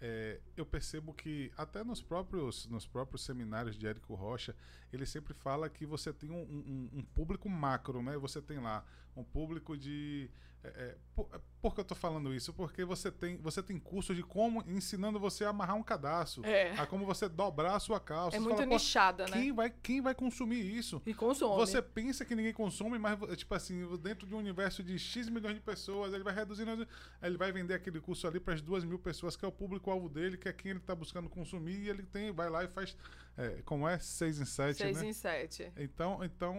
[0.00, 4.54] é, eu percebo que até nos próprios, nos próprios seminários de Érico Rocha,
[4.92, 8.16] ele sempre fala que você tem um, um, um público macro, né?
[8.16, 8.84] Você tem lá
[9.16, 10.30] um público de
[10.62, 12.52] é, é, por, que eu estou falando isso?
[12.52, 16.72] Porque você tem, você tem curso de como ensinando você a amarrar um cadastro, é.
[16.78, 18.36] a como você dobrar a sua calça.
[18.36, 19.32] É você muito fala, nichada, né?
[19.32, 21.02] Quem vai, quem vai consumir isso?
[21.04, 21.56] E consome.
[21.56, 25.54] Você pensa que ninguém consome, mas tipo assim, dentro de um universo de X milhões
[25.54, 26.86] de pessoas, ele vai reduzindo,
[27.22, 30.08] ele vai vender aquele curso ali para as duas mil pessoas, que é o público-alvo
[30.08, 32.96] dele, que é quem ele está buscando consumir, e ele tem, vai lá e faz
[33.38, 34.00] é, como é?
[34.00, 35.08] 6 em 7, Seis né?
[35.08, 35.72] em 7.
[35.76, 36.56] Então, então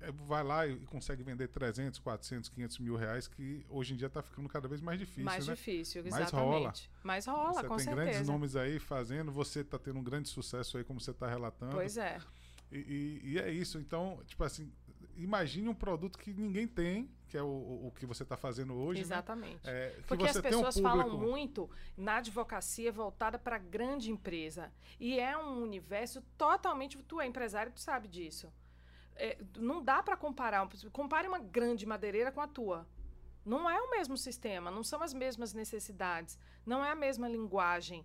[0.00, 4.08] é, vai lá e consegue vender 300, 400, 500 mil reais, que hoje em dia
[4.18, 5.54] está ficando cada vez mais difícil, Mais né?
[5.54, 6.44] difícil, Mais exatamente.
[6.44, 6.72] rola.
[7.02, 8.10] Mais rola, você com tem certeza.
[8.10, 11.72] grandes nomes aí fazendo, você está tendo um grande sucesso aí, como você está relatando.
[11.72, 12.18] Pois é.
[12.70, 13.78] E, e, e, é isso.
[13.78, 14.72] Então, tipo assim,
[15.16, 19.00] imagine um produto que ninguém tem, que é o, o que você está fazendo hoje.
[19.00, 19.64] Exatamente.
[19.64, 19.72] Né?
[19.72, 24.72] É, Porque as pessoas um falam muito na advocacia voltada para grande empresa.
[24.98, 26.98] E é um universo totalmente.
[27.02, 28.52] Tu é empresário, tu sabe disso.
[29.16, 30.68] É, não dá para comparar.
[30.92, 32.86] Compare uma grande madeireira com a tua.
[33.46, 36.36] Não é o mesmo sistema, não são as mesmas necessidades,
[36.66, 38.04] não é a mesma linguagem.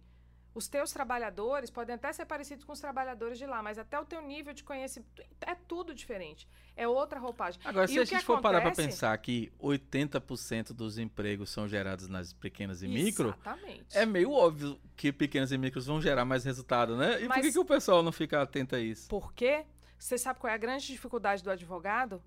[0.53, 4.03] Os teus trabalhadores podem até ser parecidos com os trabalhadores de lá, mas até o
[4.05, 6.45] teu nível de conhecimento é tudo diferente.
[6.75, 7.59] É outra roupagem.
[7.63, 12.07] Agora, E se a gente for parar para pensar que 80% dos empregos são gerados
[12.09, 13.97] nas pequenas e micro, Exatamente.
[13.97, 17.15] é meio óbvio que pequenas e micros vão gerar mais resultado, né?
[17.15, 19.07] E por Mas- que, que o pessoal não fica atento a isso?
[19.07, 19.65] Porque
[19.97, 22.21] você sabe qual é a grande dificuldade do advogado?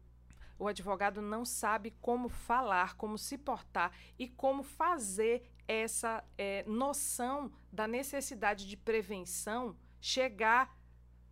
[0.59, 7.51] O advogado não sabe como falar, como se portar e como fazer essa eh, noção
[7.73, 10.77] da necessidade de prevenção chegar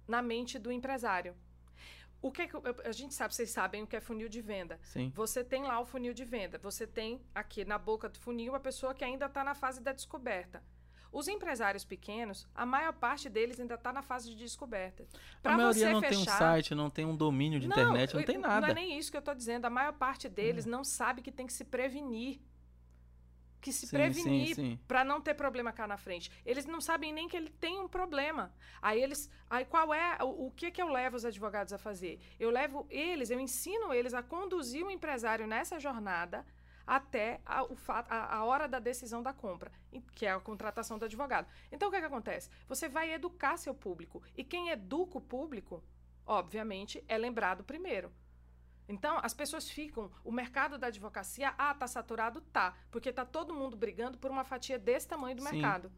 [0.09, 1.37] na mente do empresário.
[2.21, 4.79] O que, que eu- a gente sabe, vocês sabem o que é funil de venda.
[4.83, 5.11] Sim.
[5.15, 6.57] Você tem lá o funil de venda.
[6.59, 9.93] Você tem aqui na boca do funil a pessoa que ainda está na fase da
[9.93, 10.63] descoberta.
[11.13, 15.07] Os empresários pequenos, a maior parte deles ainda está na fase de descoberta.
[15.13, 18.15] A Pra maioria você não tem um fechar- site, não tem um domínio de internet,
[18.15, 18.71] não tem Não nada.
[18.71, 19.67] é nem isso que eu estou dizendo.
[19.67, 22.41] A maior parte deles não sabe que tem que se prevenir.
[23.61, 26.33] Que se Sim, prevenir para não ter problema cá na frente.
[26.45, 28.53] Eles não sabem nem que ele tem um problema.
[28.81, 32.19] Aí eles, aí qual é o, o que que eu levo os advogados a fazer?
[32.41, 36.45] Eu levo eles, eu ensino eles a conduzir o empresário nessa jornada
[36.87, 39.71] até a, o fa- a- a hora da decisão da compra,
[40.15, 41.47] que é a contratação do advogado.
[41.71, 42.51] Então o que, que acontece?
[42.69, 45.83] Você vai educar seu público e quem educa o público,
[46.27, 48.13] obviamente, é lembrado primeiro.
[48.89, 52.41] Então, as pessoas ficam, o mercado da advocacia, ah, tá saturado?
[52.53, 55.53] Tá, porque tá todo mundo brigando por uma fatia desse tamanho do Sim.
[55.53, 55.91] mercado.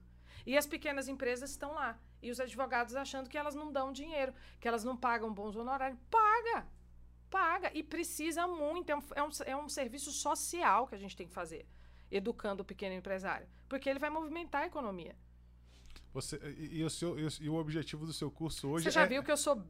[0.47, 1.99] E as pequenas empresas estão lá.
[2.22, 5.99] E os advogados achando que elas não dão dinheiro, que elas não pagam bons honorários.
[6.11, 6.68] Paga!
[7.35, 7.68] Paga!
[7.74, 8.91] E precisa muito.
[8.91, 11.66] É um, é um, é um serviço social que a gente tem que fazer,
[12.09, 13.49] educando o pequeno empresário.
[13.68, 15.16] Porque ele vai movimentar a economia.
[16.12, 19.07] Você, e, e o seu, e o- objetivo do seu curso hoje Você já é,
[19.09, 19.61] viu que eu sou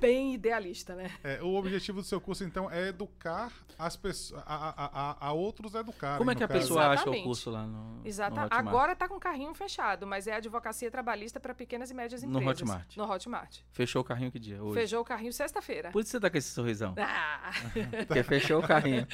[0.00, 1.10] bem idealista, né?
[1.22, 5.32] é, o objetivo do seu curso então é educar as pessoas a, a, a, a
[5.32, 6.18] outros educarem.
[6.18, 6.60] Como é no que a caso.
[6.60, 7.24] pessoa acha o Exatamente.
[7.24, 8.34] curso lá no, Exato.
[8.36, 8.66] no Hotmart?
[8.66, 12.40] Agora está com o carrinho fechado, mas é advocacia trabalhista para pequenas e médias No
[12.40, 12.60] empresas.
[12.62, 12.96] Hotmart.
[12.96, 13.58] No Hotmart.
[13.72, 14.62] Fechou o carrinho que dia?
[14.62, 14.80] Hoje.
[14.80, 15.90] Fechou o carrinho sexta-feira.
[15.90, 16.94] Por isso você tá com esse sorrisão.
[16.98, 17.50] Ah.
[18.06, 19.06] Porque fechou o carrinho.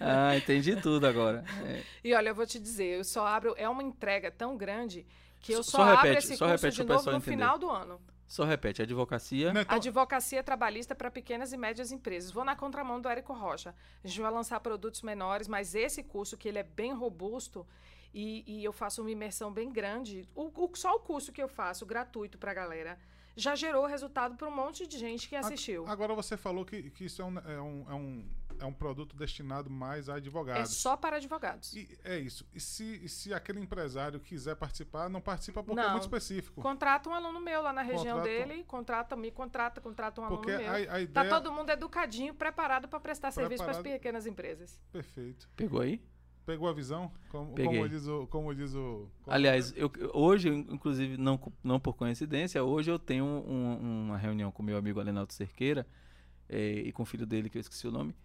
[0.00, 1.44] Ah, entendi tudo agora.
[1.64, 1.82] É.
[2.04, 3.54] E olha, eu vou te dizer, eu só abro.
[3.56, 5.06] É uma entrega tão grande
[5.40, 7.18] que eu Só- só, só abro repete, esse só curso repete de novo pessoal no
[7.18, 7.30] entender.
[7.36, 8.00] final do ano.
[8.28, 9.52] Só repete, advocacia.
[9.54, 12.30] Né, então, Advocacia trabalhista para pequenas e médias empresas.
[12.30, 13.74] Vou na contramão do Érico Rocha.
[14.04, 17.66] A gente vai lançar produtos menores, mas esse curso, que ele é bem robusto
[18.12, 21.48] e, e eu faço uma imersão bem grande, o, o- só o curso que eu
[21.48, 22.98] faço, gratuito para a galera,
[23.34, 25.86] já gerou resultado para um monte de gente que assistiu.
[25.88, 28.28] Agora você falou que, que isso é um, é, um, é, um,
[28.60, 30.72] é um produto destinado mais a É advogados.
[30.74, 31.72] só para advogados.
[31.74, 32.46] E é isso.
[32.54, 35.90] E se, e se aquele empresário quiser participar, não participa porque é Não.
[35.92, 36.60] muito específico.
[36.60, 40.50] Contrata um aluno meu lá na região Contrata- dele, contrata, me contrata, contrata um Porque
[40.50, 40.72] aluno meu.
[40.72, 41.28] a, a Tá ideia.
[41.30, 43.98] todo mundo educadinho, preparado para prestar serviço para as Preparado.
[44.00, 44.80] pequenas empresas.
[44.92, 45.48] Perfeito.
[45.56, 46.02] Pegou aí?
[46.46, 47.12] Pegou a visão?
[47.28, 47.76] Como, Peguei.
[47.76, 48.26] como diz o.
[48.28, 53.24] Como diz o como- Aliás, eu, hoje, inclusive, não, não por coincidência, hoje eu tenho
[53.26, 55.86] um- uma reunião com meu amigo Alenaldo Cerqueira
[56.48, 58.16] eh, e com o filho dele, que eu esqueci o nome,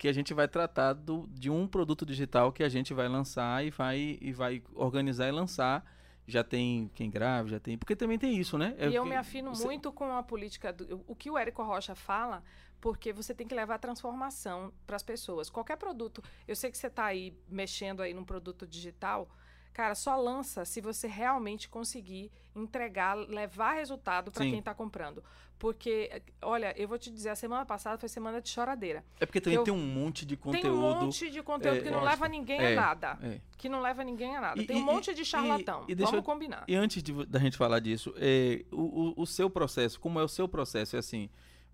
[0.00, 3.62] que a gente vai tratar do, de um produto digital que a gente vai lançar
[3.62, 5.84] e vai, e vai organizar e lançar.
[6.26, 7.76] Já tem quem grave, já tem.
[7.76, 8.74] Porque também tem isso, né?
[8.78, 10.72] É e eu que me afino você- muito com a política.
[10.72, 12.42] Do, o que o Érico Rocha fala,
[12.80, 15.50] porque você tem que levar transformação para as pessoas.
[15.50, 16.22] Qualquer produto.
[16.48, 19.28] Eu sei que você está aí mexendo aí num produto digital.
[19.72, 25.22] Cara, só lança se você realmente conseguir entregar, levar resultado para quem está comprando.
[25.58, 29.04] Porque, olha, eu vou te dizer, a semana passada foi semana de choradeira.
[29.20, 30.62] É porque também eu- tem um monte de conteúdo.
[30.62, 33.18] Tem um monte de conteúdo é, que não leva ninguém É, a nada.
[33.22, 33.40] é.
[33.58, 34.60] Que não leva ninguém a nada.
[34.60, 35.84] E- Tem um e- monte de charlatão.
[35.86, 36.64] e Vamos eu- combinar.
[36.66, 40.24] E antes de, da gente falar disso, é, o, o- o seu processo, como é
[40.24, 40.96] o seu processo?
[40.96, 41.28] É assim,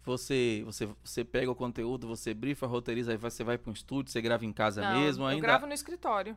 [0.05, 4.11] você, você, você pega o conteúdo, você brifa, roteiriza, aí você vai para um estúdio,
[4.11, 5.43] você grava em casa Não, mesmo, eu ainda.
[5.43, 6.37] gravo no escritório.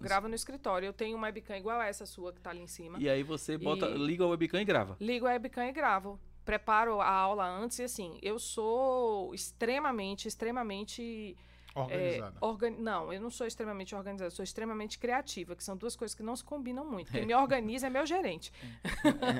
[0.00, 0.86] Gravo no escritório.
[0.86, 2.98] Eu tenho uma webcam igual essa sua que tá ali em cima.
[3.00, 4.96] E aí você bota, E- liga o webcam e grava.
[5.00, 6.18] Ligo a webcam e gravo.
[6.44, 11.36] Preparo a aula antes e assim, eu sou extremamente, extremamente.
[11.76, 12.38] é, Organizada.
[12.40, 12.70] organ...
[12.78, 16.22] Não, eu não sou extremamente organizada, eu sou extremamente criativa, que são duas coisas que
[16.22, 17.12] não se combinam muito.
[17.12, 18.50] Quem me organiza é meu gerente.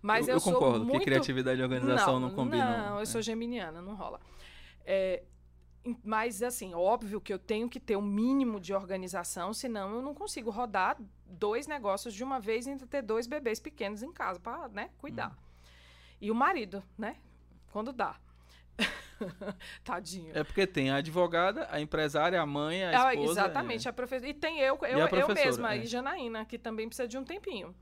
[0.00, 0.98] Mas eu, eu, sou concordo muito...
[1.00, 2.78] que criatividade e organização não, combinam.
[2.78, 3.04] Não, eu É.
[3.04, 4.18] sou geminiana, não rola.
[4.84, 5.22] É,
[6.04, 10.14] mas, assim, óbvio que eu tenho que ter um mínimo de organização, senão eu não
[10.14, 10.96] consigo rodar
[11.26, 14.90] dois negócios de uma vez e ainda ter dois bebês pequenos em casa para né,
[14.98, 15.30] cuidar.
[15.30, 15.74] Hum.
[16.20, 17.16] E o marido, né?
[17.72, 18.16] Quando dá.
[19.84, 20.36] Tadinho.
[20.36, 23.32] É porque tem a advogada, a empresária, a mãe, a Ah, esposa.
[23.32, 24.30] exatamente, a professora.
[24.30, 25.78] E tem eu, eu, eu mesma, é.
[25.78, 27.74] e Janaína, que também precisa de um tempinho.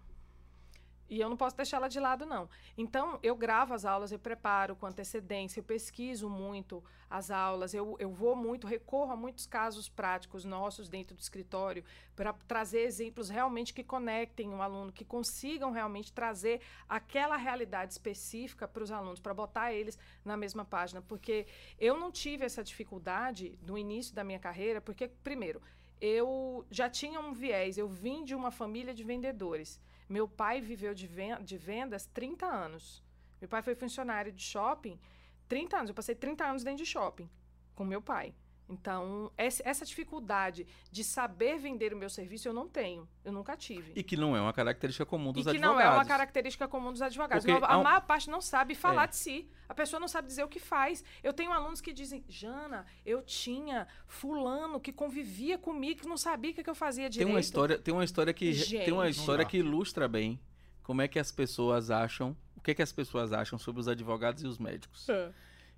[1.11, 2.49] E eu não posso deixar ela de lado, não.
[2.79, 7.97] Então, eu gravo as aulas, eu preparo com antecedência, eu pesquiso muito as aulas, eu,
[7.99, 11.83] eu vou muito, recorro a muitos casos práticos nossos dentro do escritório
[12.15, 18.69] para trazer exemplos realmente que conectem o aluno, que consigam realmente trazer aquela realidade específica
[18.69, 21.03] para os alunos, para botar eles na mesma página.
[21.03, 21.45] Porque
[21.77, 25.61] eu não tive essa dificuldade no início da minha carreira, porque, primeiro,
[26.01, 29.81] eu já tinha um viés, eu vim de uma família de vendedores.
[30.11, 31.09] Meu pai viveu de,
[31.51, 33.01] de vendas 30 anos.
[33.41, 34.99] Meu pai foi funcionário de shopping
[35.47, 35.89] 30 anos.
[35.91, 37.31] Eu passei 30 anos dentro de shopping
[37.77, 38.35] com meu pai.
[38.71, 43.09] Então, essa dificuldade de saber vender o meu serviço eu não tenho.
[43.25, 43.93] Eu nunca tive.
[43.97, 45.57] E que não é uma característica comum dos advogados.
[45.57, 47.45] E que não é uma característica comum dos advogados.
[47.45, 49.07] Porque a, a maior parte não sabe falar é.
[49.09, 49.51] de si.
[49.69, 51.03] A pessoa não sabe dizer o que faz.
[51.23, 56.53] Eu tenho alunos que dizem, Jana, eu tinha fulano que convivia comigo, que não sabia
[56.53, 57.27] o que, eu fazia direito.
[57.27, 60.41] Tem uma história, tem uma história que Gente, tem uma história que ilustra bem
[60.85, 63.89] como é que as pessoas acham, o que, é que as pessoas acham sobre os
[63.89, 65.09] advogados e os médicos.
[65.09, 65.33] É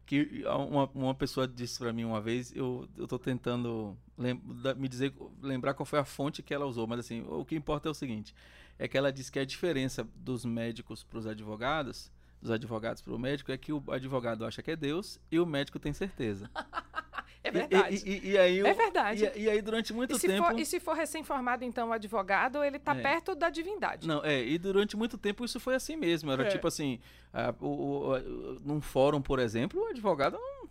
[0.07, 3.97] que uma, uma pessoa disse para mim uma vez, eu, eu tô tentando
[4.77, 7.89] me dizer, lembrar qual foi a fonte que ela usou, mas assim, o que importa
[7.89, 8.35] é o seguinte,
[8.79, 12.11] é que ela disse que a diferença dos médicos para os advogados,
[12.41, 15.47] dos advogados para o médico, é que o advogado acha que é Deus e o
[15.47, 16.51] médico tem certeza.
[17.45, 18.03] É verdade.
[18.07, 19.33] E, e, e, aí é verdade.
[19.35, 20.47] E, aí, durante muito e tempo.
[20.47, 23.03] For, e se for recém-formado, então, o advogado, ele está é.
[23.03, 24.07] perto da divindade.
[24.07, 24.45] Não, é.
[24.45, 26.31] E durante muito tempo isso foi assim mesmo.
[26.31, 26.49] Era é.
[26.49, 27.01] tipo assim:
[27.33, 30.69] a, o, o, num fórum, por exemplo, o advogado não.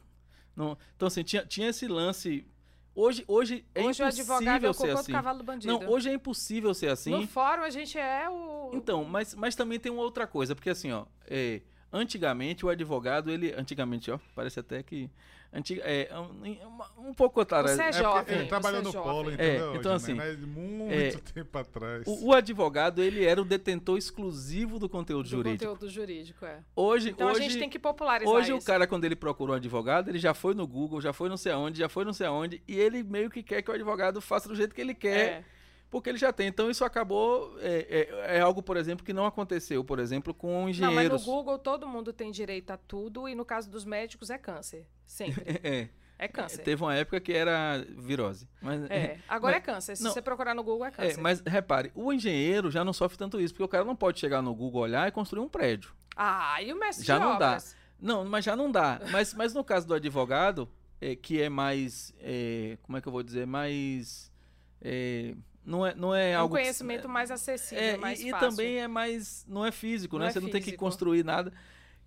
[0.55, 2.45] não então, assim, tinha, tinha esse lance.
[2.93, 5.11] Hoje, hoje é hoje impossível é ser assim.
[5.11, 5.73] cavalo do bandido.
[5.73, 7.11] Não, hoje é impossível ser assim.
[7.11, 8.71] No fórum a gente é o.
[8.73, 11.61] Então, mas, mas também tem uma outra coisa, porque assim, ó, é,
[11.91, 13.53] antigamente o advogado, ele.
[13.53, 15.09] Antigamente, ó, parece até que
[15.53, 17.71] antiga, é, um, um pouco atrás.
[17.71, 18.37] Você é, é jovem.
[18.37, 19.73] Ele trabalhou no polo, entendeu?
[19.73, 20.33] É, então, assim, né?
[20.33, 22.03] Muito é, tempo atrás.
[22.07, 25.71] O, o, advogado, ele era o detentor exclusivo do conteúdo do jurídico.
[25.71, 26.59] conteúdo jurídico, é.
[26.75, 28.61] Hoje, então hoje, a gente tem que popularizar Hoje isso.
[28.61, 31.37] o cara, quando ele procura um advogado, ele já foi no Google, já foi não
[31.37, 34.21] sei aonde, já foi não sei aonde, e ele meio que quer que o advogado
[34.21, 35.27] faça do jeito que ele quer.
[35.27, 35.43] É
[35.91, 36.47] porque ele já tem.
[36.47, 37.55] Então isso acabou.
[37.59, 40.95] É, é, é, algo, por exemplo, que não aconteceu, por exemplo, com engenheiros.
[40.95, 44.29] Não, mas no Google todo mundo tem direito a tudo e no caso dos médicos
[44.29, 44.87] é câncer.
[45.05, 45.43] Sempre.
[45.61, 45.89] é.
[46.17, 46.61] É câncer.
[46.61, 48.47] Teve uma época que era virose.
[48.61, 49.95] Mas, é, agora mas, é câncer.
[49.95, 51.17] Se não, você procurar no Google, é câncer.
[51.17, 54.19] É, mas repare, o engenheiro já não sofre tanto isso, porque o cara não pode
[54.19, 55.95] chegar no Google, olhar e construir um prédio.
[56.15, 57.75] Ah, e o mestre já não obras?
[57.99, 58.07] dá.
[58.07, 59.01] Não, mas já não dá.
[59.09, 60.69] Mas, mas no caso do advogado,
[61.01, 62.13] é, que é mais.
[62.19, 63.47] É, como é que eu vou dizer?
[63.47, 64.31] Mais.
[64.79, 65.33] É,
[65.65, 66.55] não é, não é, é algo.
[66.55, 68.47] Um conhecimento que, mais acessível, é, mais e, fácil.
[68.47, 69.45] E também é mais.
[69.47, 70.29] Não é físico, não né?
[70.29, 70.53] É Você físico.
[70.53, 71.53] não tem que construir nada.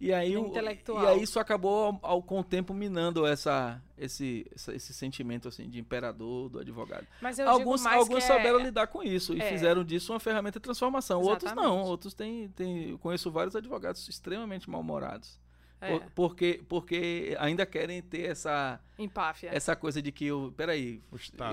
[0.01, 4.44] E aí, o, e aí isso acabou ao, ao, com o tempo minando essa, esse,
[4.55, 7.06] essa, esse sentimento assim de imperador do advogado.
[7.47, 9.48] Alguns alguns é souberam lidar com isso e é.
[9.48, 11.20] fizeram disso uma ferramenta de transformação.
[11.20, 11.59] Exatamente.
[11.59, 11.82] Outros não.
[11.85, 12.97] Outros têm, têm.
[12.98, 15.39] Conheço vários advogados extremamente mal-humorados.
[15.85, 15.98] É.
[15.98, 19.51] Por, porque, porque ainda querem ter essa empáfia.
[19.52, 21.02] Essa coisa de que eu, peraí,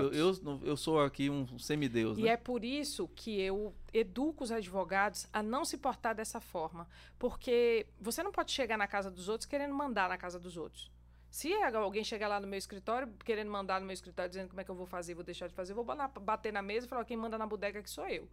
[0.00, 2.18] eu, eu, eu sou aqui um semideus.
[2.18, 2.30] E né?
[2.30, 6.88] é por isso que eu educo os advogados a não se portar dessa forma,
[7.18, 10.90] porque você não pode chegar na casa dos outros querendo mandar na casa dos outros.
[11.30, 14.64] Se alguém chegar lá no meu escritório, querendo mandar no meu escritório, dizendo como é
[14.64, 15.86] que eu vou fazer, vou deixar de fazer, eu vou
[16.20, 18.28] bater na mesa e falar, quem manda na bodega que sou eu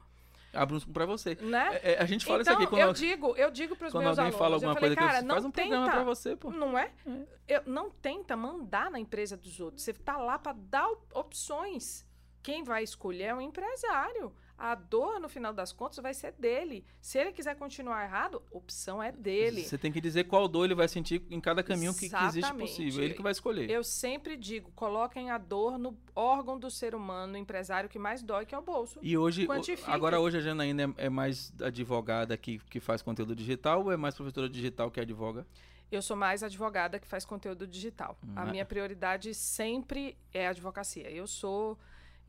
[0.54, 1.36] abro para você.
[1.42, 1.80] Né?
[1.84, 3.94] É, é, a gente fala então, isso aqui quando eu digo, eu digo para os
[3.94, 6.04] meus alguém alunos, fala alguma falei, coisa cara, que não faz um tenta, programa para
[6.04, 6.52] você, pô.
[6.52, 6.92] Não é?
[7.48, 7.58] é?
[7.58, 9.84] Eu, não tenta mandar na empresa dos outros.
[9.84, 12.06] Você tá lá para dar opções.
[12.42, 16.86] Quem vai escolher é o empresário a dor, no final das contas, vai ser dele.
[17.02, 19.64] Se ele quiser continuar errado, opção é dele.
[19.64, 22.54] Você tem que dizer qual dor ele vai sentir em cada caminho que, que, existe
[22.54, 23.04] possível.
[23.04, 23.70] Ele que vai escolher.
[23.70, 28.22] Eu sempre digo, coloquem a dor no órgão do ser humano, no empresário que mais
[28.22, 29.00] dói, que é o bolso.
[29.02, 29.48] E hoje,
[29.88, 33.98] agora hoje a Janaína é, é mais advogada que, que faz conteúdo digital ou é
[33.98, 35.48] mais professora digital que advoga?
[35.90, 38.18] Eu sou mais advogada que faz conteúdo digital.
[38.24, 38.52] Hum, a é.
[38.52, 41.10] minha prioridade sempre é a advocacia.
[41.10, 41.80] Eu sou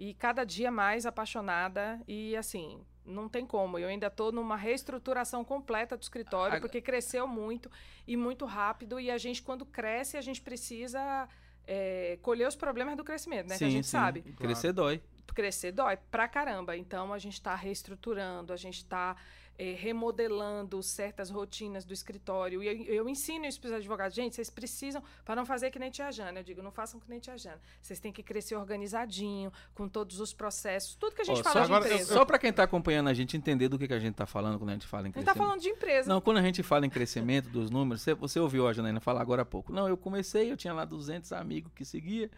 [0.01, 3.79] e cada dia mais apaixonada e assim, não tem como.
[3.79, 7.71] Eu ainda estou numa reestruturação completa do escritório, porque cresceu muito
[8.07, 8.99] e muito rápido.
[8.99, 11.29] E a gente, quando cresce, a gente precisa
[11.67, 13.59] é, colher os problemas do crescimento, né?
[13.59, 13.91] Sim, que a gente sim.
[13.91, 14.23] sabe.
[14.23, 15.03] Crescer dói.
[15.35, 16.79] Crescer dói pra caramba.
[16.79, 19.15] Então a gente está reestruturando, a gente está
[19.61, 22.63] é, remodelando certas rotinas do escritório.
[22.63, 24.17] E eu, eu ensino isso para os advogados.
[24.17, 27.11] Gente, vocês precisam, para não fazer que nem tia Jana, eu digo, não façam que
[27.11, 27.61] nem tia Jana.
[27.79, 31.61] Vocês têm que crescer organizadinho, com todos os processos, tudo que a gente fala só,
[31.61, 32.15] de agora, empresa.
[32.15, 34.57] Só para quem está acompanhando a gente entender do que, que a gente está falando
[34.59, 35.29] quando a gente fala em crescimento.
[35.29, 36.09] A gente está falando de empresa.
[36.09, 39.21] Não, quando a gente fala em crescimento dos números, você, você ouviu a Janaína falar
[39.21, 39.75] agora há pouco.
[39.75, 42.31] Não, eu comecei, eu tinha lá 200 amigos que seguia.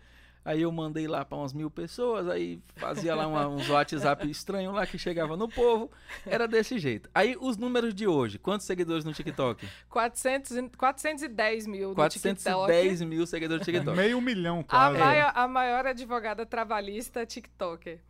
[0.44, 4.74] Aí eu mandei lá para umas mil pessoas, aí fazia lá uma, uns WhatsApp estranhos
[4.74, 5.90] lá que chegava no povo.
[6.26, 7.08] Era desse jeito.
[7.14, 9.64] Aí os números de hoje, quantos seguidores no TikTok?
[9.88, 13.06] 400, e- 410 mil no 410 TikTok.
[13.08, 13.94] mil seguidores no TikTok.
[13.96, 14.98] Meio milhão, A, quase.
[14.98, 18.00] maior, a maior advogada trabalhista TikToker.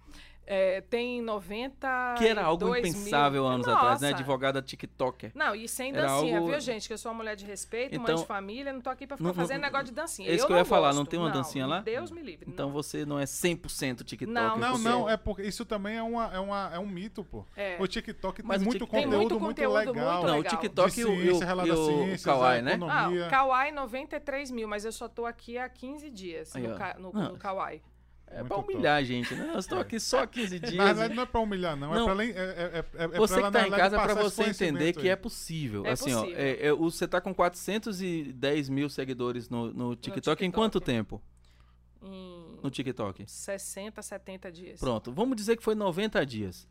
[0.44, 2.14] É, tem 90.
[2.18, 4.10] Que era algo impensável anos atrás, né?
[4.10, 4.20] Nossa.
[4.22, 5.30] Advogada TikToker.
[5.34, 6.88] Não, e sem Era dancinha, algo- viu, gente?
[6.88, 9.16] Que eu sou uma mulher de respeito, mãe Então- de família, não tô aqui pra
[9.16, 10.28] ficar Não- não- fazendo negócio de dancinha.
[10.28, 10.98] Esse eu que eu ia não falar, gosto.
[10.98, 11.80] não tem uma dancinha lá?
[11.80, 12.46] Deus me livre.
[12.50, 12.72] Então não.
[12.74, 14.32] você não é 100% TikToker.
[14.34, 17.22] Não, Não, porque- não, é porque isso também é, uma, é, uma, é um mito,
[17.24, 17.44] pô.
[17.56, 17.76] É.
[17.80, 20.22] O TikTok Mas tem muito TikTok- conteúdo, Tem muito muito, conteúdo legal.
[20.22, 20.44] muito Não, o.
[20.44, 22.74] TikTok e o, o, e o Kawaii, né?
[22.74, 23.24] economia.
[23.24, 27.12] Ah, o Kawaii 93 mil, mas eu só tô aqui há 15 dias Não.
[27.30, 27.80] no Kawaii.
[28.32, 28.72] É Muito pra top.
[28.72, 29.50] humilhar a gente, né?
[29.52, 30.72] Eu estou aqui só há 15 dias.
[30.74, 31.88] Na verdade, não é pra humilhar, não.
[31.92, 32.00] Não.
[32.00, 32.30] É pra além.
[32.30, 34.78] É, é, é, é Você pra que tá em casa pra passar esse você entender
[34.78, 35.08] conhecimento que aí.
[35.12, 35.86] é possível.
[35.86, 36.40] É assim, ó, possível.
[36.42, 40.52] é- é, o- você tá com 410 mil seguidores no, no, TikTok, em TikTok.
[40.52, 41.20] quanto tempo?
[42.02, 43.24] Em No TikTok?
[43.30, 44.80] 60, 70 dias.
[44.80, 46.66] Pronto, vamos dizer que foi 90 dias.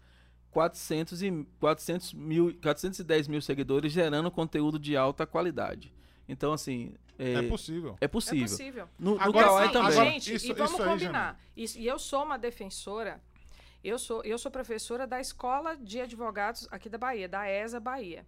[0.49, 5.93] 400 e, 400 mil, 410 mil seguidores gerando conteúdo de alta qualidade.
[6.27, 7.97] Então, assim, é, É possível.
[8.01, 8.47] é É possível.
[8.47, 8.89] possível.
[8.97, 9.91] No, no Agora Kawaii sim, também.
[9.91, 11.39] agora- Gente, isso- e vamos isso aí, combinar.
[11.57, 13.21] Isso, e eu sou uma defensora.
[13.83, 18.25] Eu sou, eu sou professora da Escola de Advogados aqui da Bahia, da ESA Bahia.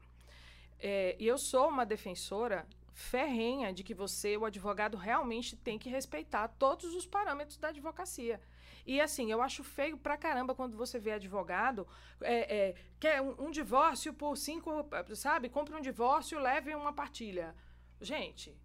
[0.79, 5.89] É, e eu sou uma defensora ferrenha de que você, o advogado, realmente tem que
[5.89, 8.39] respeitar todos os parâmetros da advocacia.
[8.85, 11.87] E assim, eu acho feio pra caramba quando você vê advogado
[12.19, 15.47] é, é, quer um, um divórcio por cinco, sabe?
[15.49, 17.55] Compre um divórcio, leve uma partilha.
[18.03, 18.55] Gente,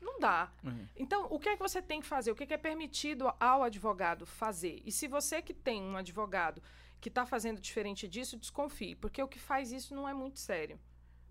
[0.00, 0.50] não dá.
[0.64, 0.86] Uhum.
[0.96, 2.30] Então, o que é que você tem que fazer?
[2.30, 4.80] O que é que é permitido ao advogado fazer?
[4.84, 6.62] E se você que tem um advogado
[7.00, 10.78] que está fazendo diferente disso, desconfie, porque o que faz isso não é muito sério.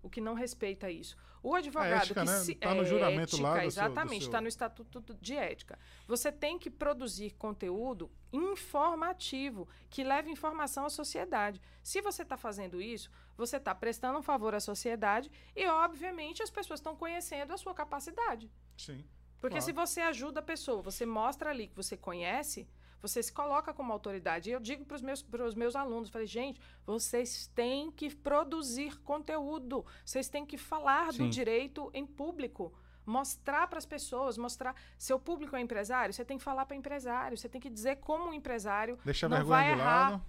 [0.02, 1.16] O que não respeita isso.
[1.42, 2.38] O advogado ética, que né?
[2.38, 5.78] se Tá no é juramento ética, lá exatamente, seu- está no estatuto de ética.
[6.06, 11.60] Você tem que produzir conteúdo informativo que leve informação à sociedade.
[11.82, 13.10] Se você está fazendo isso,
[13.40, 17.74] você está prestando um favor à sociedade e, obviamente, as pessoas estão conhecendo a sua
[17.74, 18.50] capacidade.
[18.76, 19.04] Sim.
[19.40, 19.64] Porque Claro.
[19.64, 22.68] se você ajuda a pessoa, você mostra ali que você conhece,
[23.00, 24.50] você se coloca como autoridade.
[24.50, 29.00] E eu digo para os meus, pros meus alunos, falei, gente, vocês têm que produzir
[29.00, 31.24] conteúdo, vocês têm que falar Sim.
[31.24, 32.72] do direito em público.
[33.06, 34.74] Mostrar para as pessoas, mostrar.
[34.98, 38.26] Seu público é empresário, você tem que falar para empresário, você tem que dizer como
[38.26, 40.10] um empresário Deixa não vai errar.
[40.10, 40.26] lado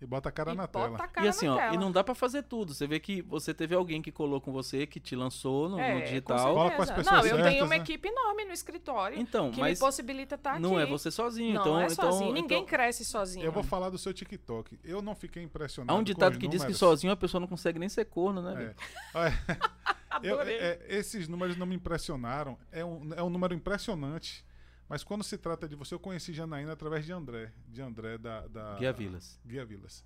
[0.00, 0.96] e bota a cara e na bota tela.
[0.98, 1.74] a cara E assim, na ó, tela.
[1.74, 2.72] e não dá pra fazer tudo.
[2.74, 5.80] Você vê que você teve alguém que colou com você, que te lançou no, no
[5.82, 6.54] É, com digital.
[6.54, 7.76] Fala com as pessoas Não, eu tenho certas, uma né?
[7.76, 10.62] equipe enorme no escritório Então, que mas me possibilita estar aqui.
[10.62, 11.54] não é você sozinho.
[11.54, 12.30] Não então, é sozinho.
[12.30, 13.44] então, Ninguém então, cresce sozinho.
[13.44, 14.78] Eu vou falar do seu TikTok.
[14.84, 15.92] Eu não fiquei impressionado.
[15.92, 18.40] Há um com ditado que diz que sozinho a pessoa não consegue nem ser corno,
[18.42, 18.74] né?
[19.14, 19.32] É.
[20.22, 20.56] eu- Adorei.
[20.56, 22.58] é, esses números não me impressionaram.
[22.72, 24.44] É um, é um número impressionante.
[24.90, 27.52] Mas quando se trata de você, eu conheci Janaína através de André.
[27.68, 28.46] De André da.
[28.48, 29.40] da Guia Vilas.
[29.46, 30.04] Guia Vilas.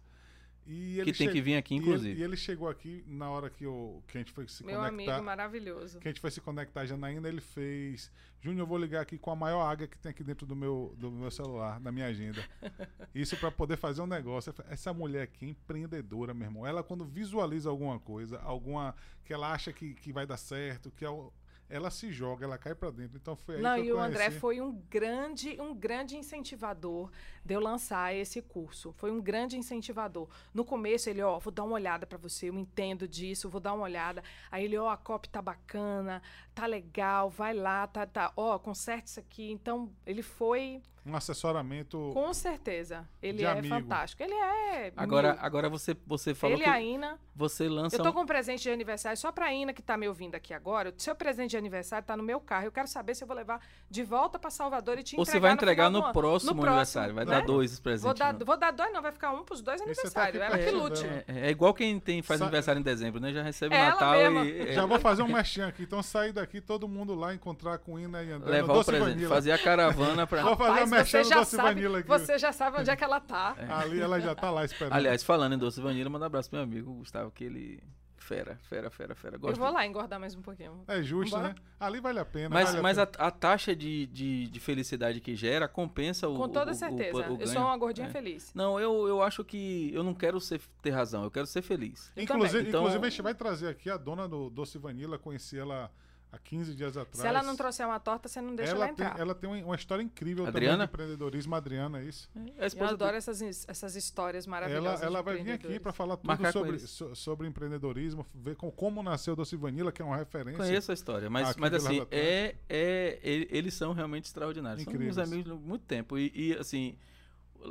[0.67, 2.21] E Que ele tem che- que vir aqui, e ele- inclusive.
[2.21, 5.13] E ele, chegou aqui na hora que, eu, que a gente foi se Meu conectar.
[5.13, 5.99] amigo maravilhoso.
[6.01, 8.11] que a gente foi se conectar a Janaína, ele fez.
[8.41, 10.95] Júnior, eu vou ligar aqui com a maior águia que tem aqui dentro do meu,
[10.99, 12.43] do meu celular, na minha agenda.
[13.15, 14.55] Isso pra poder fazer um negócio.
[14.71, 16.67] Essa mulher aqui é empreendedora, meu irmão.
[16.67, 18.95] Ela, quando visualiza alguma coisa, alguma
[19.25, 21.31] que ela acha que, que vai dar certo, que é o-
[21.75, 23.17] ela se joga, ela cai pra dentro.
[23.17, 27.11] Então foi aí Não, que eu e o André foi um grande, um grande incentivador
[27.45, 28.93] de eu lançar esse curso.
[28.93, 30.29] Foi um grande incentivador.
[30.55, 33.73] No começo ele, ó, vou dar uma olhada pra você, eu entendo disso, vou dar
[33.73, 34.23] uma olhada.
[34.53, 36.23] Aí ele, ó, a copy tá bacana,
[36.55, 39.51] tá legal, vai lá, tá, tá, ó, conserte isso aqui.
[39.51, 42.11] Então, ele foi, um assessoramento.
[42.15, 43.69] com certeza, ele De é amigo.
[43.75, 44.23] fantástico.
[44.23, 45.43] Ele é Agora, mil.
[45.43, 47.19] agora você, você falou ele que e a Ina.
[47.35, 49.97] você lança Eu tô um- com um presente de aniversário só pra Ina que tá
[49.97, 50.91] me ouvindo aqui agora.
[50.91, 52.67] O seu presente de aniversário tá no meu carro.
[52.67, 53.61] Eu quero saber se eu vou levar
[53.91, 56.13] de volta pra Salvador e te Ou entregar você vai no entregar no ano.
[56.13, 57.15] próximo, No próximo, aniversário.
[57.15, 57.31] Vai né?
[57.33, 58.05] dar dois presentes.
[58.05, 58.47] Vou dar, não.
[58.47, 60.43] vou dar dois, não, vai ficar um pros dois tá aniversários.
[60.43, 61.03] aqui Ela que lute.
[61.03, 61.25] dela.
[61.29, 63.33] É, é igual quem tem, faz Sa- aniversário em dezembro, né?
[63.33, 64.45] Já recebe o Ela Natal mesma.
[64.45, 64.69] e.
[64.71, 65.83] é, Já vou fazer um mexinho aqui.
[65.83, 68.47] Então sair daqui, todo mundo lá encontrar com Ina e André.
[68.47, 69.29] no levar o presente, Vanilla.
[69.29, 70.43] fazer a caravana pra.
[70.43, 72.09] Vou fazer Rapaz, você já, Doce sabe, Vanilla aqui.
[72.09, 73.57] você já sabe onde é que ela tá.
[73.71, 74.93] Ali ela já tá lá esperando.
[74.95, 77.83] Aliás, falando em doce vanilla, manda um abraço pro meu amigo Gustavo, que ele.
[78.17, 79.37] Fera, fera, fera, fera.
[79.37, 80.83] Eu Gosto vou lá engordar mais um pouquinho.
[80.89, 81.55] É justo, né?
[81.79, 82.49] Ali vale a pena.
[82.49, 83.25] Mas, vale mas a, pena.
[83.27, 86.35] a taxa de, de, de felicidade que gera compensa o.
[86.35, 87.19] Com toda o- certeza.
[87.31, 88.11] o- o eu sou uma gordinha É.
[88.11, 88.51] feliz.
[88.55, 92.11] Não, eu, eu acho que eu não quero ser, ter razão, eu quero ser feliz.
[92.17, 92.69] Eu Inclusive, também.
[92.71, 95.91] Então- inclusive, a gente vai trazer aqui a dona do Doce Vanilla, conheci ela
[96.35, 97.19] há 15 dias atrás.
[97.21, 99.11] Se ela não trouxer uma torta, você não deixa ela, ela entrar.
[99.13, 100.73] Tem, ela tem uma história incrível Adriana?
[100.73, 101.55] também de empreendedorismo.
[101.55, 102.31] Adriana, é isso.
[102.35, 105.03] É a Eu esposa adoro do- essas, essas histórias Ela, maravilhosas.
[105.03, 108.71] ela de vai vir aqui para falar tudo Marcar sobre, so- sobre empreendedorismo, ver com,
[108.71, 110.59] como nasceu Doce Vanilla, que é uma referência.
[110.59, 114.83] Conheço a história, mas, mas assim, é, é, ele- eles são realmente extraordinários.
[114.83, 115.15] Incríveis.
[115.15, 116.19] São meus amigos há muito tempo.
[116.19, 116.97] E, e, assim,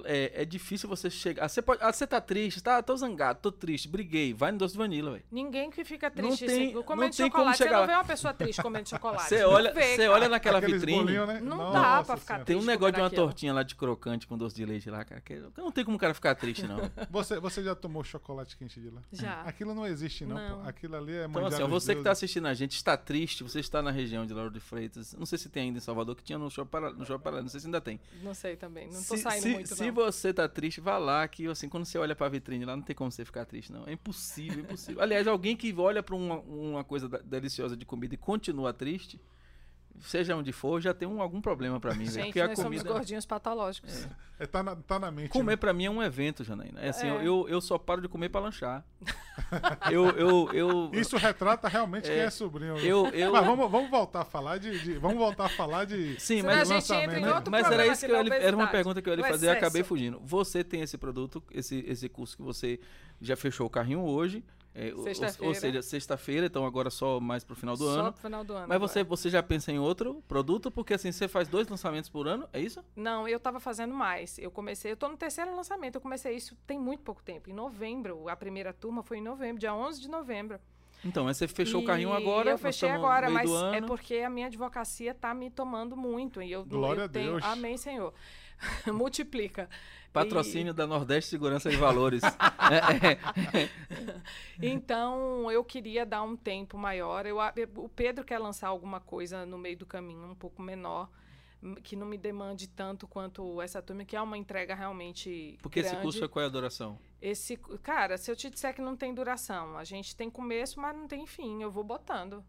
[0.06, 1.46] é, é difícil você chegar.
[1.46, 2.82] ah, Você, pode, ah, você tá triste, tá?
[2.82, 4.34] Tô zangado, tô triste, briguei.
[4.34, 5.24] Vai no doce de vanilla, velho.
[5.32, 7.58] Ninguém que fica Não triste tem- assim, não comendo tem como chocolate.
[7.58, 7.88] Você chegar não lá.
[7.88, 9.30] vê uma pessoa triste comendo chocolate.
[9.30, 11.00] Você Não olha, vê, você olha naquela Aqueles vitrine.
[11.00, 11.40] bolinhos, né?
[11.42, 12.46] Não Nossa dá pra ficar Senhora.
[12.46, 13.28] Tem um triste negócio de uma comendo aquilo.
[13.28, 15.22] tortinha lá de crocante com doce de leite lá, cara.
[15.22, 16.78] Que não tem como o cara ficar triste, não.
[17.12, 19.02] Você, você já tomou chocolate quente de lá?
[19.12, 19.42] Já.
[19.42, 20.36] Aquilo não existe, não.
[20.36, 20.68] Não.
[20.68, 23.60] Aquilo ali é Então, assim, ó, você que tá assistindo a gente, está triste, você
[23.60, 25.14] está na região de Lauro de Freitas.
[25.14, 27.42] Não sei se tem ainda em Salvador, que tinha no Shopping Pará, no Shopping Pará,
[27.42, 28.00] não sei se ainda tem.
[28.22, 28.88] Não sei também.
[28.88, 29.96] Não tô se, saindo se- muito, se não.
[29.96, 32.96] você tá triste, vá lá, que assim, quando você olha pra vitrine lá, não tem
[32.96, 33.86] como você ficar triste, não.
[33.88, 35.02] É impossível, impossível.
[35.02, 39.20] Aliás, alguém que olha pra uma, uma coisa deliciosa de comida e continua triste,
[40.02, 42.12] seja onde for, já tem um- algum problema pra mim, velho.
[42.12, 42.82] Gente, Porque a nós comida.
[42.82, 44.08] somos gordinhos patológicos.
[44.40, 45.30] É, tá, na, tá na mente.
[45.30, 45.56] Comer né?
[45.58, 46.82] pra mim é um evento, Janaína.
[46.82, 47.26] É assim, É.
[47.28, 48.84] Eu, eu só paro de comer pra lanchar.
[49.92, 52.78] eu, eu, eu, Isso retrata realmente É, quem é sobrinho.
[52.78, 56.20] eu, eu, Mas vamos, vamos voltar a falar de, de- Vamos voltar a falar de.
[56.20, 57.34] Sim, Senão mas a gente lançamento, entra em né?
[57.34, 59.84] outro Mas era isso que eu era uma pergunta que eu ia fazer e acabei
[59.84, 60.20] fugindo.
[60.24, 62.80] Você tem esse produto, esse, esse curso que você
[63.22, 64.44] já fechou o carrinho hoje,
[64.76, 65.06] é, ou-
[65.48, 68.12] ou, seja, sexta-feira, então agora só mais pro final do Só ano.
[68.14, 68.68] pro final do ano.
[68.68, 68.88] Mas agora.
[68.92, 70.72] você, você já pensa em outro produto?
[70.72, 72.84] Porque assim, você faz dois lançamentos por ano, é isso?
[72.96, 74.38] Não, eu tava fazendo mais.
[74.40, 75.96] Eu comecei, eu tô no terceiro lançamento.
[75.96, 77.50] Eu comecei isso tem muito pouco tempo.
[77.50, 80.60] Em novembro, a primeira turma foi em novembro, dia 11 de novembro.
[81.06, 82.50] Então, mas você fechou o E carrinho agora.
[82.50, 86.42] Eu fechei agora, mas é porque a minha advocacia tá me tomando muito.
[86.42, 87.44] E eu, Glória eu a tenho, Deus.
[87.44, 88.14] Amém, Senhor.
[88.88, 89.70] Multiplica.
[90.14, 92.22] Patrocínio da Nordeste Segurança e Valores.
[92.64, 93.12] É,
[93.62, 93.70] é.
[94.62, 97.26] Então, eu queria dar um tempo maior.
[97.26, 97.38] Eu,
[97.76, 101.10] o Pedro quer lançar alguma coisa no meio do caminho, um pouco menor,
[101.84, 105.90] que não me demande tanto quanto essa turma, que é uma entrega realmente Porque esse
[105.90, 106.04] grande.
[106.04, 106.98] curso é qual é a duração?
[107.22, 110.96] Esse, cara, se eu te disser que não tem duração, a gente tem começo, mas
[110.96, 111.62] não tem fim.
[111.62, 112.44] Eu vou botando.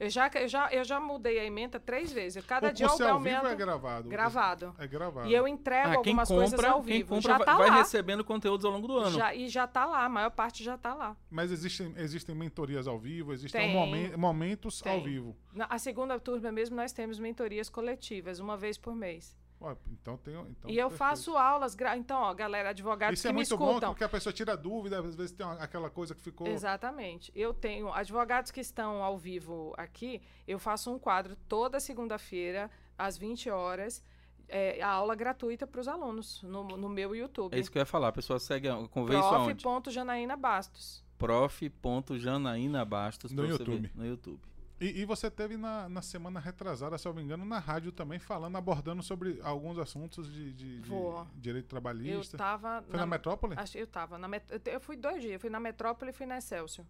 [0.00, 2.42] Eu já, eu já, eu já mudei a emenda três vezes.
[2.46, 4.08] Cada o dia eu é ao vivo aumento é gravado?
[4.08, 4.74] gravado.
[4.78, 5.28] É gravado.
[5.28, 7.08] E eu entrego Ah, quem algumas coisas compra, ao quem vivo.
[7.10, 7.76] compra já vai, tá vai lá.
[7.76, 9.10] recebendo conteúdos ao longo do ano.
[9.18, 11.14] Já, e já tá lá, a maior parte já tá lá.
[11.30, 13.74] Mas existem, existem mentorias ao vivo, existem Tem.
[13.74, 15.02] momen- momentos ao Tem.
[15.04, 15.36] vivo.
[15.52, 19.36] Na a segunda turma mesmo, nós temos mentorias coletivas, uma vez por mês.
[19.62, 20.34] Ué, então tem.
[20.34, 20.96] Então, e eu perfeito.
[20.98, 21.74] faço aulas.
[21.74, 23.90] gra- Então, ó, galera, advogados Isso que é me muito bom escutam.
[23.90, 26.46] porque a pessoa tira dúvida, às vezes tem uma- aquela coisa que ficou.
[26.46, 27.30] Exatamente.
[27.34, 30.22] Eu tenho advogados que estão ao vivo aqui.
[30.48, 34.02] Eu faço um quadro toda segunda-feira, às 20 horas,
[34.48, 37.54] é, a aula gratuita para os alunos no, no meu YouTube.
[37.54, 38.08] É isso que eu ia falar.
[38.08, 39.62] A pessoa segue a- convê isso aonde?
[39.62, 41.04] Prof.janaína Bastos.
[41.18, 43.82] prof.janaína Bastos No YouTube.
[43.88, 44.40] ver, no YouTube.
[44.80, 47.92] E, e você teve na, na semana retrasada, se eu não me engano, na rádio
[47.92, 50.90] também, falando, abordando sobre alguns assuntos de, de- de
[51.36, 52.36] direito Eu trabalhista.
[52.36, 52.82] estava.
[52.88, 53.54] Foi na, Metrópole?
[53.58, 53.86] acho- Eu.
[54.18, 55.34] Na met- eu eu fui dois dias.
[55.34, 56.86] Eu fui na Metrópole e fui na Excelsior.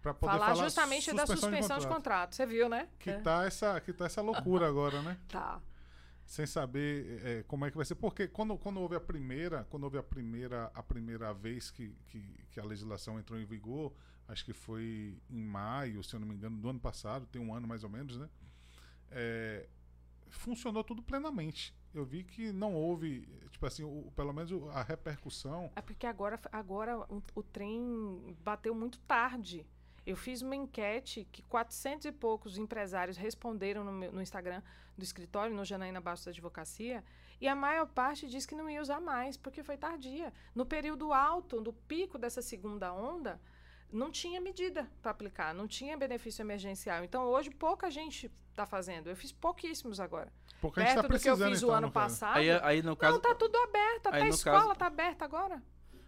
[0.00, 2.34] Pra poder Falar, falar justamente da suspensão suspensão de contrato.
[2.34, 2.88] Você viu, né?
[2.98, 3.20] Que É.
[3.20, 5.18] tá, essa, que tá essa loucura agora, né?
[5.28, 5.60] Tá.
[6.26, 7.94] Sem saber é, como é que vai ser.
[7.94, 12.22] Porque quando, quando houve a primeira, quando houve a primeira, a primeira vez que, que,
[12.50, 13.92] que a legislação entrou em vigor,
[14.28, 17.54] acho que foi em maio, se eu não me engano, do ano passado, tem um
[17.54, 18.28] ano mais ou menos, né?
[19.10, 19.66] É,
[20.28, 21.74] funcionou tudo plenamente.
[21.92, 23.20] Eu vi que não houve,
[23.50, 25.70] tipo assim, o- pelo menos a repercussão.
[25.76, 29.64] É porque agora, agora o, o trem bateu muito tarde.
[30.04, 34.60] Eu fiz uma enquete que 400 e poucos empresários responderam no, meu- no Instagram
[34.98, 37.02] do escritório, no Janaína Bastos Advocacia,
[37.40, 40.32] e a maior parte disse que não ia usar mais, porque foi tardia.
[40.54, 43.40] No período alto, no pico dessa segunda onda,
[43.94, 47.04] não tinha medida para aplicar, não tinha benefício emergencial.
[47.04, 49.08] Então, hoje, pouca gente está fazendo.
[49.08, 50.32] Eu fiz pouquíssimos agora.
[50.60, 52.36] Porque a gente Perto tá do que eu precisando, fiz então, o ano passado.
[52.36, 54.06] Aí, aí no caso, Não, tá tudo aberto.
[54.08, 55.62] Até aí a escola caso- tá aberta agora.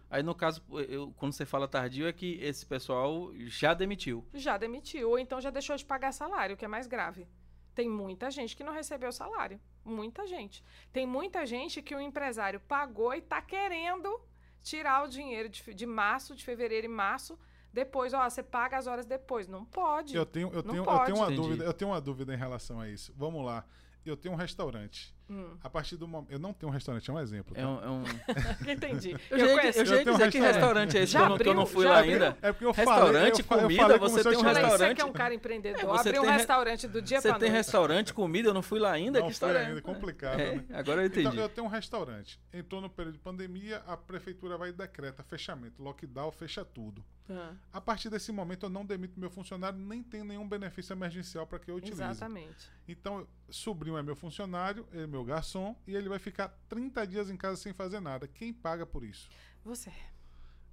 [0.09, 4.25] aí no caso eu- quando você fala tardio é que esse pessoal já demitiu.
[4.33, 7.27] já demitiu, ou então já deixou de pagar salário, o que é mais grave.
[7.75, 9.59] Tem muita gente que não recebeu salário.
[9.85, 10.63] Muita gente.
[10.91, 14.19] Tem muita gente que o empresário pagou e está querendo
[14.63, 17.37] tirar o dinheiro de, de março, de fevereiro e março.
[17.77, 19.47] Depois, ó, você paga as horas depois.
[19.47, 20.15] Não pode.
[20.15, 21.35] Eu tenho, eu tenho, eu tenho uma Entendi.
[21.41, 23.13] dúvida, eu tenho uma dúvida em relação a isso.
[23.15, 23.63] Vamos lá.
[24.03, 25.13] Eu tenho um restaurante.
[25.29, 25.57] Hum.
[25.61, 26.31] A partir do momento.
[26.31, 27.53] Eu não tenho um restaurante, é um exemplo.
[27.53, 27.59] tá?
[27.61, 27.83] É um.
[27.83, 28.03] é um-
[28.71, 29.11] Entendi.
[29.29, 29.79] Eu, já ia, conheço.
[29.79, 30.47] eu já ia Eu tenho um dizer que restaurante.
[30.95, 31.73] restaurante é esse Já que eu, não, que eu não abriu?
[31.75, 32.13] fui Já lá abriu?
[32.13, 32.37] ainda.
[32.41, 34.91] É porque eu Restaurante, falei, eu, fa- eu comida, você eu tem um restaurante.
[34.91, 35.81] aqui é um cara empreendedor.
[35.81, 37.57] É, você Abriu um tem re- restaurante do dia Você pra tem noite.
[37.57, 39.19] restaurante, comida, eu não fui lá ainda.
[39.19, 39.65] Não que foi história é?
[39.65, 40.65] ainda, complicado, É, né?
[40.71, 41.27] agora eu entendi.
[41.27, 42.39] Então, eu tenho um restaurante.
[42.53, 47.03] Entrou no período de pandemia, a prefeitura vai e decreta fechamento, lockdown, fecha tudo.
[47.29, 51.45] Ah, A partir desse momento, eu não demito meu funcionário, nem tem nenhum benefício emergencial
[51.45, 52.01] para que eu utilize.
[52.01, 52.69] exatamente.
[52.87, 57.29] Então, sobrinho é meu funcionário, ele é meu garçom, e ele vai ficar 30 dias
[57.29, 58.27] em casa sem fazer nada.
[58.27, 59.29] Quem paga por isso?
[59.63, 59.91] Você.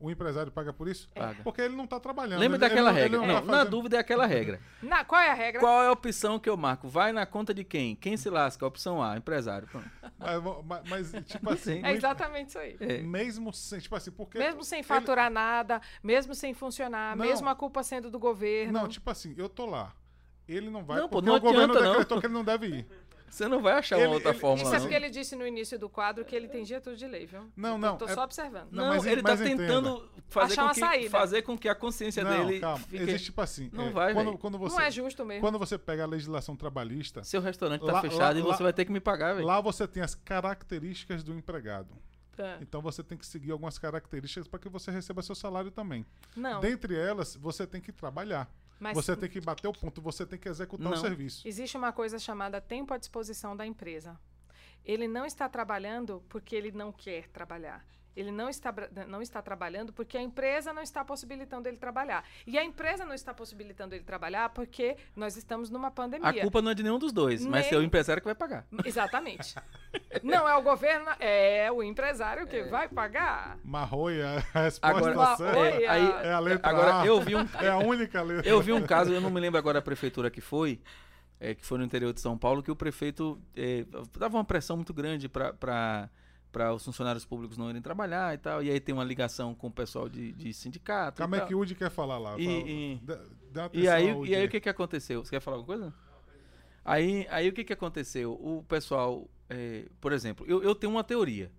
[0.04, 1.08] O empresário paga por isso?
[1.14, 1.42] Paga.
[1.42, 2.38] Porque ele não está trabalhando.
[2.38, 3.18] Lembra ele- ele daquela não- ele regra?
[3.18, 4.60] não Não, tá na dúvida é aquela regra.
[4.82, 5.60] Na, qual é a regra?
[5.60, 6.86] Qual é a opção que eu marco?
[6.88, 7.96] Vai na conta de quem?
[7.96, 8.66] Quem se lasca?
[8.66, 9.66] Opção A, empresário.
[9.68, 9.88] Pronto.
[10.18, 11.84] Mas, mas- mas, tipo assim, Sim.
[11.86, 12.76] É exatamente isso aí.
[12.80, 12.98] É.
[12.98, 14.38] mesmo sem, tipo assim, porque...
[14.38, 17.24] Mesmo sem ele- faturar nada, mesmo sem funcionar, Não.
[17.24, 18.72] mesmo a culpa sendo do governo.
[18.72, 19.92] Não, tipo assim, eu tô lá.
[20.46, 21.82] Ele não vai Não, pô, porque não o governo não.
[21.92, 22.86] decretou que ele não deve ir.
[23.34, 25.44] Você não vai achar Ele- uma outra ele- fórmula, Isso é porque ele disse no
[25.44, 27.50] início do quadro que ele entendia tudo de lei, viu?
[27.56, 28.68] Não, Eu não, Tô é- só observando.
[28.70, 31.10] Não, Não, mas- ele tá mas tentando fazer Achar com, uma que, saída.
[31.10, 32.78] fazer com que a consciência não, dele calma.
[32.78, 32.96] fique...
[32.96, 33.68] Existe tipo assim.
[33.72, 35.40] Não é, vai, quando, quando você, Não é justo mesmo.
[35.40, 38.66] Quando você pega a legislação trabalhista, Seu restaurante tá Lá- fechado lá- e você lá-
[38.68, 39.44] vai ter que me pagar, velho.
[39.46, 41.88] lá você tem as características do empregado.
[42.36, 42.58] Tá.
[42.60, 46.04] Então você tem que seguir algumas características para que você receba seu salário também.
[46.36, 48.48] Não, Dentre elas, você tem que trabalhar.
[48.84, 50.96] Mas Você tem que bater o ponto, você tem que executar o Não.
[51.00, 51.48] serviço.
[51.48, 54.20] existe uma coisa chamada tempo à disposição da empresa.
[54.84, 57.82] Ele não está trabalhando porque ele não quer trabalhar.
[58.16, 62.24] Ele não está, bra- não está trabalhando porque a empresa não está possibilitando ele trabalhar.
[62.46, 66.28] E a empresa não está possibilitando ele trabalhar porque nós estamos numa pandemia.
[66.28, 68.34] A culpa não é de nenhum dos dois, mas Nem- é o empresário que vai
[68.34, 68.64] pagar.
[68.84, 69.54] Exatamente.
[70.22, 73.58] não é o governo, é o empresário que vai pagar.
[73.64, 75.58] Marroia, a resposta Agora, certa.
[75.58, 77.06] é, a- aí, É a letra agora A.
[77.06, 78.48] eu vi um, É a única letra.
[78.48, 80.80] eu vi um caso, eu não me lembro agora a prefeitura que foi,
[81.40, 83.84] é, que foi no interior de São Paulo, que o prefeito é,
[84.18, 86.08] dava uma pressão muito grande para
[86.74, 88.62] os funcionários públicos não irem trabalhar e tal.
[88.62, 91.22] E aí tem uma ligação com o pessoal de, de sindicato.
[91.22, 91.48] Aí tal.
[91.48, 92.38] que o Udi quer falar lá.
[92.38, 93.00] E-
[93.52, 95.24] dê uma E aí, e aí o que, que aconteceu?
[95.24, 95.94] Você quer falar alguma coisa?
[96.84, 98.32] Aí, aí o que, que aconteceu?
[98.32, 101.50] O pessoal, é, por exemplo, eu, eu tenho uma teoria,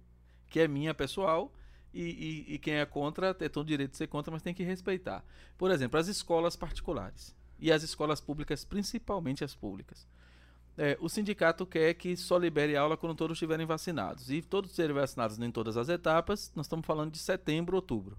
[0.50, 1.52] que é minha pessoal,
[1.94, 2.02] e,
[2.50, 4.64] e- e quem é contra tem todo o direito de ser contra, mas tem que
[4.64, 5.24] respeitar.
[5.58, 10.08] Por exemplo, as escolas particulares e as escolas públicas, principalmente as públicas.
[10.78, 14.30] É, o sindicato quer que só libere aula quando todos estiverem vacinados.
[14.30, 18.18] E todos estiverem vacinados em todas as etapas, nós estamos falando de setembro, outubro.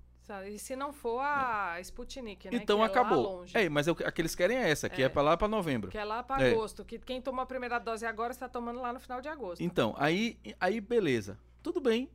[0.48, 2.56] E se não for a Sputnik, né?
[2.56, 3.44] então é acabou.
[3.54, 5.08] É, mas é o que- a que eles querem é essa, que é, É.
[5.08, 5.88] para lá para novembro.
[5.90, 6.50] Que é lá para É.
[6.50, 6.84] agosto.
[6.84, 9.60] Que quem tomou a primeira dose agora está tomando lá no final de agosto.
[9.62, 11.38] Então, aí, aí beleza.
[11.62, 12.10] Tudo bem.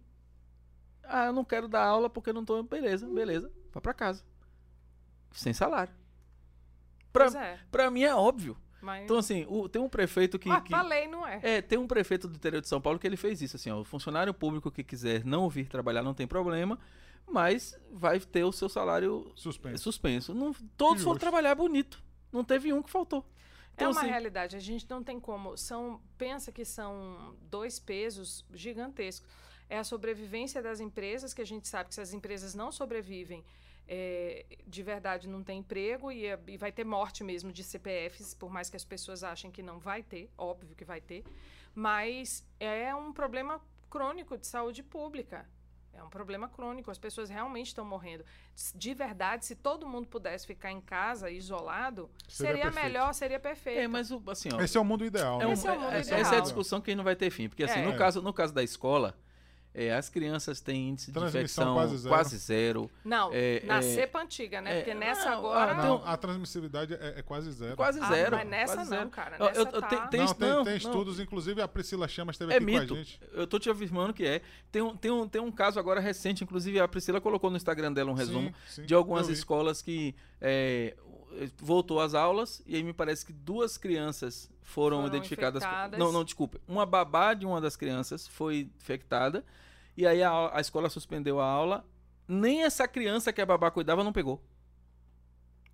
[1.04, 2.62] Ah, eu não quero dar aula porque não tô.
[2.64, 3.50] Beleza, beleza.
[3.72, 4.26] Vá pra casa.
[5.32, 5.94] Sem salário.
[7.14, 7.60] Pra, Pois é.
[7.72, 8.58] pra mim é óbvio.
[8.82, 10.50] Mas, Então, assim, o- tem um prefeito que.
[10.50, 11.40] mas que- pra lei não é.
[11.44, 13.80] é, tem um prefeito do interior de São Paulo que ele fez isso, assim, ó,
[13.80, 16.80] o funcionário público que quiser não vir trabalhar não tem problema,
[17.28, 19.84] mas vai ter o seu salário Suspenso.
[19.84, 20.34] suspenso.
[20.34, 22.02] Não, todos foram trabalhar bonito.
[22.32, 23.20] Não teve um que faltou.
[23.72, 24.56] é Então, uma assim, realidade.
[24.56, 25.56] A gente não tem como.
[25.58, 29.28] São, pensa que são dois pesos gigantescos.
[29.70, 33.44] É a sobrevivência das empresas, que a gente sabe que se as empresas não sobrevivem,
[33.94, 38.34] é, de verdade não tem emprego e, é- e vai ter morte mesmo de CPFs,
[38.34, 41.26] por mais que as pessoas achem que não vai ter, óbvio que vai ter.
[41.76, 43.60] Mas é um problema
[43.90, 45.46] crônico de saúde pública.
[45.94, 48.24] É um problema crônico, as pessoas realmente estão morrendo.
[48.74, 53.82] De verdade, se todo mundo pudesse ficar em casa, isolado, Seria seria, melhor, seria perfeito.
[53.82, 55.42] é, mas o- assim, ó, Esse é o mundo ideal.
[55.42, 55.54] É um- né?
[55.54, 56.20] Esse é o mundo é- ideal.
[56.22, 57.50] Essa é a discussão que não vai ter fim.
[57.50, 57.86] Porque, assim, É.
[57.86, 59.18] no, caso, no caso da escola,
[59.74, 62.10] é, as crianças têm índice de infecção quase zero.
[62.16, 62.92] quase zero.
[63.06, 64.72] Não, É, na é, cepa antiga, né?
[64.74, 65.72] é, Porque nessa não, agora.
[65.72, 67.76] ah, Não, Então- a transmissibilidade é, é quase zero.
[67.76, 68.36] Quase Ah, zero.
[68.38, 69.10] mas nessa quase não, zero.
[69.10, 69.36] cara.
[69.40, 69.88] Eu- Nessa eu- eu tá...
[69.88, 70.78] tenho- tem não, tem, não, tem não.
[70.78, 72.88] estudos, inclusive a Priscila Chamas esteve É aqui mito.
[72.88, 73.20] com a gente.
[73.34, 74.42] Eu tô te afirmando que é.
[74.72, 77.94] Tem um, tem, um, tem um caso agora recente, inclusive a Priscila colocou no Instagram
[77.94, 80.96] dela um resumo Sim, sim, de algumas escolas que é,
[81.58, 85.64] voltou às aulas e aí me parece que duas crianças foram, Foram identificadas.
[85.64, 86.00] infectadas.
[86.00, 86.60] Não, não, desculpa.
[86.68, 89.44] Uma babá de uma das crianças foi infectada
[89.98, 91.86] e aí a, a escola suspendeu a aula.
[92.28, 94.42] Nem essa criança que a babá cuidava não pegou.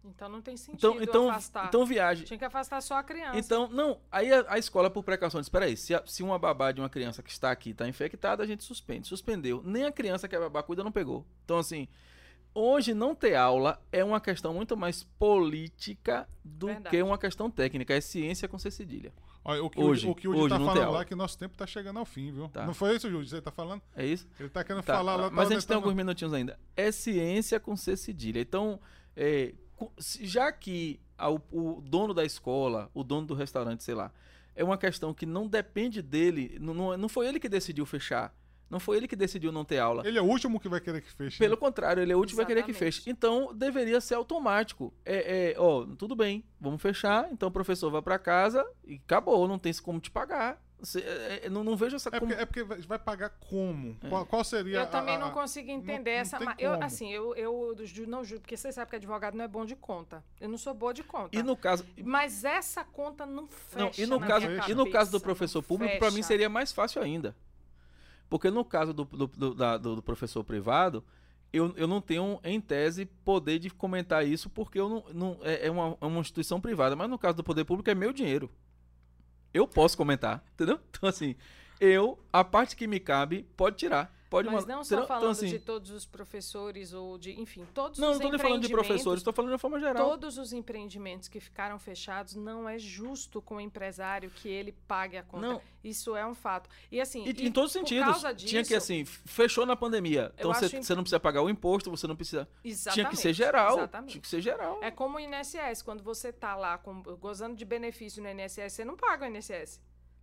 [0.03, 1.67] Então não tem sentido Então, então, afastar.
[1.67, 2.25] então viagem.
[2.25, 3.37] Tinha que afastar só a criança.
[3.37, 6.71] Então, não, aí a, a escola, por precaução, disse: peraí, se, a- se uma babá
[6.71, 9.05] de uma criança que está aqui está infectada, a gente suspende.
[9.07, 9.61] Suspendeu.
[9.65, 11.25] Nem a criança que a babá cuida não pegou.
[11.43, 11.89] Então, assim,
[12.53, 16.89] hoje não ter aula é uma questão muito mais política do Verdade.
[16.95, 17.93] que uma questão técnica.
[17.93, 19.13] É ciência com C cedilha.
[19.43, 20.97] Olha, o que Hoje, o, o que o Udi hoje tá não tem falando aula.
[20.97, 22.49] lá é que nosso tempo tá chegando ao fim, viu?
[22.49, 22.65] Tá.
[22.65, 23.25] Não foi isso, Júlio?
[23.25, 23.81] Você tá falando?
[23.95, 24.27] É isso?
[24.39, 25.29] Ele tá querendo Tá, falar lá.
[25.29, 26.59] mas a tá gente tem alguns minutinhos ainda.
[26.75, 28.41] É ciência com C cedilha.
[28.41, 28.77] Então,
[29.15, 29.53] é,
[30.19, 34.11] já que a- o, o dono da escola, o dono do restaurante, sei lá,
[34.53, 38.33] é uma questão que não depende dele, não, não, não foi ele que decidiu fechar.
[38.69, 40.05] Não foi ele que decidiu não ter aula.
[40.05, 41.37] Ele é o último que vai querer que feche.
[41.39, 41.57] Pelo né?
[41.59, 42.95] contrário, ele é o último que vai querer que Exatamente.
[42.97, 43.09] feche.
[43.09, 44.93] Então, deveria ser automático.
[45.05, 47.29] É, é, ó, tudo bem, vamos fechar.
[47.31, 50.61] Então, o professor vai para casa e acabou, não tem como te pagar.
[50.79, 52.27] Você- é, é, não, não vejo essa É como...
[52.31, 53.97] porque, é porque vai pagar como?
[54.09, 56.37] Qual, qual seria Eu também a- não a- consigo entender não essa.
[56.37, 57.75] tem ma- eu, assim, eu, eu
[58.05, 60.23] não juro, porque você sabe que advogado não é bom de conta.
[60.39, 61.35] Eu não sou boa de conta.
[61.35, 63.85] E no caso, Mas essa conta não fecha.
[63.85, 66.21] Não, e no na caso, minha e no caso do professor não público, para mim
[66.21, 67.35] seria mais fácil ainda.
[68.29, 71.03] Porque no caso do, do, do- da- do- professor privado,
[71.53, 75.67] eu, eu não tenho, em tese, poder de comentar isso, porque eu não, não- é,
[75.67, 76.95] é uma, é uma instituição privada.
[76.95, 78.49] Mas no caso do poder público, é meu dinheiro.
[79.53, 80.79] Eu posso comentar, entendeu?
[80.89, 81.35] Então, assim,
[81.79, 84.13] eu, a parte que me cabe, pode tirar.
[84.29, 85.07] Pode Mas não só entendeu?
[85.07, 88.29] falando Então, assim, de todos os professores ou de, enfim, todos Não, os não tô
[88.31, 90.09] nem falando de professores, estou falando de uma forma geral.
[90.09, 95.15] Todos os empreendimentos que ficaram fechados não é justo com o empresário que ele pague
[95.15, 95.47] a conta.
[95.47, 95.61] Não.
[95.81, 96.69] Isso é um fato.
[96.91, 98.11] E assim, E, e em todos os por sentidos.
[98.11, 100.33] causa Tinha que, disso- assim, fechou na pandemia.
[100.37, 102.45] Então você você não precisa pagar o imposto, você não precisa.
[102.63, 103.77] Exatamente, Tinha que ser geral.
[103.77, 104.11] exatamente.
[104.11, 104.79] Tinha que ser geral.
[104.83, 108.83] É como o INSS, quando você tá lá com- gozando de benefício no INSS, você
[108.83, 109.79] não paga o INSS.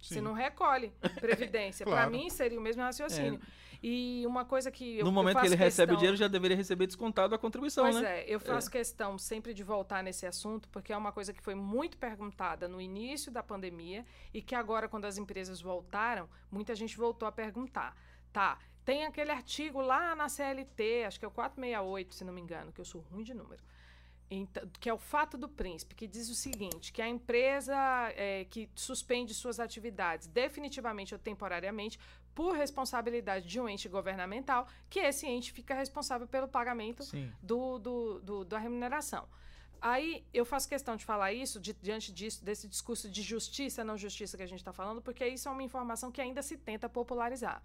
[0.09, 0.21] Você Sim.
[0.21, 1.85] não recolhe previdência.
[1.87, 2.11] Para Claro.
[2.11, 3.41] mim seria o mesmo raciocínio.
[3.83, 6.17] E uma coisa que eu no eu momento que faço ele recebe questão- o dinheiro,
[6.17, 8.21] já deveria receber descontado a contribuição, Pois né?
[8.21, 11.55] é, eu faço questão sempre de voltar nesse assunto, porque é uma coisa que foi
[11.55, 16.97] muito perguntada no início da pandemia e que agora, quando as empresas voltaram, muita gente
[16.97, 17.95] voltou a perguntar.
[18.33, 22.41] Tá, tem aquele artigo lá na CLT, acho que é o 468, se não me
[22.41, 23.63] engano, que eu sou ruim de número.
[24.31, 27.75] Então, que é o fato do príncipe, que diz o seguinte: que a empresa
[28.17, 31.99] é, que suspende suas atividades definitivamente ou temporariamente
[32.35, 37.05] por responsabilidade de um ente governamental, que esse ente fica responsável pelo pagamento
[37.43, 39.29] do, do, do- da remuneração.
[39.81, 43.97] Aí eu faço questão de falar isso di- diante disso, desse discurso de justiça, não
[43.99, 46.89] justiça que a gente está falando, porque isso é uma informação que ainda se tenta
[46.89, 47.63] popularizar.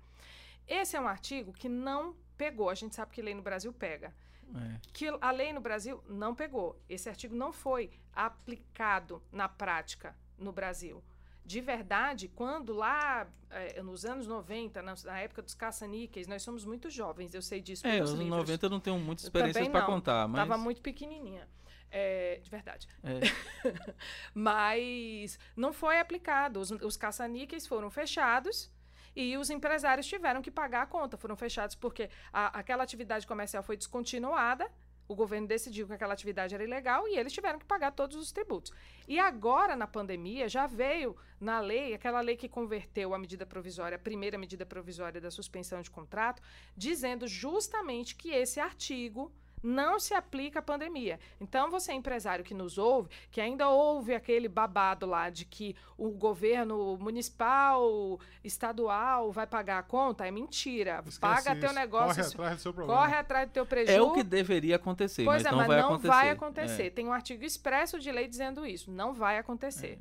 [0.67, 2.69] Esse é um artigo que não pegou.
[2.69, 4.13] A gente sabe que lei no Brasil pega.
[4.55, 4.79] É.
[4.93, 6.81] Que a lei no Brasil não pegou.
[6.87, 11.03] Esse artigo não foi aplicado na prática no Brasil.
[11.45, 16.63] De verdade, quando lá eh, nos anos 90, na, na época dos caça-níqueis, nós somos
[16.63, 18.37] muito jovens, eu sei disso É, os livros.
[18.37, 20.39] 90 eu não tenho muitas experiências para contar, mas.
[20.39, 21.47] Tava muito pequenininha.
[21.91, 22.87] É, de verdade.
[23.03, 23.19] é.
[24.31, 26.59] Mas não foi aplicado.
[26.59, 28.71] Os, os caça-níqueis foram fechados
[29.15, 31.17] e os empresários tiveram que pagar a conta.
[31.17, 34.69] Foram fechados porque a- aquela atividade comercial foi descontinuada.
[35.07, 38.31] O governo decidiu que aquela atividade era ilegal e eles tiveram que pagar todos os
[38.31, 38.71] tributos.
[39.07, 43.95] E agora, na pandemia, já veio na lei, aquela lei que converteu a medida provisória,
[43.95, 46.43] a primeira medida provisória da suspensão de contrato,
[46.77, 49.31] dizendo justamente que esse artigo
[49.61, 51.19] não se aplica à pandemia.
[51.39, 56.09] Então, você, empresário que nos ouve, que ainda ouve aquele babado lá de que o
[56.11, 60.97] governo municipal, estadual vai pagar a conta, é mentira.
[61.05, 61.75] Esquece Paga teu isso.
[61.75, 62.15] negócio.
[62.15, 62.99] Corre atrás do seu problema.
[63.01, 63.97] Corre atrás do teu prejuízo.
[63.97, 66.07] É o que deveria acontecer, Pois mas é, não mas vai não acontecer.
[66.07, 66.83] vai acontecer.
[66.87, 66.89] É.
[66.89, 68.91] Tem um artigo expresso de lei dizendo isso.
[68.91, 69.99] Não vai acontecer.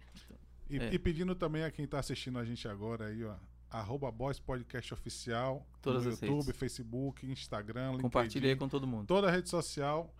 [0.71, 0.91] E, É.
[0.93, 3.35] e pedindo também a quem tá assistindo a gente agora aí, ó.
[3.71, 5.67] Arroba Boys Podcast Oficial.
[5.83, 6.57] Todas no as YouTube, redes.
[6.59, 8.03] Facebook, Instagram, LinkedIn.
[8.03, 9.07] Compartilha aí com todo mundo.
[9.07, 10.13] Toda a rede social.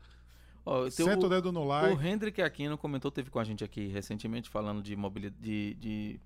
[0.65, 2.07] Ó, Senta o o, dedo no o like.
[2.07, 6.21] Hendrik Aquino comentou, teve com a gente aqui recentemente falando de, mobili de, de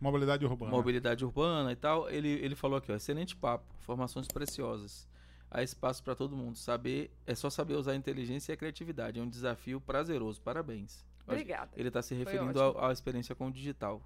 [0.00, 0.70] Mobilidade urbana.
[0.70, 2.10] mobilidade urbana e tal.
[2.10, 5.08] Ele, ele falou aqui, ó, excelente papo, informações preciosas.
[5.50, 6.58] Há espaço para todo mundo.
[6.58, 9.20] Saber é só saber usar a inteligência e a criatividade.
[9.20, 10.42] É um desafio prazeroso.
[10.42, 11.04] Parabéns.
[11.26, 11.70] Obrigada.
[11.76, 14.02] Ele está se referindo à experiência com o digital.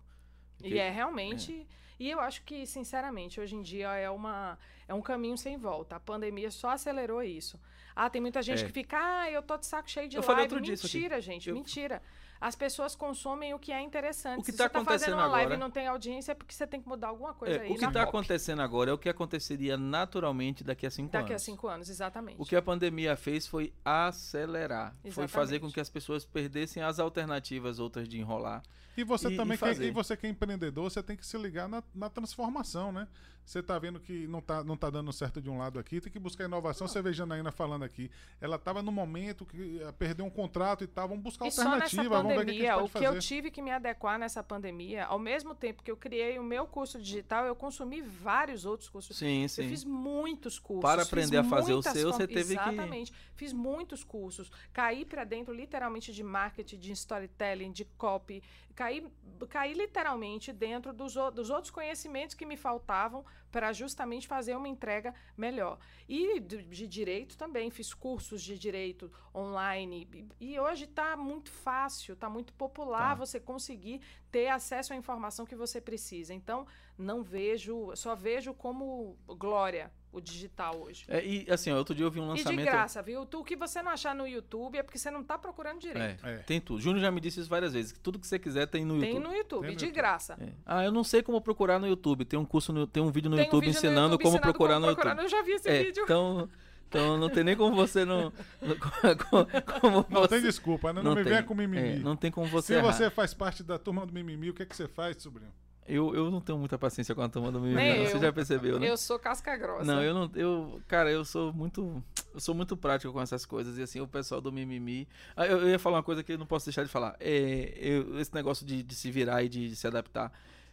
[0.58, 1.66] Porque- E é realmente.
[1.98, 5.96] E eu acho que, sinceramente, hoje em dia é, uma, é um caminho sem volta.
[5.96, 7.58] A pandemia só acelerou isso.
[7.96, 8.66] Ah, tem muita gente É.
[8.66, 10.26] que fica, ah, eu tô de saco cheio de Eu live.
[10.26, 12.00] falei outro dia mentira, gente, Eu- mentira.
[12.40, 14.40] As pessoas consomem o que é interessante.
[14.40, 16.32] O que Se tá você tá fazendo acontecendo uma live agora- e não tem audiência,
[16.32, 17.66] é porque você tem que mudar alguma coisa É, aí.
[17.72, 18.08] o que está pop.
[18.16, 21.42] acontecendo agora é o que aconteceria naturalmente daqui a cinco Daqui a anos.
[21.42, 22.40] cinco anos, exatamente.
[22.40, 24.94] O que a pandemia fez foi acelerar.
[25.10, 25.60] Foi fazer Exatamente.
[25.60, 28.62] com que as pessoas perdessem as alternativas outras de enrolar.
[28.96, 31.68] E você E- também e e você que é empreendedor, você tem que se ligar
[31.68, 33.06] na, na transformação, né?
[33.44, 36.12] Você tá vendo que não tá, não tá dando certo de um lado aqui, tem
[36.12, 36.86] que buscar inovação.
[36.86, 38.10] Você vê Janaína falando aqui.
[38.42, 41.08] Ela tava no momento que eh, perdeu um contrato e tal.
[41.08, 43.18] Vamos buscar E só nessa alternativa, vamos ver o que a pandemia, o que eu
[43.18, 46.98] tive que me adequar nessa pandemia, ao mesmo tempo que eu criei o meu curso
[47.00, 49.16] digital, eu consumi vários outros cursos.
[49.16, 49.68] Sim, Eu sim.
[49.68, 50.82] fiz muitos cursos.
[50.82, 53.12] Para aprender a fazer o seu, você teve que- Exatamente.
[53.34, 54.50] Fiz muitos cursos.
[54.72, 58.42] Caí para dentro, literalmente, de marketing, de storytelling, de copy.
[58.78, 59.04] Caí,
[59.48, 65.12] caí literalmente dentro dos, dos outros conhecimentos que me faltavam para justamente fazer uma entrega
[65.36, 65.80] melhor.
[66.08, 70.30] E de, de direito também, fiz cursos de direito online.
[70.40, 73.14] E, e hoje está muito fácil, está muito popular Tá.
[73.16, 74.00] você conseguir
[74.30, 76.32] ter acesso à informação que você precisa.
[76.32, 76.64] Então,
[76.96, 81.04] não vejo, só vejo como glória o digital hoje.
[81.06, 82.58] É, e assim, ó, outro dia eu vi um E lançamento.
[82.58, 83.26] de graça, viu?
[83.26, 86.24] Tu, o que você não achar no YouTube é porque você não está procurando direito.
[86.26, 86.36] É, É.
[86.38, 86.80] tem tudo.
[86.80, 87.92] Júnior já me disse isso várias vezes.
[87.92, 89.28] Que tudo que você quiser tem no Tem YouTube.
[89.28, 89.96] no YouTube, Tem no de YouTube.
[89.96, 90.36] graça.
[90.40, 90.48] É.
[90.64, 92.24] Ah, eu não sei como procurar no YouTube.
[92.24, 94.22] Tem um curso, no- tem um vídeo no Tem um YouTube vídeo no ensinando YouTube
[94.22, 95.10] como ensinando procurar no procurar.
[95.10, 95.24] YouTube.
[95.24, 96.04] Eu já vi esse É, vídeo.
[96.04, 96.48] então,
[96.88, 98.32] então não tem nem como você não.
[99.30, 99.46] como,
[99.80, 101.02] como Não você, tem desculpa, né?
[101.02, 101.24] Não, me tem.
[101.32, 101.88] venha com mimimi.
[101.88, 102.68] É, não tem como você.
[102.68, 102.92] Se errar.
[102.92, 105.52] você faz parte da turma do mimimi, o que, é que você faz, sobrinho?
[105.88, 107.66] Eu, eu não tenho muita paciência com a turma do não.
[108.06, 108.90] Você já percebeu, né?
[108.90, 109.84] Eu sou casca grossa.
[109.84, 110.30] Não, eu não.
[110.34, 112.02] Eu, cara, eu sou muito.
[112.34, 113.78] Eu sou muito prático com essas coisas.
[113.78, 115.08] E assim, o pessoal do mimimi.
[115.34, 117.16] Ah, Eu, eu ia falar uma coisa que eu não posso deixar de falar.
[117.18, 120.30] É, eu- esse negócio de, de se virar e de, se adaptar.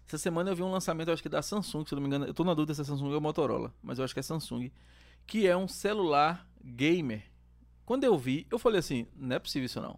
[0.08, 2.08] Essa semana eu vi um lançamento, eu acho que da Samsung, se eu não me
[2.08, 2.26] engano.
[2.26, 4.70] Eu tô na dúvida se é Samsung ou Motorola, mas eu acho que é Samsung.
[5.26, 7.24] Que é um celular gamer.
[7.86, 9.98] Quando eu vi, eu falei assim: não é possível isso não.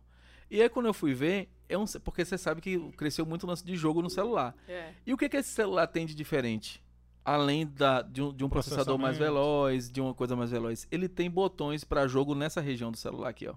[0.49, 3.48] E aí quando eu fui ver, é um, porque você sabe que cresceu muito o
[3.48, 4.56] lance de jogo no celular.
[4.68, 4.94] É.
[5.06, 6.84] E o que, que esse celular tem de diferente?
[7.23, 10.88] Além da, de, um, de um processador mais veloz, de uma coisa mais veloz.
[10.89, 13.56] Ele tem botões para jogo nessa região do celular aqui, ó.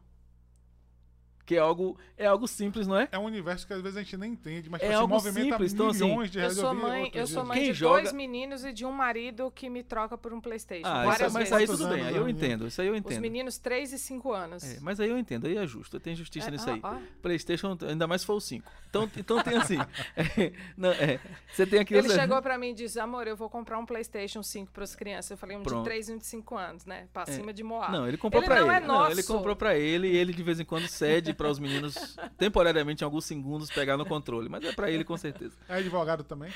[1.46, 3.08] Que é algo, é algo simples, não é?
[3.10, 5.50] É um universo que às vezes a gente nem entende, mas É se algo movimenta
[5.50, 5.98] simples, então, assim,
[6.28, 6.54] de Eu reais.
[6.54, 9.50] sou vi mãe, eu sou mãe Quem de joga- dois meninos e de um marido
[9.50, 10.86] que me troca por um Playstation.
[10.86, 11.52] Ah, várias isso, mas vezes.
[11.70, 12.68] aí tudo bem, aí eu entendo.
[12.68, 13.20] Isso aí eu Os entendo.
[13.20, 14.62] meninos 3 e 5 anos.
[14.62, 15.98] É, mas aí eu entendo, aí é justo.
[15.98, 16.80] Tem justiça É, nisso ó, aí.
[16.84, 16.94] ó.
[17.20, 18.70] Playstation, ainda mais se for o 5.
[18.88, 19.78] Então, então tem assim.
[20.16, 21.18] é, não, é,
[21.52, 23.86] você tem aqui Ele você- chegou pra mim e disse, amor, eu vou comprar um
[23.86, 25.32] Playstation 5 pras crianças.
[25.32, 25.78] Eu falei, um Pronto.
[25.82, 27.08] de 3 e um de 5 anos, né?
[27.12, 27.26] Pra É.
[27.26, 27.92] cima de Moab.
[27.92, 28.84] Não, ele comprou Ele pra não ele.
[28.84, 29.32] é Não, ele nosso.
[29.32, 33.04] comprou pra ele e ele de vez em quando cede para os meninos temporariamente em
[33.04, 35.56] alguns segundos pegar no controle, mas é pra ele com certeza.
[35.68, 36.50] É advogado também?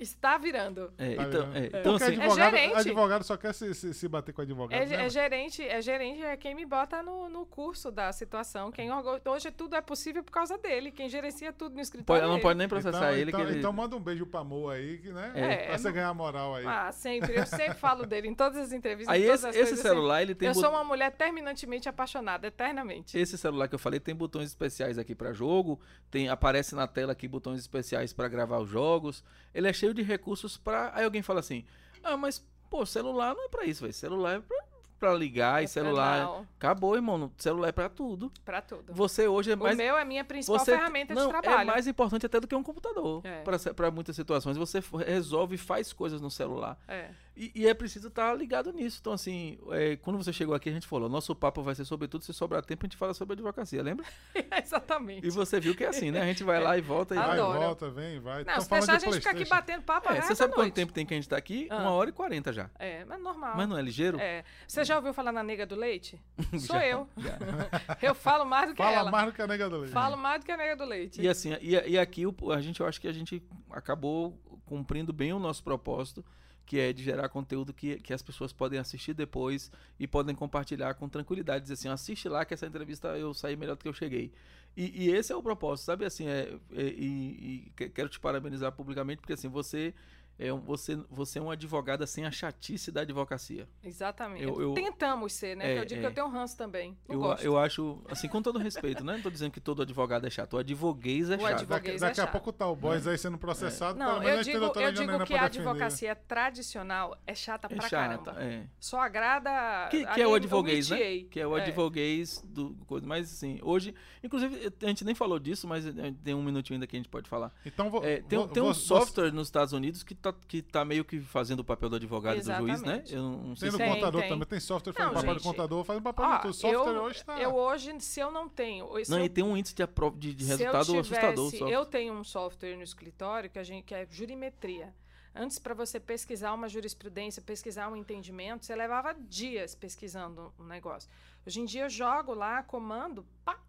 [0.00, 0.92] Está virando.
[0.98, 1.56] É, Tá então, vendo?
[1.56, 2.76] é, então Porque assim, advogado, gerente.
[2.78, 4.78] advogado só quer se, se, se bater com advogado.
[4.80, 5.06] É, né?
[5.06, 8.70] é gerente, é gerente, é quem me bota no, no curso da situação.
[8.70, 8.88] Quem
[9.24, 10.90] hoje tudo é possível por causa dele.
[10.90, 12.22] Quem gerencia tudo no pode, escritório.
[12.22, 12.42] é não ele.
[12.42, 14.98] pode nem processar então, ele então, que ele então manda um beijo pra Mo aí,
[14.98, 15.32] que, né?
[15.34, 15.56] É.
[15.68, 16.66] pra você ganhar moral aí.
[16.66, 17.36] Ah, sempre.
[17.38, 19.12] Eu sempre falo dele em todas as entrevistas.
[19.14, 21.10] Aí em todas esse, as esse celular ele eu tem Eu bot- sou uma mulher
[21.12, 23.16] terminantemente apaixonada, eternamente.
[23.18, 25.78] esse celular que eu falei tem botões especiais aqui pra jogo,
[26.10, 29.22] tem aparece na tela aqui botões especiais pra gravar os jogos.
[29.54, 30.90] Ele é cheio de recursos pra.
[30.94, 31.64] Aí alguém fala assim:
[32.02, 33.92] "Ah, mas pô, celular não é pra isso, velho.
[33.94, 34.64] Celular é pra,
[34.98, 37.30] pra ligar e É pra- celular não, acabou, irmão.
[37.36, 38.32] Celular é pra tudo.
[38.44, 38.92] pra tudo.
[38.92, 41.60] Você hoje é O mais meu é a minha principal você ferramenta não, de trabalho.
[41.62, 43.20] É mais importante até do que um computador.
[43.24, 43.42] É.
[43.72, 44.56] Para muitas situações.
[44.56, 46.78] Você resolve e faz coisas no celular.
[46.88, 47.10] É.
[47.36, 48.98] E, e é preciso estar ligado nisso.
[49.00, 52.24] Então, assim, é, quando você chegou aqui, a gente falou: nosso papo vai ser sobretudo
[52.24, 54.06] se sobrar tempo, a gente fala sobre advocacia, lembra?
[54.62, 55.26] Exatamente.
[55.26, 56.22] E você viu que é assim, né?
[56.22, 57.18] A gente vai lá e volta e.
[57.18, 57.60] Vai, Adoro.
[57.60, 58.38] volta, vem, vai.
[58.44, 60.52] Não, Tão se deixar a de gente ficar aqui batendo papo, É, vai você sabe
[60.54, 60.74] quanto noite.
[60.74, 61.66] tempo tem que a gente tá aqui?
[61.70, 61.76] Ah.
[61.82, 62.70] Uma hora e quarenta já.
[62.78, 63.54] É, mas normal.
[63.54, 64.18] Mas não é ligeiro?
[64.18, 64.42] É.
[64.66, 66.18] Você já ouviu falar na nega do leite?
[66.58, 67.08] Sou Já, eu.
[67.18, 67.36] já.
[68.00, 69.10] Eu falo mais do que Fala ela.
[69.10, 69.92] mais do que a nega do leite.
[69.92, 71.20] Falo mais do que a nega do leite.
[71.20, 72.22] E assim, e, e aqui
[72.54, 76.24] a gente, eu acho que a gente acabou cumprindo bem o nosso propósito,
[76.66, 80.94] que é de gerar conteúdo que, que as pessoas podem assistir depois e podem compartilhar
[80.94, 81.62] com tranquilidade.
[81.62, 84.32] Dizer assim, assiste lá que essa entrevista eu saí melhor do que eu cheguei.
[84.76, 86.04] E, e esse é o propósito, sabe?
[86.04, 89.94] Assim, é, é- e, e que- quero te parabenizar publicamente, porque assim, você
[90.38, 93.66] é, um- você, você é uma advogada sem a chatice da advocacia.
[93.82, 94.42] Exatamente.
[94.44, 95.72] Eu- eu- Tentamos ser, né?
[95.74, 96.10] É, eu digo que é.
[96.10, 96.96] eu tenho ranço também.
[97.08, 97.42] Eu, gosto.
[97.44, 99.14] eu acho, assim, com todo respeito, né?
[99.14, 100.54] Não tô dizendo que todo advogado é chato.
[100.54, 101.50] O advoguês é O chato.
[101.50, 102.32] Daqui, Advoguês daqui é a chato.
[102.32, 103.98] pouco tá o boys aí sendo processado.
[103.98, 105.68] Não, menos eu a digo, eu digo que a defender.
[105.68, 108.42] advocacia tradicional é chata É pra chata, caramba.
[108.42, 108.66] é.
[108.78, 109.88] Só agrada.
[109.90, 110.96] Que, que é o advoguês, né?
[111.30, 111.62] Que é o É.
[111.62, 113.06] advoguês do coisa.
[113.06, 116.86] Mas assim, hoje, inclusive, a gente nem falou disso, mas eh, tem um minutinho ainda
[116.86, 117.52] que a gente pode falar.
[117.64, 120.62] Então, vou, É, tem, vou- tem um vou- software nos Estados Unidos que tá, que
[120.62, 123.02] tá meio que fazendo o papel do advogado e do juiz, né?
[123.04, 123.14] Exatamente.
[123.14, 124.30] Eu não não sei Tem no se Tem, contador tem.
[124.30, 125.42] também, tem software que Não, faz o papel gente.
[125.42, 127.40] do contador, faz o papel Ó, do software eu, hoje tá.
[127.40, 129.04] eu hoje, se eu não tenho.
[129.04, 129.82] Se Não, eu e tem um índice de,
[130.18, 131.50] de, de Se eu resultado tivesse- assustador.
[131.50, 131.70] software.
[131.70, 134.94] Eu tenho um software no escritório que, a gente, que é jurimetria.
[135.34, 141.10] Antes, para você pesquisar uma jurisprudência, pesquisar um entendimento, você levava dias pesquisando um negócio.
[141.46, 143.60] Hoje em dia, eu jogo lá, comando, pá,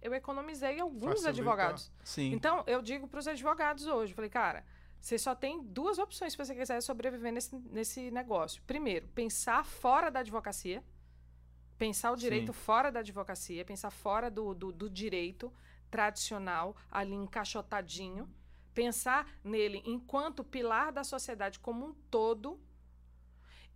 [0.00, 1.30] eu economizei alguns Facilita.
[1.30, 1.90] advogados.
[2.04, 2.32] Sim.
[2.32, 4.64] Então, eu digo para os advogados hoje, eu falei, cara,
[5.04, 8.62] você só tem duas opções se você quiser sobreviver nesse, nesse negócio.
[8.66, 10.82] Primeiro, pensar fora da advocacia,
[11.76, 12.58] pensar o direito Sim.
[12.60, 15.52] fora da advocacia, pensar fora do, do, do direito
[15.90, 18.26] tradicional, ali encaixotadinho,
[18.72, 22.58] pensar nele enquanto pilar da sociedade como um todo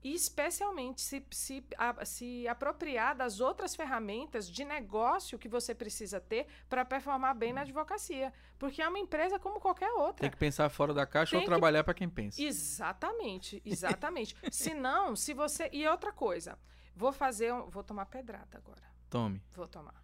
[0.03, 6.21] e especialmente se, se, a- se apropriar das outras ferramentas de negócio que você precisa
[6.21, 8.33] ter para performar bem na advocacia.
[8.59, 10.23] Porque é uma empresa como qualquer outra.
[10.23, 12.41] Tem que pensar fora da caixa Tem ou que- trabalhar para quem pensa.
[12.43, 14.37] Exatamente, exatamente.
[14.51, 15.69] se não, se você.
[15.73, 16.59] E outra coisa,
[16.95, 17.53] vou fazer.
[17.53, 17.69] Um...
[17.69, 18.83] Vou tomar pedrada agora.
[19.11, 19.43] Tome.
[19.55, 20.03] Vou tomar.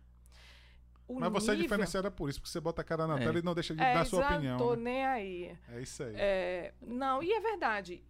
[1.06, 3.18] O Mas você é nível- diferenciada por isso, porque você bota a cara na É.
[3.18, 4.56] tela e não deixa de É, dar sua opinião.
[4.56, 4.82] Tô né?
[4.82, 5.58] nem aí.
[5.68, 6.14] É isso aí.
[6.16, 8.02] É, não, e é verdade.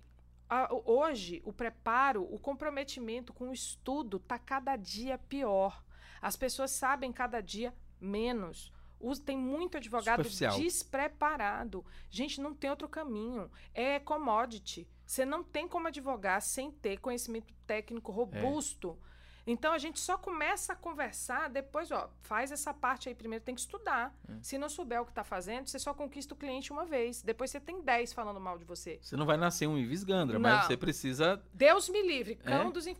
[0.54, 5.82] A- hoje, o preparo, o comprometimento com o estudo está cada dia pior.
[6.22, 8.72] As pessoas sabem cada dia menos.
[9.00, 10.22] Os- tem muito advogado
[10.58, 11.84] despreparado.
[12.08, 13.50] Gente, não tem outro caminho.
[13.74, 14.88] É commodity.
[15.04, 18.98] Você não tem como advogar sem ter conhecimento técnico robusto.
[19.46, 23.54] Então a gente só começa a conversar depois, ó, faz essa parte aí primeiro, tem
[23.54, 24.14] que estudar.
[24.40, 27.20] Se não souber o que está fazendo, você só conquista o cliente uma vez.
[27.22, 28.98] Depois você tem 10 falando mal de você.
[29.02, 30.48] Você não vai nascer um Ives Gandra, Não.
[30.50, 31.42] mas você precisa.
[31.52, 32.72] Deus me livre, cão É?
[32.72, 32.96] dos in-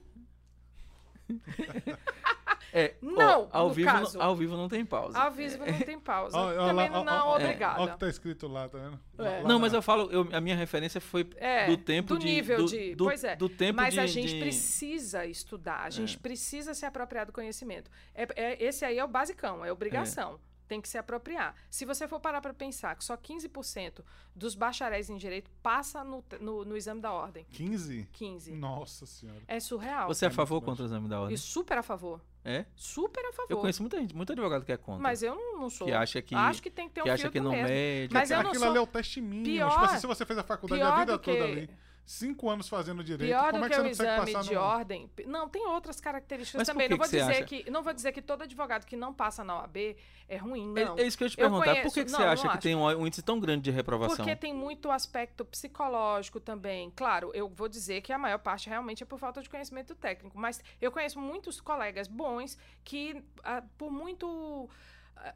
[2.77, 4.19] É, Não, ó, ao, no vivo, caso.
[4.19, 5.17] não- ao vivo não tem pausa.
[5.17, 6.37] Ao vivo não tem pausa.
[6.37, 7.81] Ó, ó Também ó, não, ó, obrigada.
[7.81, 8.99] Olha o que tá escrito lá, tá vendo?
[9.19, 9.41] É.
[9.43, 12.27] Lá Não, mas eu falo, eu- a minha referência foi É, do tempo do de.
[12.27, 13.37] nível do, de- do- pois é.
[13.37, 16.19] do tempo Mas de, a gente de- precisa estudar, a gente É.
[16.19, 17.89] precisa se apropriar do conhecimento.
[18.13, 20.41] É, é- esse aí é o basicão, é obrigação.
[20.67, 21.55] Tem que se apropriar.
[21.71, 24.03] Se você for parar para pensar que só 15%
[24.35, 27.47] dos bacharéis em direito passa no, no, no exame da ordem.
[27.51, 28.09] 15?
[28.13, 28.51] 15.
[28.53, 29.43] Nossa senhora.
[29.47, 30.09] É surreal.
[30.09, 31.35] Você é a É favor contra o exame da ordem?
[31.35, 32.19] E super a favor.
[32.45, 32.67] É?
[32.77, 33.47] Super a favor.
[33.51, 35.03] Eu conheço muita gente, muito advogado que é contra.
[35.03, 35.87] Mas eu não, não sou.
[35.87, 37.67] que acha que, Acho que tem que ter um que acha que não mesmo.
[37.69, 38.13] mede.
[38.13, 39.45] Mas eu não Aquilo sou- ali é o teste mínimo.
[39.45, 41.71] Pior- tipo assim, se você fez a faculdade a Pior vida do que, toda ali,
[42.07, 44.43] cinco anos fazendo direito, pior como do é que que você o não exame passar
[44.49, 44.61] de no...
[44.61, 45.11] ordem.
[45.27, 46.89] Não, tem outras características Mas por também.
[46.89, 47.45] que Não vou, que dizer acha?
[47.45, 49.97] que, não vou dizer que todo advogado que não passa na OAB
[50.29, 50.99] é ruim, É- não.
[50.99, 51.65] É, isso que eu ia te Eu perguntar.
[51.65, 53.71] Por conheço- que, que não, você acha que tem um, um índice tão grande de
[53.71, 54.17] reprovação?
[54.17, 56.91] Porque tem muito aspecto psicológico também.
[56.95, 60.39] Claro, eu vou dizer que a maior parte realmente é por falta de conhecimento técnico,
[60.39, 64.69] mas eu conheço muitos colegas bons que, ah, por muito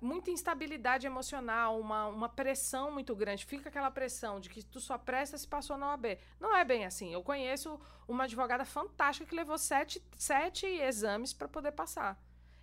[0.01, 4.99] muita instabilidade emocional, uma, uma pressão muito grande, fica aquela pressão de que tu só
[4.99, 6.19] presta se passou na OAB.
[6.41, 7.13] Não é bem assim.
[7.13, 12.19] Eu conheço uma advogada fantástica que levou sete, sete exames para poder passar.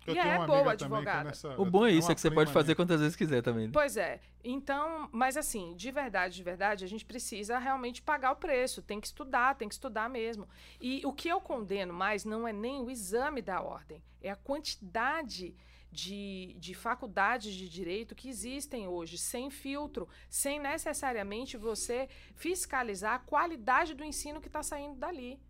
[0.06, 1.24] Eu e é boa que é advogada.
[1.24, 2.76] nessa- O bom é isso, é que você pode fazer minha.
[2.76, 3.66] quantas vezes quiser também.
[3.66, 3.70] né?
[3.72, 4.20] Pois é.
[4.44, 8.80] Então, mas assim, de verdade, de verdade, a gente precisa realmente pagar o preço.
[8.82, 10.48] Tem que estudar, tem que estudar mesmo.
[10.80, 14.36] E o que eu condeno mais não é nem o exame da ordem, é a
[14.36, 15.56] quantidade
[15.96, 23.18] de, de faculdades de direito que existem hoje, sem filtro, sem necessariamente você fiscalizar a
[23.18, 25.40] qualidade do ensino que está saindo dali.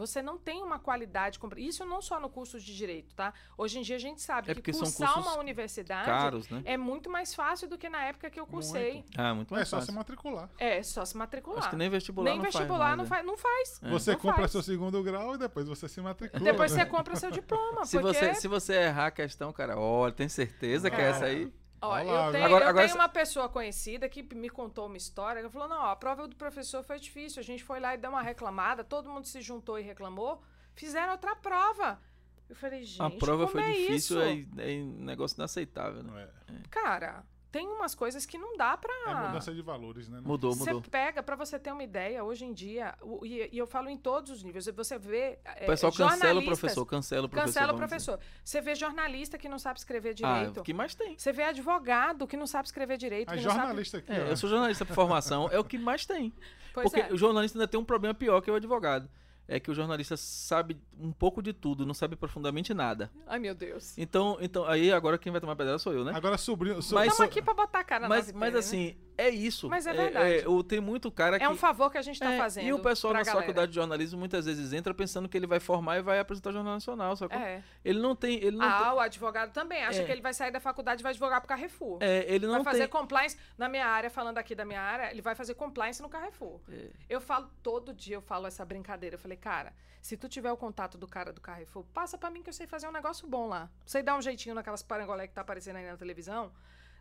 [0.00, 1.38] Você não tem uma qualidade.
[1.58, 3.34] Isso não só no curso de direito, tá?
[3.56, 6.62] Hoje em dia a gente sabe É que cursar uma universidade Caros, né?
[6.64, 9.04] é muito mais fácil do que na época que eu cursei.
[9.16, 9.94] Ah, muito É mais só se fácil.
[9.94, 10.48] matricular.
[10.58, 11.58] É, só se matricular.
[11.60, 13.80] Acho que nem vestibular Nem não vestibular faz não, mais, faz, não faz.
[13.82, 13.90] É.
[13.90, 14.52] Você Não compra faz.
[14.52, 16.42] seu segundo grau e depois você se matricula.
[16.42, 16.78] Depois né?
[16.84, 17.84] você compra seu diploma.
[17.84, 21.26] Se porque, você, se você errar a questão, cara, olha, tem certeza que é essa
[21.26, 21.52] aí?
[21.82, 24.86] Ó, Olha eu tenho, Agora- eu agora tenho cê- uma pessoa conhecida que me contou
[24.86, 25.40] uma história.
[25.40, 27.40] Ela falou: não, a prova do professor foi difícil.
[27.40, 30.42] A gente foi lá e deu uma reclamada, todo mundo se juntou e reclamou.
[30.74, 32.00] Fizeram outra prova.
[32.48, 34.50] Eu falei, gente, a prova como foi é difícil, isso?
[34.60, 36.28] é, é um negócio inaceitável, né?
[36.48, 38.92] É, Cara, tem umas coisas que não dá pra.
[39.06, 40.20] é mudança de valores, né?
[40.24, 40.90] Mudou, Você mudou.
[40.90, 43.96] pega, pra você ter uma ideia, hoje em dia, o- e, e eu falo em
[43.96, 45.38] todos os níveis, você vê.
[45.62, 47.46] O pessoal cancela o professor, cancela o professor.
[47.48, 48.04] Cancela o vamos dizer.
[48.12, 48.26] professor.
[48.44, 50.60] Você vê jornalista que não sabe escrever Ah, direito.
[50.60, 51.18] o que mais tem.
[51.18, 53.28] Você vê advogado que não sabe escrever direito.
[53.30, 53.60] A que não sabe...
[53.62, 56.32] jornalista aqui, É, eu sou jornalista por formação, é o que mais tem.
[56.72, 57.12] Pois Porque é.
[57.12, 59.08] o jornalista ainda tem um problema pior que o advogado.
[59.52, 63.10] É que o jornalista sabe um pouco de tudo, não sabe profundamente nada.
[63.26, 63.98] Ai, meu Deus.
[63.98, 66.12] Então, então aí agora quem vai tomar pedrada sou eu, né?
[66.14, 66.80] Agora sobrinho...
[66.80, 69.68] so- Mas- Estamos aqui pra botar a cara Mas, nas mas ideias, assim, é isso.
[69.68, 70.46] Mas é verdade.
[70.46, 71.44] o- tem muito cara que.
[71.44, 72.66] É um favor que a gente está É, fazendo.
[72.66, 75.98] E o pessoal na faculdade de jornalismo muitas vezes entra pensando que ele vai formar
[75.98, 77.16] e vai apresentar o Jornal Nacional.
[77.16, 77.62] Só que É.
[77.84, 78.36] ele não tem.
[78.36, 79.82] Ele não Ah, o advogado também.
[79.84, 80.04] Acha É.
[80.04, 81.98] que ele vai sair da faculdade e vai advogar pro Carrefour.
[81.98, 82.88] tem, é, ele vai não fazer tem.
[82.88, 83.36] compliance.
[83.58, 86.60] Na minha área, falando aqui da minha área, ele vai fazer compliance no Carrefour.
[86.70, 86.88] É.
[87.08, 89.14] Eu falo, todo dia eu falo essa brincadeira.
[89.16, 92.42] Eu falei, cara, se tu tiver o contato do cara do Carrefour, passa pra mim
[92.42, 93.68] que eu sei fazer um negócio bom lá.
[93.84, 96.50] Sei dar um jeitinho naquelas parangolé que tá aparecendo aí na televisão.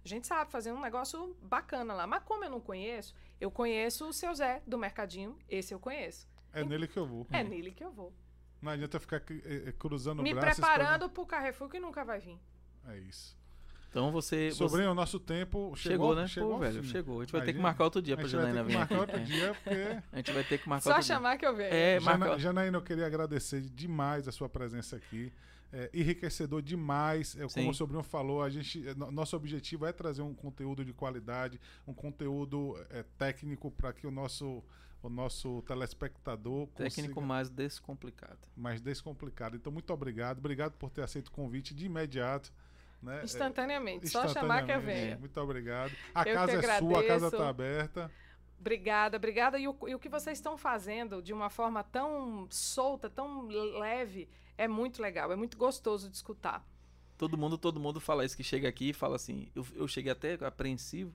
[0.03, 2.07] A gente sabe fazer um negócio bacana lá.
[2.07, 5.37] Mas como eu não conheço, eu conheço o seu Zé do Mercadinho.
[5.49, 6.27] Esse eu conheço.
[6.53, 7.27] É nele que eu vou.
[7.31, 8.13] É nele que eu vou.
[8.61, 10.59] Não adianta ficar eh, eh, cruzando Me braços.
[10.59, 12.37] preparando pro Carrefour que nunca vai vir.
[12.87, 13.37] É isso.
[13.89, 14.51] Então você.
[14.51, 14.91] Sobrinho, você...
[14.91, 16.27] o nosso tempo chegou, chegou, né?
[16.27, 16.89] chegou Pô, velho, fim.
[16.89, 17.19] chegou.
[17.19, 17.63] A gente vai ter que Imagina.
[17.69, 19.23] marcar outro dia A pra gente vai Janaína ter que vir marcar outro É.
[19.23, 20.03] dia, porque...
[20.11, 21.15] A gente vai ter que marcar Só outro dia.
[21.15, 21.73] chamar que eu venho.
[21.73, 22.39] É, Jana, marca...
[22.39, 25.31] Janaína, eu queria agradecer demais a sua presença aqui.
[25.71, 27.35] É, enriquecedor demais.
[27.37, 30.83] É, como o Sobrinho falou, a gente, é, no- nosso objetivo é trazer um conteúdo
[30.83, 34.63] de qualidade, um conteúdo é, técnico para que o nosso,
[35.03, 38.39] o nosso telespectador Técnico consiga mais descomplicado.
[38.57, 39.55] mais descomplicado.
[39.55, 40.39] Então, muito obrigado.
[40.39, 42.51] Obrigado por ter aceito o convite de imediato.
[43.01, 43.21] Né?
[43.23, 44.07] Instantaneamente.
[44.07, 45.07] É, Só chamar que eu instantaneamente.
[45.07, 45.19] venho.
[45.19, 45.91] Muito obrigado.
[46.15, 48.11] A Eu casa é sua, a casa está aberta.
[48.59, 49.57] Obrigada, obrigada.
[49.59, 54.27] E o, e o que vocês estão fazendo de uma forma tão solta, tão leve,
[54.59, 56.65] é muito legal, é muito gostoso de escutar.
[57.17, 60.11] Todo mundo, todo mundo fala isso, que chega aqui e fala assim, eu, eu cheguei
[60.11, 61.13] até apreensivo,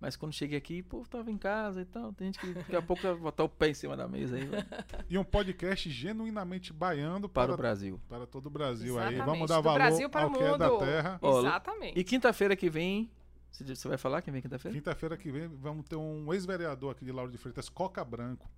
[0.00, 2.82] mas quando cheguei aqui, pô, tava em casa e tal, tem gente que daqui a
[2.82, 4.64] pouco vai botar o pé em cima da mesa aí, vai,
[5.08, 8.00] E um podcast genuinamente baiano para para, o Brasil.
[8.08, 8.98] para todo o Brasil.
[8.98, 9.26] Aí Exatamente.
[9.26, 10.78] vamos dar Do valor Brasil para ao o que é da mundo.
[10.80, 11.20] terra.
[11.22, 11.98] Exatamente.
[11.98, 13.10] E quinta-feira que vem,
[13.50, 14.76] você você vai falar quem vem quinta-feira?
[14.76, 18.50] Quinta-feira que vem vamos ter um ex-vereador aqui de Lauro de Freitas, Coca Branco,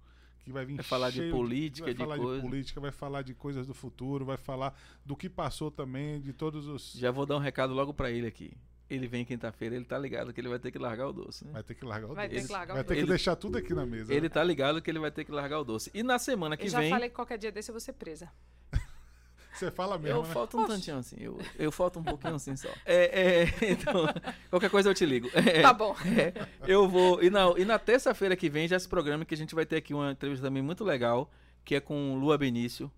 [0.48, 2.42] que vai vir Vai falar de política, vai de falar coisa.
[2.42, 6.32] de política, vai falar de coisas do futuro, vai falar do que passou também, de
[6.32, 6.92] todos os.
[6.94, 8.52] Já vou dar um recado logo pra ele aqui.
[8.90, 11.52] Ele vem quinta-feira, ele tá ligado que ele vai ter que largar o doce, né?
[11.52, 12.46] Vai ter que largar o Vai ter doce.
[12.46, 12.94] que largar o Vai ter doce.
[12.96, 14.14] que Ele- deixar tudo aqui na mesa.
[14.14, 15.90] Ele tá ligado que ele vai ter que largar o doce.
[15.92, 17.92] E na semana que Eu já vem, falei que qualquer dia desse eu vou ser
[17.92, 18.30] presa.
[19.58, 20.32] Você fala mesmo, eu né?
[20.32, 20.72] falto um Oxe.
[20.72, 22.68] tantinho assim, eu, eu falto um pouquinho assim só.
[22.86, 24.06] É, é, então,
[24.50, 25.28] qualquer coisa eu te ligo.
[25.34, 25.96] É, Tá bom.
[26.06, 27.22] É, eu vou.
[27.22, 29.76] E na, e na terça-feira que vem já esse programa que a gente vai ter
[29.76, 31.30] aqui uma entrevista também muito legal,
[31.64, 32.90] que é com Lua Benício,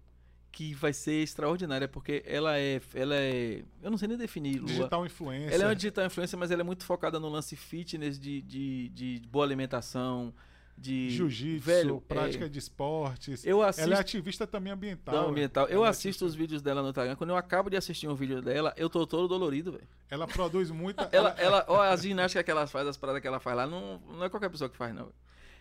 [0.52, 2.80] que vai ser extraordinária, porque ela é.
[2.94, 3.62] Ela é.
[3.82, 4.66] Eu não sei nem definir Lua.
[4.68, 5.52] Digital influencer.
[5.52, 8.88] Ela é uma digital influencer, mas ela é muito focada no lance fitness, de, de,
[8.90, 10.34] de boa alimentação,
[10.80, 11.10] de.
[11.10, 13.44] Jiu-jitsu, velho, prática é, de esportes.
[13.44, 13.88] Eu assisto.
[13.88, 15.14] Ela é ativista também ambiental.
[15.14, 15.66] Não, ambiental.
[15.66, 17.16] Eu é assisto ativista- os vídeos dela no Instagram.
[17.16, 19.86] Quando eu acabo de assistir um vídeo dela, eu tô todo dolorido, velho.
[20.10, 21.08] Ela produz muita.
[21.12, 24.00] Ela, ela, ó, as ginásticas que ela faz, as paradas que ela faz lá, não,
[24.08, 25.08] não é qualquer pessoa que faz, não.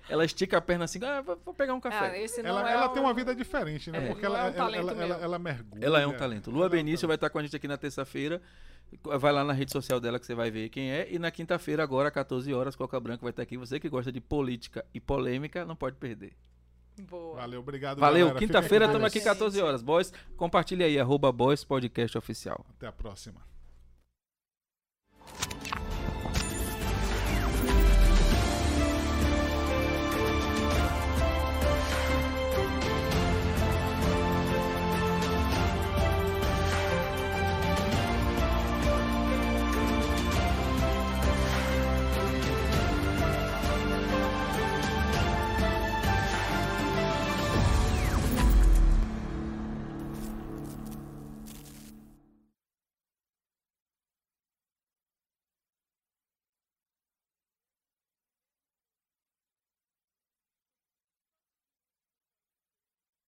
[0.10, 2.22] Ela estica a perna assim, ah, vou pegar um Ah, café.
[2.22, 4.06] esse não ela, é ela um- tem uma vida diferente, né?
[4.06, 4.07] É.
[4.07, 5.23] Porque ela, é um ela, talento ela, ela, meu.
[5.23, 5.86] ela mergulha.
[5.86, 6.49] Ela é um talento.
[6.49, 8.41] Lua Ela é um Benício vai estar com a gente aqui na terça-feira.
[9.19, 11.07] Vai lá na rede social dela que você vai ver quem é.
[11.11, 13.56] E na quinta-feira, agora, 14 horas, Coca Branca vai estar aqui.
[13.56, 16.34] Você que gosta de política e polêmica, não pode perder.
[17.07, 17.36] Boa.
[17.38, 17.99] Valeu, obrigado.
[17.99, 19.81] Valeu, quinta-feira estamos aqui 14 horas.
[19.81, 22.65] Boys, compartilha aí, arroba Boys Podcast Oficial.
[22.77, 23.41] Até a próxima.